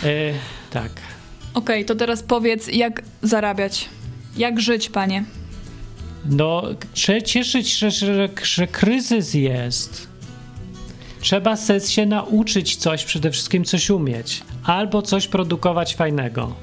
E, 0.03 0.33
tak. 0.71 0.91
Okej, 1.53 1.85
to 1.85 1.95
teraz 1.95 2.23
powiedz 2.23 2.67
jak 2.67 3.01
zarabiać. 3.21 3.89
Jak 4.37 4.61
żyć, 4.61 4.89
panie? 4.89 5.23
No, 6.29 6.63
trzeba 6.93 7.21
cieszyć 7.21 7.69
się, 7.69 7.91
że, 7.91 8.29
że 8.43 8.67
kryzys 8.67 9.33
jest. 9.33 10.07
Trzeba 11.21 11.55
się 11.87 12.05
nauczyć 12.05 12.75
coś, 12.75 13.05
przede 13.05 13.31
wszystkim 13.31 13.63
coś 13.65 13.89
umieć. 13.89 14.43
Albo 14.63 15.01
coś 15.01 15.27
produkować 15.27 15.95
fajnego. 15.95 16.55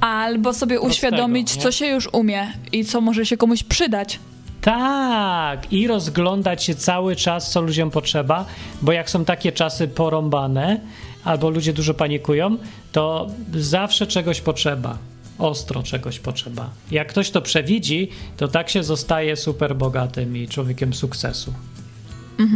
Albo 0.00 0.52
sobie 0.52 0.76
Prostego, 0.76 0.86
uświadomić, 0.92 1.56
nie? 1.56 1.62
co 1.62 1.72
się 1.72 1.86
już 1.86 2.08
umie 2.12 2.52
i 2.72 2.84
co 2.84 3.00
może 3.00 3.26
się 3.26 3.36
komuś 3.36 3.62
przydać. 3.62 4.18
Tak, 4.60 5.72
i 5.72 5.86
rozglądać 5.86 6.64
się 6.64 6.74
cały 6.74 7.16
czas, 7.16 7.50
co 7.50 7.60
ludziom 7.60 7.90
potrzeba, 7.90 8.44
bo 8.82 8.92
jak 8.92 9.10
są 9.10 9.24
takie 9.24 9.52
czasy 9.52 9.88
porąbane, 9.88 10.80
albo 11.24 11.50
ludzie 11.50 11.72
dużo 11.72 11.94
panikują, 11.94 12.56
to 12.92 13.26
zawsze 13.54 14.06
czegoś 14.06 14.40
potrzeba. 14.40 14.98
Ostro 15.40 15.82
czegoś 15.82 16.18
potrzeba. 16.18 16.70
Jak 16.90 17.08
ktoś 17.08 17.30
to 17.30 17.42
przewidzi, 17.42 18.08
to 18.36 18.48
tak 18.48 18.70
się 18.70 18.82
zostaje 18.82 19.36
super 19.36 19.76
bogatym 19.76 20.36
i 20.36 20.48
człowiekiem 20.48 20.94
sukcesu. 20.94 21.54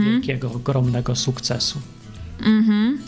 Wielkiego, 0.05 0.53
ogromnego 0.53 1.17
sukcesu. 1.17 1.79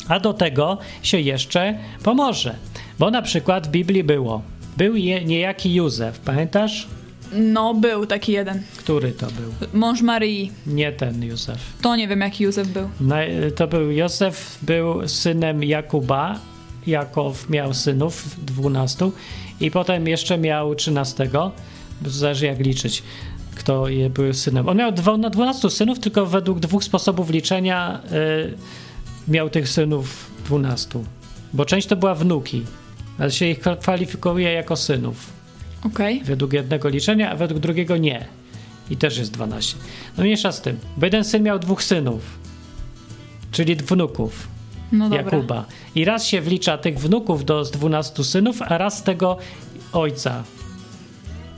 A 0.08 0.20
do 0.20 0.34
tego 0.34 0.78
się 1.02 1.20
jeszcze 1.20 1.78
pomoże. 2.02 2.56
Bo 2.98 3.10
na 3.10 3.22
przykład 3.22 3.66
w 3.66 3.70
Biblii 3.70 4.04
było, 4.04 4.42
był 4.76 4.96
je, 4.96 5.24
niejaki 5.24 5.74
Józef, 5.74 6.18
pamiętasz? 6.18 6.86
No, 7.32 7.74
był 7.74 8.06
taki 8.06 8.32
jeden. 8.32 8.62
Który 8.76 9.12
to 9.12 9.26
był? 9.26 9.68
Mąż 9.80 10.02
Maryi. 10.02 10.52
Nie 10.66 10.92
ten 10.92 11.22
Józef. 11.22 11.58
To 11.82 11.96
nie 11.96 12.08
wiem, 12.08 12.20
jaki 12.20 12.44
Józef 12.44 12.68
był. 12.68 12.88
No, 13.00 13.16
to 13.56 13.68
był 13.68 13.90
Józef, 13.90 14.58
był 14.62 15.08
synem 15.08 15.64
Jakuba. 15.64 16.38
Jakow 16.86 17.50
miał 17.50 17.74
synów, 17.74 18.36
dwunastu, 18.46 19.12
i 19.60 19.70
potem 19.70 20.08
jeszcze 20.08 20.38
miał 20.38 20.74
trzynastego. 20.74 21.52
Zależy 22.06 22.46
jak 22.46 22.58
liczyć, 22.58 23.02
kto 23.54 23.88
je 23.88 24.10
był 24.10 24.34
synem. 24.34 24.68
On 24.68 24.76
miał 24.76 24.92
dwo, 24.92 25.16
no, 25.16 25.30
12 25.30 25.70
synów, 25.70 25.98
tylko 25.98 26.26
według 26.26 26.60
dwóch 26.60 26.84
sposobów 26.84 27.30
liczenia 27.30 28.00
y, 28.12 28.54
miał 29.28 29.50
tych 29.50 29.68
synów 29.68 30.30
12. 30.44 31.04
Bo 31.52 31.64
część 31.64 31.86
to 31.86 31.96
była 31.96 32.14
wnuki, 32.14 32.62
ale 33.18 33.30
się 33.30 33.46
ich 33.46 33.60
kwalifikuje 33.80 34.52
jako 34.52 34.76
synów. 34.76 35.32
Okej. 35.84 36.22
Według 36.24 36.52
jednego 36.52 36.88
liczenia, 36.88 37.30
a 37.30 37.36
według 37.36 37.60
drugiego 37.60 37.96
nie. 37.96 38.26
I 38.90 38.96
też 38.96 39.18
jest 39.18 39.32
12. 39.32 39.76
No 40.16 40.24
mniejsza 40.24 40.52
z 40.52 40.60
tym. 40.60 40.78
Bo 40.96 41.06
jeden 41.06 41.24
syn 41.24 41.42
miał 41.42 41.58
dwóch 41.58 41.82
synów, 41.82 42.38
czyli 43.50 43.76
wnuków. 43.76 44.55
No. 44.92 45.16
Jakuba. 45.16 45.64
I 45.94 46.04
raz 46.04 46.26
się 46.26 46.40
wlicza 46.40 46.78
tych 46.78 46.98
wnuków 46.98 47.44
do 47.44 47.64
12 47.64 48.24
synów, 48.24 48.62
a 48.62 48.78
raz 48.78 49.02
tego 49.02 49.38
ojca 49.92 50.44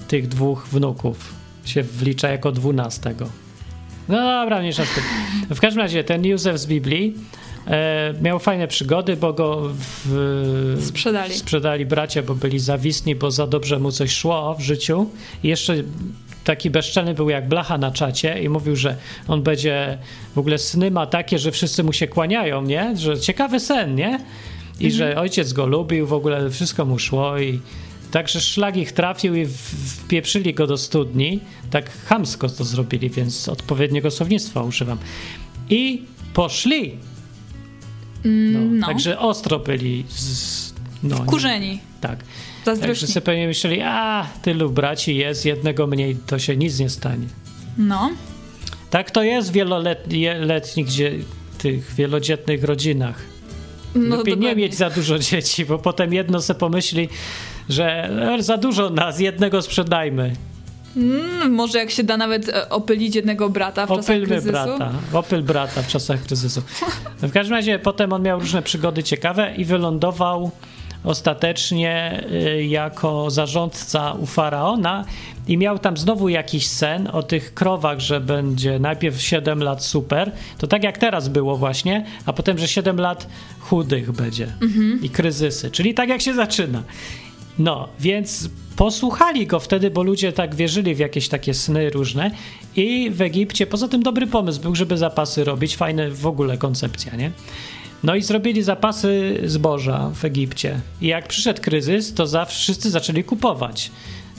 tych 0.08 0.28
dwóch 0.28 0.68
wnuków 0.72 1.34
się 1.64 1.82
wlicza 1.82 2.28
jako 2.28 2.52
dwunastego. 2.52 3.28
No 4.08 4.16
dobra, 4.16 4.60
mniejsza 4.60 4.84
z 4.84 4.94
tym. 4.94 5.04
W 5.56 5.60
każdym 5.60 5.82
razie 5.82 6.04
ten 6.04 6.24
Józef 6.24 6.58
z 6.58 6.66
Biblii 6.66 7.14
e, 7.66 8.14
miał 8.22 8.38
fajne 8.38 8.68
przygody, 8.68 9.16
bo 9.16 9.32
go 9.32 9.62
w, 10.04 10.78
Sprzedali. 10.80 11.34
sprzedali 11.34 11.86
bracia, 11.86 12.22
bo 12.22 12.34
byli 12.34 12.58
zawisni, 12.58 13.14
bo 13.14 13.30
za 13.30 13.46
dobrze 13.46 13.78
mu 13.78 13.92
coś 13.92 14.10
szło 14.10 14.54
w 14.54 14.60
życiu. 14.60 15.10
I 15.42 15.48
jeszcze 15.48 15.74
taki 16.48 16.70
bezczelny 16.70 17.14
był 17.14 17.30
jak 17.30 17.48
blacha 17.48 17.78
na 17.78 17.90
czacie 17.90 18.42
i 18.42 18.48
mówił, 18.48 18.76
że 18.76 18.96
on 19.28 19.42
będzie 19.42 19.98
w 20.34 20.38
ogóle 20.38 20.58
sny 20.58 20.90
ma 20.90 21.06
takie, 21.06 21.38
że 21.38 21.52
wszyscy 21.52 21.84
mu 21.84 21.92
się 21.92 22.06
kłaniają, 22.08 22.62
nie? 22.62 22.96
Że 22.96 23.20
ciekawy 23.20 23.60
sen, 23.60 23.94
nie? 23.94 24.20
I 24.80 24.90
że 24.90 25.16
ojciec 25.16 25.52
go 25.52 25.66
lubił, 25.66 26.06
w 26.06 26.12
ogóle 26.12 26.50
wszystko 26.50 26.84
mu 26.84 26.98
szło 26.98 27.38
i 27.38 27.60
także 28.10 28.40
szlag 28.40 28.76
ich 28.76 28.92
trafił 28.92 29.34
i 29.34 29.46
wpieprzyli 30.04 30.54
go 30.54 30.66
do 30.66 30.76
studni. 30.76 31.40
Tak 31.70 31.90
chamsko 32.06 32.48
to 32.48 32.64
zrobili, 32.64 33.10
więc 33.10 33.48
odpowiedniego 33.48 34.10
słownictwa 34.10 34.62
używam. 34.62 34.98
I 35.70 36.02
poszli. 36.34 36.94
No, 38.24 38.58
no. 38.60 38.86
Także 38.86 39.18
ostro 39.18 39.58
byli 39.58 40.04
z, 40.08 40.74
no, 41.02 41.16
nie- 41.18 41.22
Wkurzeni. 41.22 41.80
tak. 42.00 42.24
Zazdrośni. 42.76 43.08
sobie 43.08 43.24
pewnie 43.24 43.46
myśleli, 43.46 43.80
a 43.84 44.26
tylu 44.42 44.70
braci 44.70 45.16
jest, 45.16 45.44
jednego 45.44 45.86
mniej, 45.86 46.16
to 46.26 46.38
się 46.38 46.56
nic 46.56 46.78
nie 46.78 46.88
stanie. 46.88 47.26
No. 47.78 48.10
Tak 48.90 49.10
to 49.10 49.22
jest 49.22 49.50
w 49.50 49.52
wieloletnich, 49.52 50.86
gdzie, 50.86 51.12
tych 51.58 51.94
wielodzietnych 51.94 52.64
rodzinach. 52.64 53.16
No, 53.94 54.16
Lepiej 54.16 54.38
nie 54.38 54.56
mieć 54.56 54.74
za 54.74 54.90
dużo 54.90 55.18
dzieci, 55.18 55.64
bo 55.64 55.78
potem 55.78 56.12
jedno 56.12 56.42
se 56.42 56.54
pomyśli, 56.54 57.08
że 57.68 58.04
e, 58.34 58.42
za 58.42 58.56
dużo 58.56 58.90
nas, 58.90 59.20
jednego 59.20 59.62
sprzedajmy. 59.62 60.32
Mm, 60.96 61.52
może 61.52 61.78
jak 61.78 61.90
się 61.90 62.02
da 62.02 62.16
nawet 62.16 62.48
e, 62.48 62.68
opylić 62.68 63.14
jednego 63.14 63.48
brata 63.48 63.86
w 63.86 63.88
czasach 63.88 64.04
Opylmy 64.04 64.26
kryzysu. 64.26 64.52
brata, 64.52 64.92
opyl 65.12 65.42
brata 65.42 65.82
w 65.82 65.88
czasach 65.88 66.22
kryzysu. 66.22 66.62
W 67.22 67.32
każdym 67.32 67.56
razie 67.56 67.78
potem 67.78 68.12
on 68.12 68.22
miał 68.22 68.40
różne 68.40 68.62
przygody 68.62 69.02
ciekawe 69.02 69.54
i 69.56 69.64
wylądował 69.64 70.50
ostatecznie 71.04 72.24
y, 72.32 72.64
jako 72.64 73.30
zarządca 73.30 74.12
u 74.12 74.26
faraona 74.26 75.04
i 75.48 75.58
miał 75.58 75.78
tam 75.78 75.96
znowu 75.96 76.28
jakiś 76.28 76.66
sen 76.66 77.08
o 77.12 77.22
tych 77.22 77.54
krowach, 77.54 78.00
że 78.00 78.20
będzie 78.20 78.78
najpierw 78.78 79.20
7 79.22 79.62
lat 79.62 79.84
super, 79.84 80.32
to 80.58 80.66
tak 80.66 80.84
jak 80.84 80.98
teraz 80.98 81.28
było 81.28 81.56
właśnie, 81.56 82.06
a 82.26 82.32
potem, 82.32 82.58
że 82.58 82.68
7 82.68 83.00
lat 83.00 83.26
chudych 83.60 84.12
będzie 84.12 84.52
i 85.02 85.10
kryzysy, 85.10 85.70
czyli 85.70 85.94
tak 85.94 86.08
jak 86.08 86.20
się 86.20 86.34
zaczyna. 86.34 86.82
No, 87.58 87.88
więc 88.00 88.48
posłuchali 88.76 89.46
go 89.46 89.60
wtedy, 89.60 89.90
bo 89.90 90.02
ludzie 90.02 90.32
tak 90.32 90.54
wierzyli 90.54 90.94
w 90.94 90.98
jakieś 90.98 91.28
takie 91.28 91.54
sny 91.54 91.90
różne 91.90 92.30
i 92.76 93.10
w 93.10 93.22
Egipcie, 93.22 93.66
poza 93.66 93.88
tym 93.88 94.02
dobry 94.02 94.26
pomysł 94.26 94.60
był, 94.60 94.74
żeby 94.74 94.96
zapasy 94.96 95.44
robić, 95.44 95.76
fajna 95.76 96.02
w 96.10 96.26
ogóle 96.26 96.58
koncepcja, 96.58 97.16
nie? 97.16 97.30
No 98.02 98.14
i 98.14 98.22
zrobili 98.22 98.62
zapasy 98.62 99.40
zboża 99.44 100.10
w 100.14 100.24
Egipcie. 100.24 100.80
I 101.00 101.06
jak 101.06 101.28
przyszedł 101.28 101.62
kryzys, 101.62 102.14
to 102.14 102.26
za, 102.26 102.44
wszyscy 102.44 102.90
zaczęli 102.90 103.24
kupować. 103.24 103.90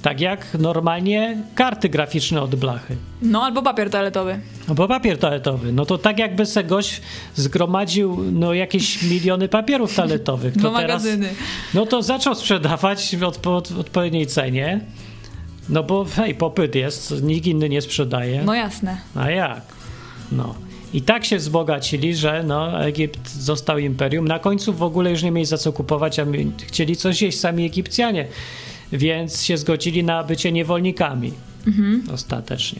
Tak 0.01 0.21
jak 0.21 0.47
normalnie 0.59 1.37
karty 1.55 1.89
graficzne 1.89 2.41
od 2.41 2.55
blachy. 2.55 2.95
No, 3.21 3.43
albo 3.43 3.61
papier 3.61 3.89
toaletowy. 3.89 4.39
No 4.67 4.75
bo 4.75 4.87
papier 4.87 5.17
toaletowy, 5.17 5.71
no 5.73 5.85
to 5.85 5.97
tak 5.97 6.19
jakby 6.19 6.45
se 6.45 6.63
gość 6.63 7.01
zgromadził 7.35 8.17
no, 8.31 8.53
jakieś 8.53 9.03
miliony 9.03 9.47
papierów 9.47 9.95
toaletowych. 9.95 10.53
To 10.53 10.59
Dwa 10.59 10.79
teraz, 10.79 11.03
magazyny. 11.03 11.29
no 11.73 11.85
to 11.85 12.03
zaczął 12.03 12.35
sprzedawać 12.35 13.15
w 13.15 13.19
odpo- 13.19 13.55
od 13.55 13.71
odpowiedniej 13.71 14.27
cenie. 14.27 14.81
No 15.69 15.83
bo 15.83 16.05
hej, 16.05 16.35
popyt 16.35 16.75
jest, 16.75 17.23
nikt 17.23 17.47
inny 17.47 17.69
nie 17.69 17.81
sprzedaje. 17.81 18.43
No 18.43 18.53
jasne. 18.53 18.97
A 19.15 19.29
jak? 19.29 19.61
No. 20.31 20.55
I 20.93 21.01
tak 21.01 21.25
się 21.25 21.37
wzbogacili, 21.37 22.15
że 22.15 22.43
no, 22.43 22.85
Egipt 22.85 23.31
został 23.31 23.77
imperium. 23.77 24.27
Na 24.27 24.39
końcu 24.39 24.73
w 24.73 24.83
ogóle 24.83 25.11
już 25.11 25.23
nie 25.23 25.31
mieli 25.31 25.45
za 25.45 25.57
co 25.57 25.73
kupować, 25.73 26.19
a 26.19 26.25
chcieli 26.67 26.95
coś 26.95 27.21
jeść 27.21 27.39
sami 27.39 27.65
Egipcjanie. 27.65 28.27
Więc 28.91 29.43
się 29.43 29.57
zgodzili 29.57 30.03
na 30.03 30.23
bycie 30.23 30.51
niewolnikami. 30.51 31.33
Ostatecznie. 32.13 32.79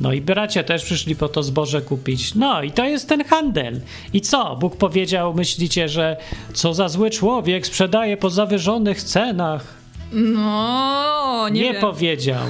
No 0.00 0.12
i 0.12 0.20
bracia 0.20 0.62
też 0.62 0.84
przyszli 0.84 1.16
po 1.16 1.28
to 1.28 1.42
zboże 1.42 1.82
kupić. 1.82 2.34
No 2.34 2.62
i 2.62 2.70
to 2.70 2.84
jest 2.84 3.08
ten 3.08 3.24
handel. 3.24 3.80
I 4.12 4.20
co? 4.20 4.56
Bóg 4.56 4.76
powiedział, 4.76 5.34
myślicie, 5.34 5.88
że 5.88 6.16
co 6.54 6.74
za 6.74 6.88
zły 6.88 7.10
człowiek 7.10 7.66
sprzedaje 7.66 8.16
po 8.16 8.30
zawyżonych 8.30 9.02
cenach? 9.02 9.64
No, 10.12 11.48
nie, 11.48 11.60
Nie, 11.60 11.72
wiem. 11.72 11.80
powiedział. 11.80 12.46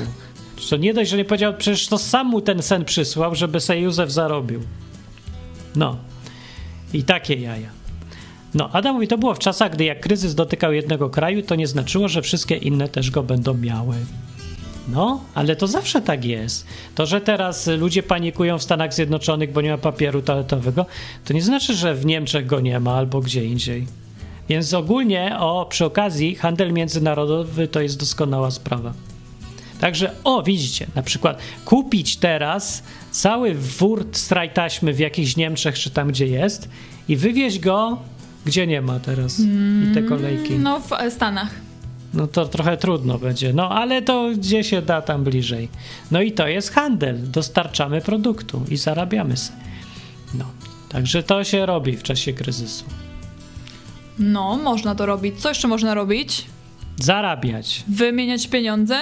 To 0.71 0.77
nie 0.77 0.95
dość, 0.95 1.11
że 1.11 1.17
nie 1.17 1.25
powiedział, 1.25 1.55
przecież 1.59 1.87
to 1.87 1.99
sam 1.99 2.27
mu 2.27 2.41
ten 2.41 2.63
sen 2.63 2.85
przysłał, 2.85 3.35
żeby 3.35 3.61
se 3.61 3.81
Józef 3.81 4.13
zarobił. 4.13 4.61
No. 5.79 5.97
I 6.93 7.03
takie 7.03 7.35
jaja. 7.35 7.69
No, 8.55 8.71
Adam 8.73 8.95
mówi, 8.95 9.09
to 9.09 9.19
było 9.19 9.35
w 9.35 9.39
czasach, 9.39 9.73
gdy 9.73 9.85
jak 9.85 10.01
kryzys 10.01 10.35
dotykał 10.35 10.73
jednego 10.73 11.11
kraju, 11.11 11.43
to 11.43 11.55
nie 11.55 11.67
znaczyło, 11.67 12.09
że 12.09 12.23
wszystkie 12.23 12.57
inne 12.57 12.89
też 12.89 13.11
go 13.11 13.23
będą 13.23 13.55
miały. 13.55 13.95
No, 14.89 15.21
ale 15.35 15.57
to 15.57 15.67
zawsze 15.67 16.03
tak 16.03 16.25
jest. 16.25 16.67
To, 16.95 17.07
że 17.07 17.21
teraz 17.21 17.67
ludzie 17.67 18.03
panikują 18.03 18.59
w 18.59 18.63
Stanach 18.63 18.95
Zjednoczonych, 18.95 19.53
bo 19.53 19.61
nie 19.61 19.71
ma 19.71 19.79
papieru 19.79 20.23
toaletowego, 20.23 20.87
to 21.25 21.35
nie 21.35 21.43
znaczy, 21.43 21.75
że 21.75 21.95
w 21.95 22.07
Niemczech 22.07 22.47
go 22.47 22.61
nie 22.61 22.81
ma 22.81 22.95
albo 22.95 23.21
gdzie 23.21 23.45
indziej. 23.45 23.87
Więc 24.49 24.75
ogólnie, 24.75 25.37
o, 25.39 25.67
przy 25.71 25.85
okazji, 25.85 26.35
handel 26.35 26.73
międzynarodowy 26.73 27.69
to 27.69 27.81
jest 27.81 28.01
doskonała 28.01 28.51
sprawa. 28.51 28.93
Także, 29.81 30.13
o, 30.25 30.43
widzicie, 30.43 30.87
na 30.95 31.03
przykład 31.03 31.39
kupić 31.65 32.17
teraz 32.17 32.83
cały 33.19 33.55
wór 33.55 34.07
straj 34.13 34.51
taśmy 34.51 34.93
w 34.93 34.99
jakichś 34.99 35.37
Niemczech, 35.37 35.79
czy 35.79 35.91
tam 35.91 36.09
gdzie 36.09 36.27
jest, 36.27 36.69
i 37.09 37.17
wywieźć 37.17 37.59
go, 37.59 37.99
gdzie 38.47 38.67
nie 38.67 38.83
ma 38.83 39.01
teraz. 39.01 39.41
I 39.85 39.95
te 39.95 40.03
kolejki. 40.03 40.59
No, 40.59 40.81
w 40.81 40.93
e, 40.93 41.11
Stanach. 41.11 41.51
No 42.15 42.27
to 42.27 42.47
trochę 42.47 42.77
trudno 42.77 43.19
będzie. 43.19 43.53
No 43.53 43.71
ale 43.71 44.03
to 44.03 44.31
gdzie 44.37 44.65
się 44.65 44.83
da 44.83 45.03
tam 45.03 45.25
bliżej. 45.25 45.69
No 46.11 46.23
i 46.23 46.33
to 46.33 46.49
jest 46.49 46.73
handel. 46.73 47.31
Dostarczamy 47.31 48.01
produktu 48.01 48.63
i 48.69 48.77
zarabiamy 48.77 49.37
sobie. 49.37 49.59
No. 50.35 50.45
Także 50.89 51.23
to 51.23 51.45
się 51.45 51.67
robi 51.67 51.97
w 51.97 52.03
czasie 52.03 52.33
kryzysu. 52.33 52.85
No, 54.19 54.57
można 54.57 54.95
to 54.95 55.07
robić. 55.07 55.41
Co 55.41 55.49
jeszcze 55.49 55.69
można 55.69 55.95
robić? 55.95 56.45
Zarabiać. 56.97 57.85
Wymieniać 57.89 58.49
pieniądze? 58.49 58.99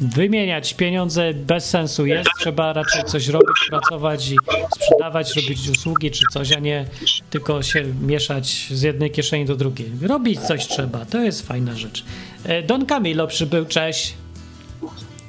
Wymieniać 0.00 0.74
pieniądze 0.74 1.34
bez 1.34 1.70
sensu 1.70 2.06
jest. 2.06 2.28
Trzeba 2.40 2.72
raczej 2.72 3.04
coś 3.04 3.28
robić, 3.28 3.56
pracować 3.68 4.30
i 4.30 4.36
sprzedawać, 4.76 5.36
robić 5.36 5.68
usługi 5.68 6.10
czy 6.10 6.22
coś, 6.32 6.52
a 6.52 6.60
nie 6.60 6.84
tylko 7.30 7.62
się 7.62 7.84
mieszać 8.02 8.66
z 8.70 8.82
jednej 8.82 9.10
kieszeni 9.10 9.44
do 9.44 9.56
drugiej. 9.56 9.90
Robić 10.02 10.40
coś 10.40 10.66
trzeba. 10.66 11.04
To 11.04 11.18
jest 11.22 11.46
fajna 11.46 11.74
rzecz. 11.74 12.04
E, 12.44 12.62
Don 12.62 12.86
Camilo 12.86 13.26
przybył. 13.26 13.64
Cześć. 13.66 14.14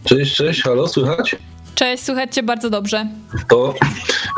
Cześć, 0.03 0.35
cześć, 0.35 0.61
halo, 0.61 0.87
słychać? 0.87 1.35
Cześć, 1.75 2.03
słuchajcie 2.03 2.43
bardzo 2.43 2.69
dobrze. 2.69 3.07
To 3.49 3.73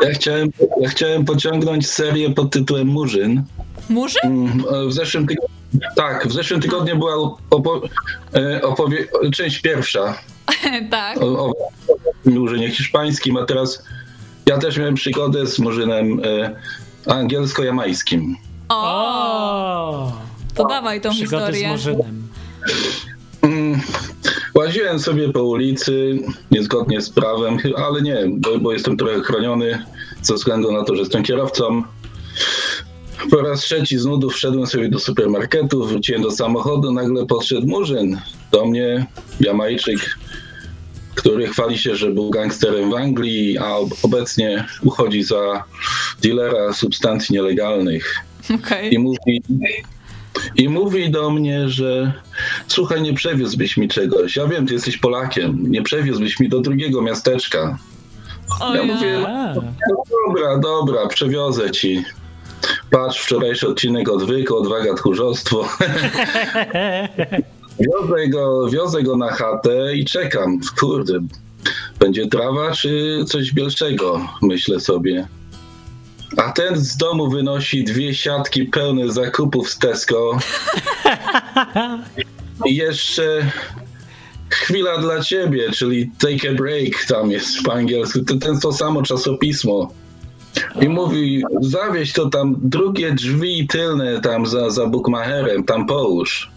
ja 0.04 0.10
chciałem, 0.10 0.50
ja 0.80 0.88
chciałem 0.88 1.24
pociągnąć 1.24 1.88
serię 1.90 2.30
pod 2.30 2.50
tytułem 2.52 2.86
Murzyn. 2.86 3.42
Murzyn? 3.88 4.20
Mm, 4.24 4.64
W 4.88 4.92
zeszłym 4.92 5.26
tygodniu, 5.26 5.56
tak, 5.96 6.28
w 6.28 6.32
zeszłym 6.32 6.60
tygodniu 6.60 6.98
była 6.98 7.14
opo, 7.50 7.82
e, 8.34 8.62
opowie, 8.62 9.08
część 9.32 9.60
pierwsza 9.60 10.18
tak. 10.90 11.22
o, 11.22 11.46
o 11.46 11.52
Murzynie 12.24 12.70
hiszpańskim, 12.70 13.36
a 13.36 13.44
teraz 13.44 13.82
ja 14.46 14.58
też 14.58 14.78
miałem 14.78 14.94
przygodę 14.94 15.46
z 15.46 15.58
Murzynem 15.58 16.20
e, 16.24 16.56
angielsko-jamańskim. 17.06 18.34
O, 18.68 18.82
O! 18.82 20.12
to 20.54 20.64
dawaj 20.64 21.00
tą 21.00 21.10
Przygody 21.10 21.44
z 21.44 21.46
historię. 21.46 21.68
Murzynem. 21.68 22.28
Mm, 23.42 23.80
Łaziłem 24.54 24.98
sobie 24.98 25.32
po 25.32 25.42
ulicy 25.42 26.18
niezgodnie 26.50 27.00
z 27.00 27.10
prawem, 27.10 27.58
ale 27.76 28.02
nie, 28.02 28.16
bo, 28.28 28.58
bo 28.58 28.72
jestem 28.72 28.96
trochę 28.96 29.20
chroniony 29.20 29.84
ze 30.22 30.34
względu 30.34 30.72
na 30.72 30.84
to, 30.84 30.94
że 30.94 31.00
jestem 31.00 31.22
kierowcą. 31.22 31.82
Po 33.30 33.40
raz 33.40 33.60
trzeci 33.60 33.98
z 33.98 34.04
nudów 34.04 34.32
wszedłem 34.34 34.66
sobie 34.66 34.88
do 34.88 34.98
supermarketu, 34.98 35.86
wróciłem 35.86 36.22
do 36.22 36.30
samochodu, 36.30 36.92
nagle 36.92 37.26
podszedł 37.26 37.66
murzyn 37.66 38.20
do 38.52 38.66
mnie, 38.66 39.06
Jamajczyk, 39.40 40.18
który 41.14 41.46
chwali 41.46 41.78
się, 41.78 41.96
że 41.96 42.10
był 42.10 42.30
gangsterem 42.30 42.90
w 42.90 42.94
Anglii, 42.94 43.58
a 43.58 43.76
ob- 43.76 43.94
obecnie 44.02 44.66
uchodzi 44.82 45.22
za 45.22 45.64
dealera 46.22 46.72
substancji 46.72 47.32
nielegalnych. 47.34 48.14
Okej. 48.54 48.94
I 48.94 48.98
mówi, 48.98 49.42
I 50.56 50.68
mówi 50.68 51.10
do 51.10 51.30
mnie, 51.30 51.68
że 51.68 52.12
słuchaj, 52.68 53.02
nie 53.02 53.14
przewiózłbyś 53.14 53.76
mi 53.76 53.88
czegoś. 53.88 54.36
Ja 54.36 54.46
wiem, 54.46 54.66
ty 54.66 54.74
jesteś 54.74 54.96
Polakiem. 54.98 55.70
Nie 55.70 55.82
przewiózłbyś 55.82 56.40
mi 56.40 56.48
do 56.48 56.60
drugiego 56.60 57.02
miasteczka. 57.02 57.78
O 58.60 58.74
Ja 58.74 58.82
ja. 58.84 58.94
mówię, 58.94 59.26
dobra, 60.26 60.58
dobra, 60.58 61.06
przewiozę 61.06 61.70
ci. 61.70 62.04
Patrz, 62.90 63.20
wczorajszy 63.20 63.68
odcinek 63.68 64.08
odwyku, 64.08 64.56
odwaga, 64.56 64.94
tchórzostwo. 64.94 65.68
wiozę, 67.80 68.28
go, 68.28 68.68
wiozę 68.70 69.02
go 69.02 69.16
na 69.16 69.30
chatę 69.30 69.96
i 69.96 70.04
czekam. 70.04 70.60
Kurde, 70.80 71.20
będzie 71.98 72.26
trawa 72.26 72.70
czy 72.70 73.24
coś 73.26 73.52
bielszego, 73.52 74.28
myślę 74.42 74.80
sobie. 74.80 75.28
A 76.36 76.52
ten 76.52 76.76
z 76.76 76.96
domu 76.96 77.30
wynosi 77.30 77.84
dwie 77.84 78.14
siatki 78.14 78.64
pełne 78.64 79.12
zakupów 79.12 79.70
z 79.70 79.78
Tesco. 79.78 80.38
I 82.66 82.76
jeszcze 82.76 83.50
chwila 84.50 84.98
dla 84.98 85.20
ciebie, 85.22 85.70
czyli 85.70 86.10
take 86.18 86.50
a 86.50 86.54
break 86.54 87.04
tam 87.08 87.30
jest 87.30 87.62
po 87.62 87.72
angielsku. 87.72 88.20
Ten, 88.24 88.60
to 88.60 88.72
samo 88.72 89.02
czasopismo. 89.02 89.92
I 90.80 90.88
mówi, 90.88 91.42
zawieź 91.60 92.12
to 92.12 92.30
tam, 92.30 92.56
drugie 92.62 93.12
drzwi 93.12 93.66
tylne 93.66 94.20
tam 94.20 94.46
za, 94.46 94.70
za 94.70 94.86
Bukmacherem, 94.86 95.64
tam 95.64 95.86
połóż. 95.86 96.50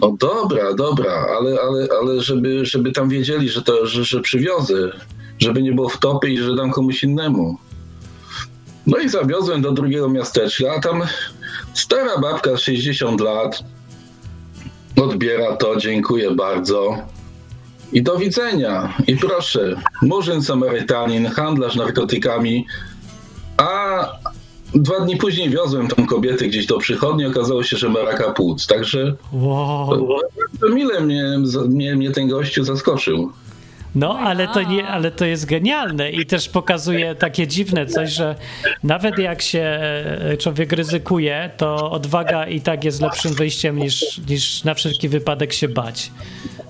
No 0.00 0.16
dobra, 0.18 0.74
dobra, 0.74 1.26
ale, 1.38 1.56
ale, 1.60 1.88
ale 2.00 2.20
żeby, 2.20 2.66
żeby 2.66 2.92
tam 2.92 3.08
wiedzieli, 3.08 3.48
że, 3.48 3.62
to, 3.62 3.86
że, 3.86 4.04
że 4.04 4.20
przywiozę, 4.20 4.92
żeby 5.38 5.62
nie 5.62 5.72
było 5.72 5.88
wtopy 5.88 6.30
i 6.30 6.38
że 6.38 6.56
dam 6.56 6.70
komuś 6.70 7.04
innemu. 7.04 7.58
No 8.86 8.98
i 8.98 9.08
zawiozłem 9.08 9.62
do 9.62 9.72
drugiego 9.72 10.08
miasteczka, 10.08 10.72
a 10.76 10.80
tam 10.80 11.02
stara 11.74 12.18
babka 12.18 12.56
60 12.56 13.20
lat 13.20 13.64
odbiera 14.96 15.56
to, 15.56 15.76
dziękuję 15.76 16.30
bardzo. 16.30 16.96
I 17.92 18.02
do 18.02 18.16
widzenia. 18.16 18.94
I 19.06 19.16
proszę, 19.16 19.80
murzyn 20.02 20.42
Samarytanin, 20.42 21.26
handlarz 21.26 21.76
narkotykami, 21.76 22.66
a 23.58 24.04
dwa 24.74 25.00
dni 25.00 25.16
później 25.16 25.50
wiozłem 25.50 25.88
tą 25.88 26.06
kobietę 26.06 26.46
gdzieś 26.46 26.66
do 26.66 26.78
przychodni, 26.78 27.26
okazało 27.26 27.62
się, 27.62 27.76
że 27.76 27.88
ma 27.88 28.02
raka 28.02 28.32
płuc. 28.32 28.66
Także 28.66 29.14
wow. 29.32 30.18
to 30.60 30.68
mile 30.68 31.00
mnie, 31.00 31.38
mnie, 31.68 31.96
mnie 31.96 32.10
ten 32.10 32.28
gościu 32.28 32.64
zaskoczył. 32.64 33.32
No, 33.98 34.18
ale 34.18 34.48
to, 34.48 34.62
nie, 34.62 34.86
ale 34.88 35.10
to 35.10 35.24
jest 35.24 35.46
genialne 35.46 36.10
i 36.10 36.26
też 36.26 36.48
pokazuje 36.48 37.14
takie 37.14 37.46
dziwne 37.46 37.86
coś, 37.86 38.10
że 38.12 38.34
nawet 38.82 39.18
jak 39.18 39.42
się 39.42 39.60
e, 39.60 40.36
człowiek 40.36 40.72
ryzykuje, 40.72 41.50
to 41.56 41.90
odwaga 41.90 42.46
i 42.46 42.60
tak 42.60 42.84
jest 42.84 43.00
lepszym 43.00 43.34
wyjściem 43.34 43.78
niż, 43.78 44.20
niż 44.28 44.64
na 44.64 44.74
wszelki 44.74 45.08
wypadek 45.08 45.52
się 45.52 45.68
bać. 45.68 46.10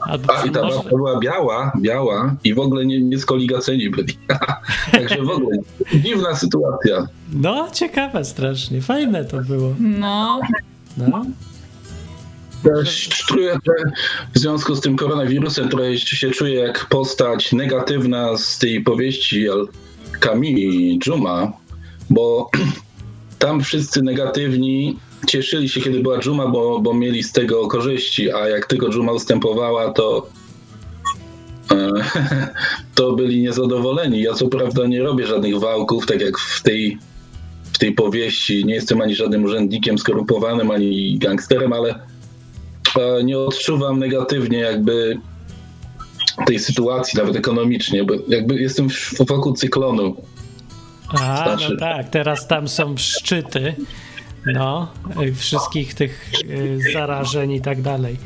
Albo 0.01 0.37
A 0.39 0.45
i 0.45 0.51
ta 0.51 0.63
może- 0.63 0.77
babka 0.77 0.91
była 0.97 1.19
biała, 1.21 1.73
biała 1.81 2.37
i 2.45 2.55
w 2.55 2.59
ogóle 2.59 2.87
nie, 2.87 3.01
nie 3.01 3.19
skoligaceni 3.19 3.91
byli. 3.91 4.19
Także 4.93 5.23
w 5.23 5.31
ogóle 5.31 5.57
dziwna 5.95 6.35
sytuacja. 6.37 7.07
No, 7.33 7.69
ciekawe 7.73 8.25
strasznie, 8.25 8.83
fajne 8.83 9.25
to 9.25 9.37
było. 9.37 9.75
No, 9.81 10.41
No. 10.97 11.25
Też 12.63 13.09
czuję, 13.09 13.59
że 13.67 13.91
w 14.35 14.39
związku 14.39 14.75
z 14.75 14.81
tym 14.81 14.97
koronawirusem 14.97 15.69
trochę 15.69 15.99
się 15.99 16.31
czuję 16.31 16.55
jak 16.55 16.87
postać 16.87 17.53
negatywna 17.53 18.37
z 18.37 18.59
tej 18.59 18.81
powieści 18.81 19.49
Al 19.49 19.69
Camille 20.21 20.99
Juma, 21.07 21.53
bo 22.11 22.51
tam 23.39 23.63
wszyscy 23.63 24.03
negatywni 24.03 24.99
cieszyli 25.27 25.69
się, 25.69 25.81
kiedy 25.81 26.01
była 26.01 26.19
Juma, 26.27 26.47
bo, 26.47 26.81
bo 26.81 26.95
mieli 26.95 27.23
z 27.23 27.33
tego 27.33 27.69
korzyści, 27.69 28.33
a 28.33 28.49
jak 28.49 28.67
tylko 28.67 28.87
Juma 28.87 29.13
ustępowała, 29.13 29.93
to 29.93 30.29
e, 31.73 31.91
to 32.95 33.13
byli 33.13 33.43
niezadowoleni. 33.43 34.23
Ja 34.23 34.35
co 34.35 34.49
prawda 34.49 34.87
nie 34.87 35.03
robię 35.03 35.27
żadnych 35.27 35.59
wałków, 35.59 36.07
tak 36.07 36.21
jak 36.21 36.39
w 36.39 36.63
tej, 36.63 36.99
w 37.73 37.79
tej 37.79 37.93
powieści. 37.93 38.65
Nie 38.65 38.75
jestem 38.75 39.01
ani 39.01 39.15
żadnym 39.15 39.45
urzędnikiem 39.45 39.99
skorumpowanym, 39.99 40.71
ani 40.71 41.19
gangsterem, 41.19 41.73
ale 41.73 42.01
nie 43.25 43.39
odczuwam 43.39 43.99
negatywnie 43.99 44.59
jakby 44.59 45.19
tej 46.47 46.59
sytuacji, 46.59 47.19
nawet 47.19 47.37
ekonomicznie, 47.37 48.05
bo 48.05 48.15
jakby 48.29 48.55
jestem 48.61 48.89
w- 48.91 49.15
wokół 49.29 49.53
cyklonu. 49.53 50.17
A, 51.09 51.45
no 51.47 51.59
Znaczy- 51.59 51.77
tak, 51.77 52.09
teraz 52.09 52.47
tam 52.47 52.69
są 52.69 52.97
szczyty, 52.97 53.75
no, 54.47 54.89
y, 55.23 55.35
wszystkich 55.35 55.95
tych 55.95 56.31
y, 56.51 56.79
zarażeń 56.93 57.53
i 57.53 57.61
tak 57.61 57.83
dalej. 57.83 58.17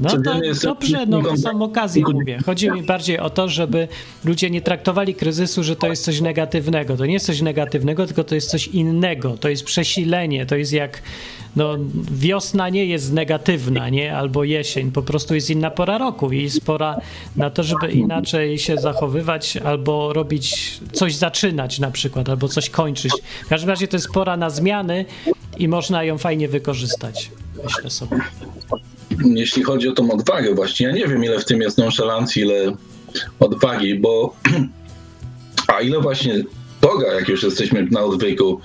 No 0.00 0.10
to 0.10 0.40
dobrze, 0.62 1.06
no 1.06 1.36
są 1.36 1.62
okazje, 1.62 2.04
mówię. 2.12 2.38
Chodzi 2.46 2.70
mi 2.70 2.82
bardziej 2.82 3.18
o 3.18 3.30
to, 3.30 3.48
żeby 3.48 3.88
ludzie 4.24 4.50
nie 4.50 4.62
traktowali 4.62 5.14
kryzysu, 5.14 5.62
że 5.62 5.76
to 5.76 5.86
jest 5.86 6.04
coś 6.04 6.20
negatywnego. 6.20 6.96
To 6.96 7.06
nie 7.06 7.12
jest 7.12 7.26
coś 7.26 7.40
negatywnego, 7.40 8.06
tylko 8.06 8.24
to 8.24 8.34
jest 8.34 8.50
coś 8.50 8.68
innego. 8.68 9.36
To 9.36 9.48
jest 9.48 9.64
przesilenie, 9.64 10.46
to 10.46 10.56
jest 10.56 10.72
jak, 10.72 11.02
no, 11.56 11.76
wiosna 12.12 12.68
nie 12.68 12.86
jest 12.86 13.12
negatywna, 13.12 13.88
nie? 13.88 14.16
Albo 14.16 14.44
jesień, 14.44 14.92
po 14.92 15.02
prostu 15.02 15.34
jest 15.34 15.50
inna 15.50 15.70
pora 15.70 15.98
roku 15.98 16.32
i 16.32 16.42
jest 16.42 16.64
pora 16.64 17.00
na 17.36 17.50
to, 17.50 17.62
żeby 17.62 17.90
inaczej 17.90 18.58
się 18.58 18.76
zachowywać 18.76 19.56
albo 19.56 20.12
robić, 20.12 20.78
coś 20.92 21.14
zaczynać 21.14 21.78
na 21.78 21.90
przykład, 21.90 22.28
albo 22.28 22.48
coś 22.48 22.70
kończyć. 22.70 23.12
W 23.46 23.48
każdym 23.48 23.70
razie 23.70 23.88
to 23.88 23.96
jest 23.96 24.08
pora 24.12 24.36
na 24.36 24.50
zmiany 24.50 25.04
i 25.60 25.68
można 25.68 26.04
ją 26.04 26.18
fajnie 26.18 26.48
wykorzystać, 26.48 27.30
myślę 27.64 27.90
sobie. 27.90 28.16
jeśli 29.34 29.62
chodzi 29.62 29.88
o 29.88 29.92
tą 29.92 30.10
odwagę 30.10 30.54
właśnie, 30.54 30.86
ja 30.86 30.92
nie 30.92 31.06
wiem 31.06 31.24
ile 31.24 31.38
w 31.38 31.44
tym 31.44 31.60
jest 31.60 31.78
nonszalancji, 31.78 32.42
ile 32.42 32.76
odwagi, 33.40 33.94
bo 33.94 34.36
a 35.74 35.80
ile 35.80 36.00
właśnie 36.00 36.42
Boga, 36.80 37.14
jak 37.14 37.28
już 37.28 37.42
jesteśmy 37.42 37.88
na 37.90 38.00
odwyku, 38.00 38.60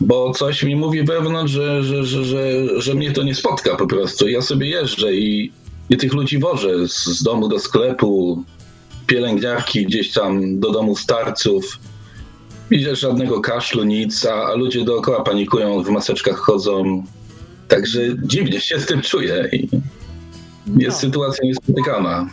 bo 0.00 0.32
coś 0.32 0.62
mi 0.62 0.76
mówi 0.76 1.02
wewnątrz, 1.02 1.52
że, 1.52 1.82
że, 1.82 2.04
że, 2.04 2.24
że, 2.24 2.42
że 2.80 2.94
mnie 2.94 3.12
to 3.12 3.22
nie 3.22 3.34
spotka 3.34 3.76
po 3.76 3.86
prostu. 3.86 4.28
Ja 4.28 4.42
sobie 4.42 4.68
jeżdżę 4.68 5.14
i, 5.14 5.52
i 5.90 5.96
tych 5.96 6.12
ludzi 6.12 6.38
wożę 6.38 6.88
z, 6.88 7.06
z 7.06 7.22
domu 7.22 7.48
do 7.48 7.58
sklepu, 7.58 8.44
pielęgniarki 9.06 9.86
gdzieś 9.86 10.12
tam 10.12 10.60
do 10.60 10.70
domu 10.70 10.96
starców. 10.96 11.78
Widzisz 12.70 13.00
żadnego 13.00 13.40
kaszlu, 13.40 13.84
nic, 13.84 14.26
a, 14.26 14.54
ludzie 14.54 14.84
dookoła 14.84 15.22
panikują, 15.22 15.82
w 15.82 15.88
maseczkach 15.90 16.36
chodzą. 16.36 17.04
Także 17.68 18.00
dziwnie 18.22 18.60
się 18.60 18.80
z 18.80 18.86
tym 18.86 19.02
czuję 19.02 19.48
i 19.52 19.68
jest 20.66 20.96
No. 20.96 21.00
sytuacja 21.00 21.44
niespotykana. 21.44 22.28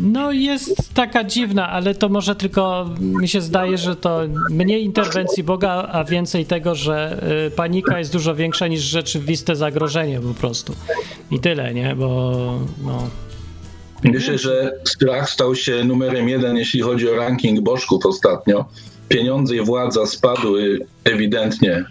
No 0.00 0.32
jest 0.32 0.94
taka 0.94 1.24
dziwna, 1.24 1.68
ale 1.68 1.94
to 1.94 2.08
może 2.08 2.34
tylko 2.34 2.90
mi 3.00 3.28
się 3.28 3.40
zdaje, 3.40 3.78
że 3.78 3.96
to 3.96 4.20
mniej 4.50 4.84
interwencji 4.84 5.42
Boga, 5.42 5.88
a 5.92 6.04
więcej 6.04 6.46
tego, 6.46 6.74
że 6.74 7.22
y, 7.46 7.50
panika 7.50 7.98
jest 7.98 8.12
dużo 8.12 8.34
większa 8.34 8.66
niż 8.66 8.80
rzeczywiste 8.80 9.56
zagrożenie 9.56 10.20
po 10.20 10.34
prostu. 10.34 10.74
I 11.30 11.40
tyle, 11.40 11.74
nie? 11.74 11.96
Bo 11.96 12.60
no, 12.84 13.08
Myślę, 14.04 14.38
że 14.38 14.72
strach 14.84 15.30
stał 15.30 15.54
się 15.54 15.84
numerem 15.84 16.28
jeden, 16.28 16.56
jeśli 16.56 16.80
chodzi 16.80 17.10
o 17.10 17.16
ranking 17.16 17.60
bożków 17.60 18.06
ostatnio. 18.06 18.64
Pieniądze 19.08 19.56
i 19.56 19.60
władza 19.60 20.06
spadły 20.06 20.78
ewidentnie. 21.04 21.84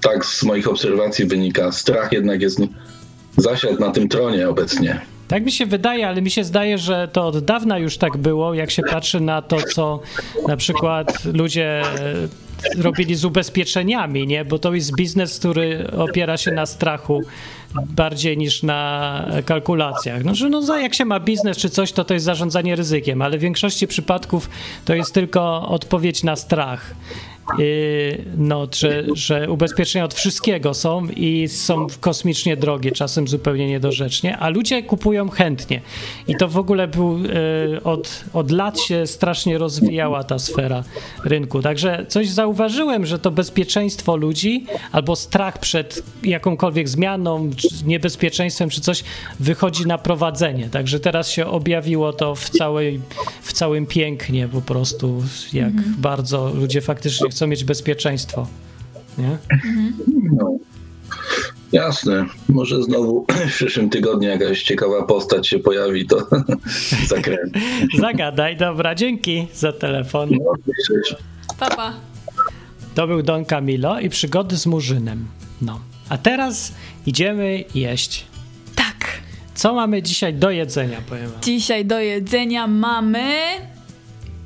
Tak 0.00 0.24
z 0.24 0.42
moich 0.42 0.68
obserwacji 0.68 1.24
wynika. 1.24 1.72
Strach 1.72 2.12
jednak 2.12 2.40
jest 2.40 2.58
zasiadł 3.36 3.80
na 3.80 3.90
tym 3.90 4.08
tronie 4.08 4.48
obecnie. 4.48 5.00
Tak 5.28 5.44
mi 5.44 5.52
się 5.52 5.66
wydaje, 5.66 6.08
ale 6.08 6.22
mi 6.22 6.30
się 6.30 6.44
zdaje, 6.44 6.78
że 6.78 7.08
to 7.12 7.26
od 7.26 7.44
dawna 7.44 7.78
już 7.78 7.98
tak 7.98 8.16
było, 8.16 8.54
jak 8.54 8.70
się 8.70 8.82
patrzy 8.82 9.20
na 9.20 9.42
to, 9.42 9.56
co 9.74 10.00
na 10.48 10.56
przykład 10.56 11.24
ludzie 11.24 11.80
e, 11.80 12.28
robili 12.78 13.14
z 13.14 13.24
ubezpieczeniami, 13.24 14.26
nie? 14.26 14.44
Bo 14.44 14.58
to 14.58 14.74
jest 14.74 14.96
biznes, 14.96 15.38
który 15.38 15.90
opiera 15.96 16.36
się 16.36 16.50
na 16.50 16.66
strachu. 16.66 17.20
Bardziej 17.82 18.38
niż 18.38 18.62
na 18.62 19.26
kalkulacjach. 19.46 20.24
No, 20.24 20.34
że 20.34 20.48
no, 20.48 20.62
za- 20.62 20.80
jak 20.80 20.94
się 20.94 21.04
ma 21.04 21.20
biznes 21.20 21.56
czy 21.56 21.70
coś, 21.70 21.92
to 21.92 22.04
to 22.04 22.14
jest 22.14 22.26
zarządzanie 22.26 22.76
ryzykiem, 22.76 23.22
ale 23.22 23.38
w 23.38 23.40
większości 23.40 23.86
przypadków 23.86 24.50
to 24.84 24.94
jest 24.94 25.14
tylko 25.14 25.68
odpowiedź 25.68 26.22
na 26.22 26.36
strach. 26.36 26.94
No, 28.36 28.68
że, 28.74 29.04
że 29.14 29.50
ubezpieczenia 29.50 30.04
od 30.04 30.14
wszystkiego 30.14 30.74
są 30.74 31.06
i 31.16 31.48
są 31.48 31.86
kosmicznie 32.00 32.56
drogie, 32.56 32.92
czasem 32.92 33.28
zupełnie 33.28 33.68
niedorzecznie, 33.68 34.38
a 34.38 34.48
ludzie 34.48 34.82
kupują 34.82 35.28
chętnie. 35.28 35.80
I 36.28 36.36
to 36.36 36.48
w 36.48 36.58
ogóle 36.58 36.88
był 36.88 37.18
yy, 37.18 37.30
od, 37.84 38.24
od 38.32 38.50
lat 38.50 38.80
się 38.80 39.06
strasznie 39.06 39.58
rozwijała 39.58 40.24
ta 40.24 40.38
sfera 40.38 40.84
rynku. 41.24 41.62
Także 41.62 42.06
coś 42.08 42.28
zauważyłem, 42.28 43.06
że 43.06 43.18
to 43.18 43.30
bezpieczeństwo 43.30 44.16
ludzi 44.16 44.66
albo 44.92 45.16
strach 45.16 45.58
przed 45.58 46.02
jakąkolwiek 46.22 46.88
zmianą, 46.88 47.50
niebezpieczeństwem 47.86 48.70
czy 48.70 48.80
coś 48.80 49.04
wychodzi 49.40 49.86
na 49.86 49.98
prowadzenie. 49.98 50.68
Także 50.68 51.00
teraz 51.00 51.30
się 51.30 51.46
objawiło 51.46 52.12
to 52.12 52.34
w, 52.34 52.50
całej, 52.50 53.00
w 53.42 53.52
całym 53.52 53.86
pięknie 53.86 54.48
po 54.48 54.60
prostu, 54.60 55.22
jak 55.52 55.72
bardzo 55.98 56.52
ludzie 56.54 56.80
faktycznie 56.80 57.33
chcą 57.34 57.46
mieć 57.46 57.64
bezpieczeństwo. 57.64 58.46
Nie? 59.18 59.38
No. 60.32 60.58
Jasne. 61.72 62.26
Może 62.48 62.82
znowu 62.82 63.26
w 63.50 63.54
przyszłym 63.54 63.90
tygodniu 63.90 64.28
jakaś 64.28 64.62
ciekawa 64.62 65.02
postać 65.02 65.48
się 65.48 65.58
pojawi, 65.58 66.06
to 66.06 66.16
zakręcę. 67.08 67.60
Zagadaj, 68.00 68.56
dobra, 68.56 68.94
dzięki 68.94 69.46
za 69.54 69.72
telefon. 69.72 70.30
No. 70.30 70.52
Papa. 71.58 71.92
To 72.94 73.06
był 73.06 73.22
Don 73.22 73.44
Camilo 73.44 74.00
i 74.00 74.08
przygody 74.08 74.56
z 74.56 74.66
Murzynem. 74.66 75.26
No. 75.62 75.80
A 76.08 76.18
teraz 76.18 76.74
idziemy 77.06 77.64
jeść. 77.74 78.26
Tak. 78.74 79.20
Co 79.54 79.74
mamy 79.74 80.02
dzisiaj 80.02 80.34
do 80.34 80.50
jedzenia, 80.50 81.00
powiem 81.08 81.30
wam. 81.30 81.40
Dzisiaj 81.42 81.84
do 81.84 82.00
jedzenia 82.00 82.66
mamy 82.66 83.24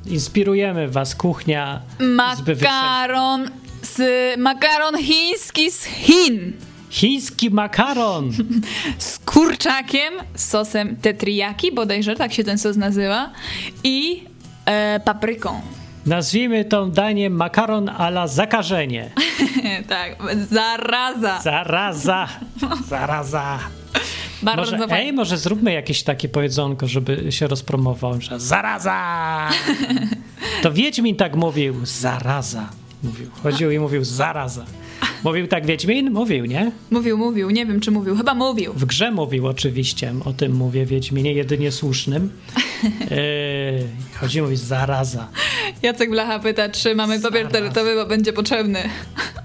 Inspirujemy 0.09 0.87
was 0.87 1.15
kuchnia 1.15 1.81
makaron 1.99 3.49
z 3.81 4.37
makaron 4.37 4.97
chiński 4.97 5.71
z 5.71 5.83
Chin. 5.83 6.53
Chiński 6.89 7.49
makaron. 7.49 8.31
z 8.97 9.19
kurczakiem, 9.19 10.13
z 10.35 10.49
sosem 10.49 10.95
tetriyaki, 10.95 11.71
bodajże 11.71 12.15
tak 12.15 12.33
się 12.33 12.43
ten 12.43 12.57
sos 12.57 12.77
nazywa, 12.77 13.31
i 13.83 14.23
e, 14.65 14.99
papryką. 14.99 15.61
Nazwijmy 16.05 16.65
to 16.65 16.85
danie 16.85 17.29
makaron 17.29 17.89
a 17.89 18.07
la 18.07 18.27
zakażenie. 18.27 19.09
tak, 19.89 20.17
zaraza. 20.49 21.41
Zaraza. 21.41 22.27
Zaraza. 22.89 23.59
Bardzo 24.41 24.71
Może, 24.71 24.77
fajnie. 24.87 25.05
ej, 25.05 25.13
może 25.13 25.37
zróbmy 25.37 25.73
jakieś 25.73 26.03
takie 26.03 26.29
powiedzonko, 26.29 26.87
żeby 26.87 27.31
się 27.31 27.47
rozpromował. 27.47 28.21
że 28.21 28.39
Zaraza! 28.39 29.49
To 30.63 30.71
Wiedźmin 30.71 31.15
tak 31.15 31.35
mówił. 31.35 31.75
Zaraza. 31.83 32.69
Mówił. 33.03 33.29
Chodził 33.43 33.71
i 33.71 33.79
mówił 33.79 34.03
zaraza. 34.03 34.65
Mówił 35.23 35.47
tak 35.47 35.65
Wiedźmin? 35.65 36.11
Mówił, 36.11 36.45
nie? 36.45 36.71
Mówił, 36.91 37.17
mówił, 37.17 37.49
nie 37.49 37.65
wiem 37.65 37.79
czy 37.79 37.91
mówił, 37.91 38.15
chyba 38.15 38.33
mówił. 38.33 38.73
W 38.73 38.85
grze 38.85 39.11
mówił 39.11 39.47
oczywiście, 39.47 40.13
o 40.25 40.33
tym 40.33 40.55
mówię 40.55 40.85
Wiedźminie, 40.85 41.33
jedynie 41.33 41.71
słusznym. 41.71 42.31
Yy, 42.83 42.89
chodzi 44.19 44.41
mówi 44.41 44.55
zaraza. 44.55 45.27
Jacek 45.83 46.09
Blacha 46.09 46.39
pyta, 46.39 46.69
czy 46.69 46.95
mamy 46.95 47.19
papier 47.19 47.47
toaletowy, 47.47 47.95
bo 47.95 48.05
będzie 48.05 48.33
potrzebny. 48.33 48.79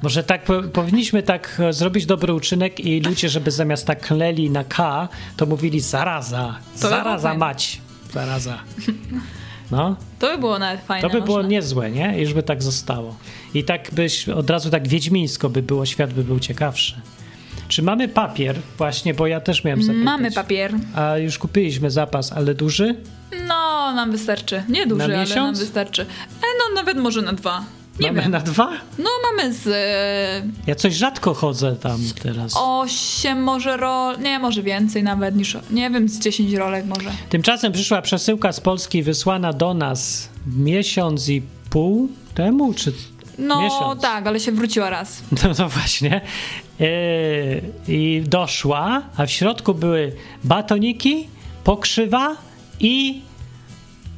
Może 0.02 0.24
tak 0.24 0.44
po, 0.44 0.62
powinniśmy 0.62 1.22
tak 1.22 1.60
e, 1.60 1.72
zrobić 1.72 2.06
dobry 2.06 2.34
uczynek 2.34 2.80
i 2.80 3.00
ludzie, 3.00 3.28
żeby 3.28 3.50
zamiast 3.50 3.86
tak 3.86 4.00
kleli 4.00 4.50
na 4.50 4.64
K, 4.64 5.08
to 5.36 5.46
mówili 5.46 5.80
zaraza. 5.80 6.58
To 6.80 6.88
Zaraza 6.88 7.34
mać. 7.34 7.80
Zaraza. 8.12 8.58
No, 9.70 9.96
To 10.18 10.26
by 10.32 10.38
było 10.38 10.58
nawet 10.58 10.80
fajne. 10.80 11.08
to 11.08 11.14
by 11.14 11.22
było 11.22 11.36
można. 11.36 11.50
niezłe, 11.50 11.90
nie? 11.90 12.20
Już 12.20 12.34
by 12.34 12.42
tak 12.42 12.62
zostało. 12.62 13.16
I 13.54 13.64
tak 13.64 13.88
byś 13.92 14.28
od 14.28 14.50
razu 14.50 14.70
tak 14.70 14.88
wiedźmińsko 14.88 15.48
by 15.48 15.62
było, 15.62 15.86
świat 15.86 16.12
by 16.12 16.24
był 16.24 16.40
ciekawszy. 16.40 16.94
Czy 17.68 17.82
mamy 17.82 18.08
papier? 18.08 18.56
Właśnie, 18.78 19.14
bo 19.14 19.26
ja 19.26 19.40
też 19.40 19.64
miałem 19.64 19.82
zapytać. 19.82 20.04
Mamy 20.04 20.30
papier. 20.32 20.72
A 20.94 21.18
już 21.18 21.38
kupiliśmy 21.38 21.90
zapas, 21.90 22.32
ale 22.32 22.54
duży? 22.54 22.94
No, 23.48 23.92
nam 23.94 24.12
wystarczy. 24.12 24.62
Nie 24.68 24.86
duży, 24.86 25.08
Na 25.08 25.14
ale 25.20 25.34
nam 25.34 25.54
wystarczy. 25.54 26.02
E, 26.02 26.46
no, 26.58 26.74
nawet 26.74 26.98
może 26.98 27.22
na 27.22 27.32
dwa. 27.32 27.64
Nie 28.00 28.06
mamy 28.08 28.22
wiem. 28.22 28.30
na 28.30 28.40
dwa? 28.40 28.70
No, 28.98 29.10
mamy 29.30 29.54
z 29.54 29.66
e, 29.66 30.50
Ja 30.66 30.74
coś 30.74 30.94
rzadko 30.94 31.34
chodzę 31.34 31.76
tam 31.76 32.00
teraz. 32.22 32.52
osiem 32.56 33.42
może 33.42 33.76
rol... 33.76 34.18
Nie, 34.18 34.38
może 34.38 34.62
więcej 34.62 35.02
nawet 35.02 35.36
niż... 35.36 35.56
Nie 35.70 35.90
wiem, 35.90 36.08
z 36.08 36.18
10 36.18 36.52
rolek 36.52 36.86
może. 36.86 37.10
Tymczasem 37.28 37.72
przyszła 37.72 38.02
przesyłka 38.02 38.52
z 38.52 38.60
Polski 38.60 39.02
wysłana 39.02 39.52
do 39.52 39.74
nas 39.74 40.28
miesiąc 40.56 41.28
i 41.28 41.42
pół 41.70 42.08
temu, 42.34 42.74
czy 42.74 42.92
No 43.38 43.62
miesiąc? 43.62 44.02
tak, 44.02 44.26
ale 44.26 44.40
się 44.40 44.52
wróciła 44.52 44.90
raz. 44.90 45.22
No, 45.44 45.50
no 45.58 45.68
właśnie. 45.68 46.20
Yy, 46.80 46.86
I 47.88 48.22
doszła, 48.26 49.02
a 49.16 49.26
w 49.26 49.30
środku 49.30 49.74
były 49.74 50.12
batoniki, 50.44 51.28
pokrzywa 51.64 52.36
i 52.80 53.22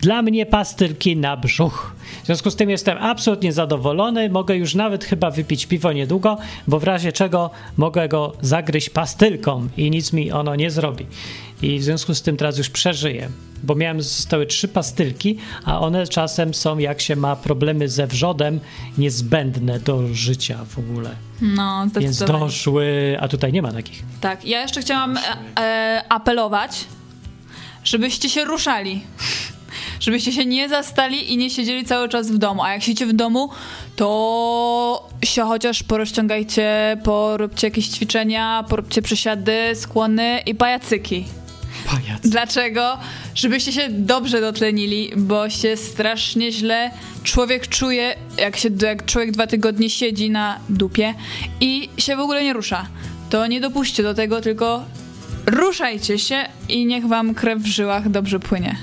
dla 0.01 0.23
mnie 0.23 0.47
pastylki 0.47 1.17
na 1.17 1.37
brzuch. 1.37 1.96
W 2.27 2.29
związku 2.29 2.51
z 2.51 2.57
tym 2.57 2.71
jestem 2.71 2.99
absolutnie 2.99 3.53
zadowolony. 3.53 4.31
Mogę 4.31 4.57
już 4.57 4.75
nawet 4.75 5.05
chyba 5.05 5.31
wypić 5.31 5.67
piwo 5.67 5.93
niedługo, 5.93 6.39
bo 6.67 6.81
w 6.81 6.85
razie 6.85 7.13
czego 7.13 7.51
mogę 7.77 8.09
go 8.09 8.33
zagryźć 8.41 8.91
pastylką 8.91 9.69
i 9.77 9.91
nic 9.91 10.13
mi 10.13 10.33
ono 10.33 10.57
nie 10.57 10.71
zrobi. 10.71 11.07
I 11.63 11.79
w 11.79 11.83
związku 11.83 12.15
z 12.15 12.23
tym 12.23 12.37
teraz 12.37 12.59
już 12.59 12.71
przeżyję, 12.71 13.29
bo 13.63 13.75
miałem, 13.75 14.03
zostały 14.03 14.47
trzy 14.47 14.69
pastylki, 14.69 15.39
a 15.65 15.81
one 15.81 16.07
czasem 16.07 16.55
są, 16.55 16.79
jak 16.79 17.01
się 17.01 17.17
ma 17.17 17.37
problemy 17.37 17.89
ze 17.89 18.07
wrzodem, 18.07 18.61
niezbędne 18.99 19.81
do 19.81 20.15
życia 20.15 20.65
w 20.69 20.79
ogóle. 20.79 21.11
No, 21.41 21.87
Więc 22.01 22.19
doszły, 22.19 23.17
a 23.21 23.29
tutaj 23.29 23.53
nie 23.53 23.63
ma 23.63 23.73
takich. 23.73 24.03
Tak, 24.21 24.45
ja 24.45 24.63
jeszcze 24.63 24.81
chciałam 24.81 25.17
e, 25.17 25.21
e, 25.59 26.03
apelować, 26.09 26.85
żebyście 27.85 28.29
się 28.29 28.45
ruszali. 28.45 29.01
Żebyście 30.01 30.33
się 30.33 30.45
nie 30.45 30.69
zastali 30.69 31.33
i 31.33 31.37
nie 31.37 31.51
siedzieli 31.51 31.85
cały 31.85 32.09
czas 32.09 32.31
w 32.31 32.39
domu. 32.39 32.63
A 32.63 32.73
jak 32.73 32.83
siedzicie 32.83 33.07
w 33.07 33.13
domu, 33.13 33.51
to 33.97 35.09
się 35.25 35.43
chociaż 35.43 35.83
porozciągajcie, 35.83 36.97
poróbcie 37.05 37.67
jakieś 37.67 37.89
ćwiczenia, 37.89 38.65
poróbcie 38.69 39.03
przysiady, 39.03 39.59
skłony 39.75 40.41
i 40.47 40.55
pajacyki. 40.55 41.25
Pajac. 41.87 42.21
Dlaczego? 42.23 42.99
Żebyście 43.35 43.73
się 43.73 43.89
dobrze 43.89 44.41
dotlenili, 44.41 45.11
bo 45.17 45.51
się 45.51 45.77
strasznie 45.77 46.53
źle 46.53 46.91
człowiek 47.23 47.69
czuje, 47.69 48.15
jak, 48.39 48.57
się, 48.57 48.69
jak 48.83 49.05
człowiek 49.05 49.31
dwa 49.31 49.47
tygodnie 49.47 49.91
siedzi 49.91 50.31
na 50.31 50.59
dupie 50.69 51.15
i 51.61 51.89
się 51.99 52.17
w 52.17 52.21
ogóle 52.21 52.45
nie 52.45 52.53
rusza. 52.53 52.87
To 53.31 53.47
nie 53.47 53.61
dopuśćcie 53.61 54.03
do 54.03 54.15
tego, 54.15 54.41
tylko 54.41 54.85
ruszajcie 55.47 56.19
się 56.19 56.45
i 56.69 56.87
niech 56.87 57.07
wam 57.07 57.35
krew 57.35 57.59
w 57.59 57.67
żyłach 57.67 58.09
dobrze 58.09 58.41
płynie. 58.41 58.77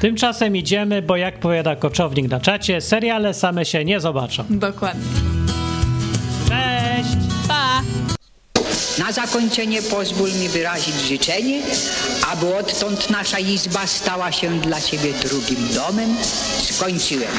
Tymczasem 0.00 0.56
idziemy, 0.56 1.02
bo 1.02 1.16
jak 1.16 1.40
powiada 1.40 1.76
koczownik 1.76 2.30
na 2.30 2.40
czacie, 2.40 2.80
seriale 2.80 3.34
same 3.34 3.64
się 3.64 3.84
nie 3.84 4.00
zobaczą. 4.00 4.44
Dokładnie. 4.50 5.04
Cześć! 6.48 7.16
Pa! 7.48 7.82
Na 8.98 9.12
zakończenie 9.12 9.82
pozwól 9.82 10.32
mi 10.32 10.48
wyrazić 10.48 10.94
życzenie, 10.94 11.60
aby 12.32 12.56
odtąd 12.56 13.10
nasza 13.10 13.38
izba 13.38 13.86
stała 13.86 14.32
się 14.32 14.60
dla 14.60 14.80
Ciebie 14.80 15.12
drugim 15.12 15.74
domem. 15.74 16.16
Skończyłem. 16.62 17.32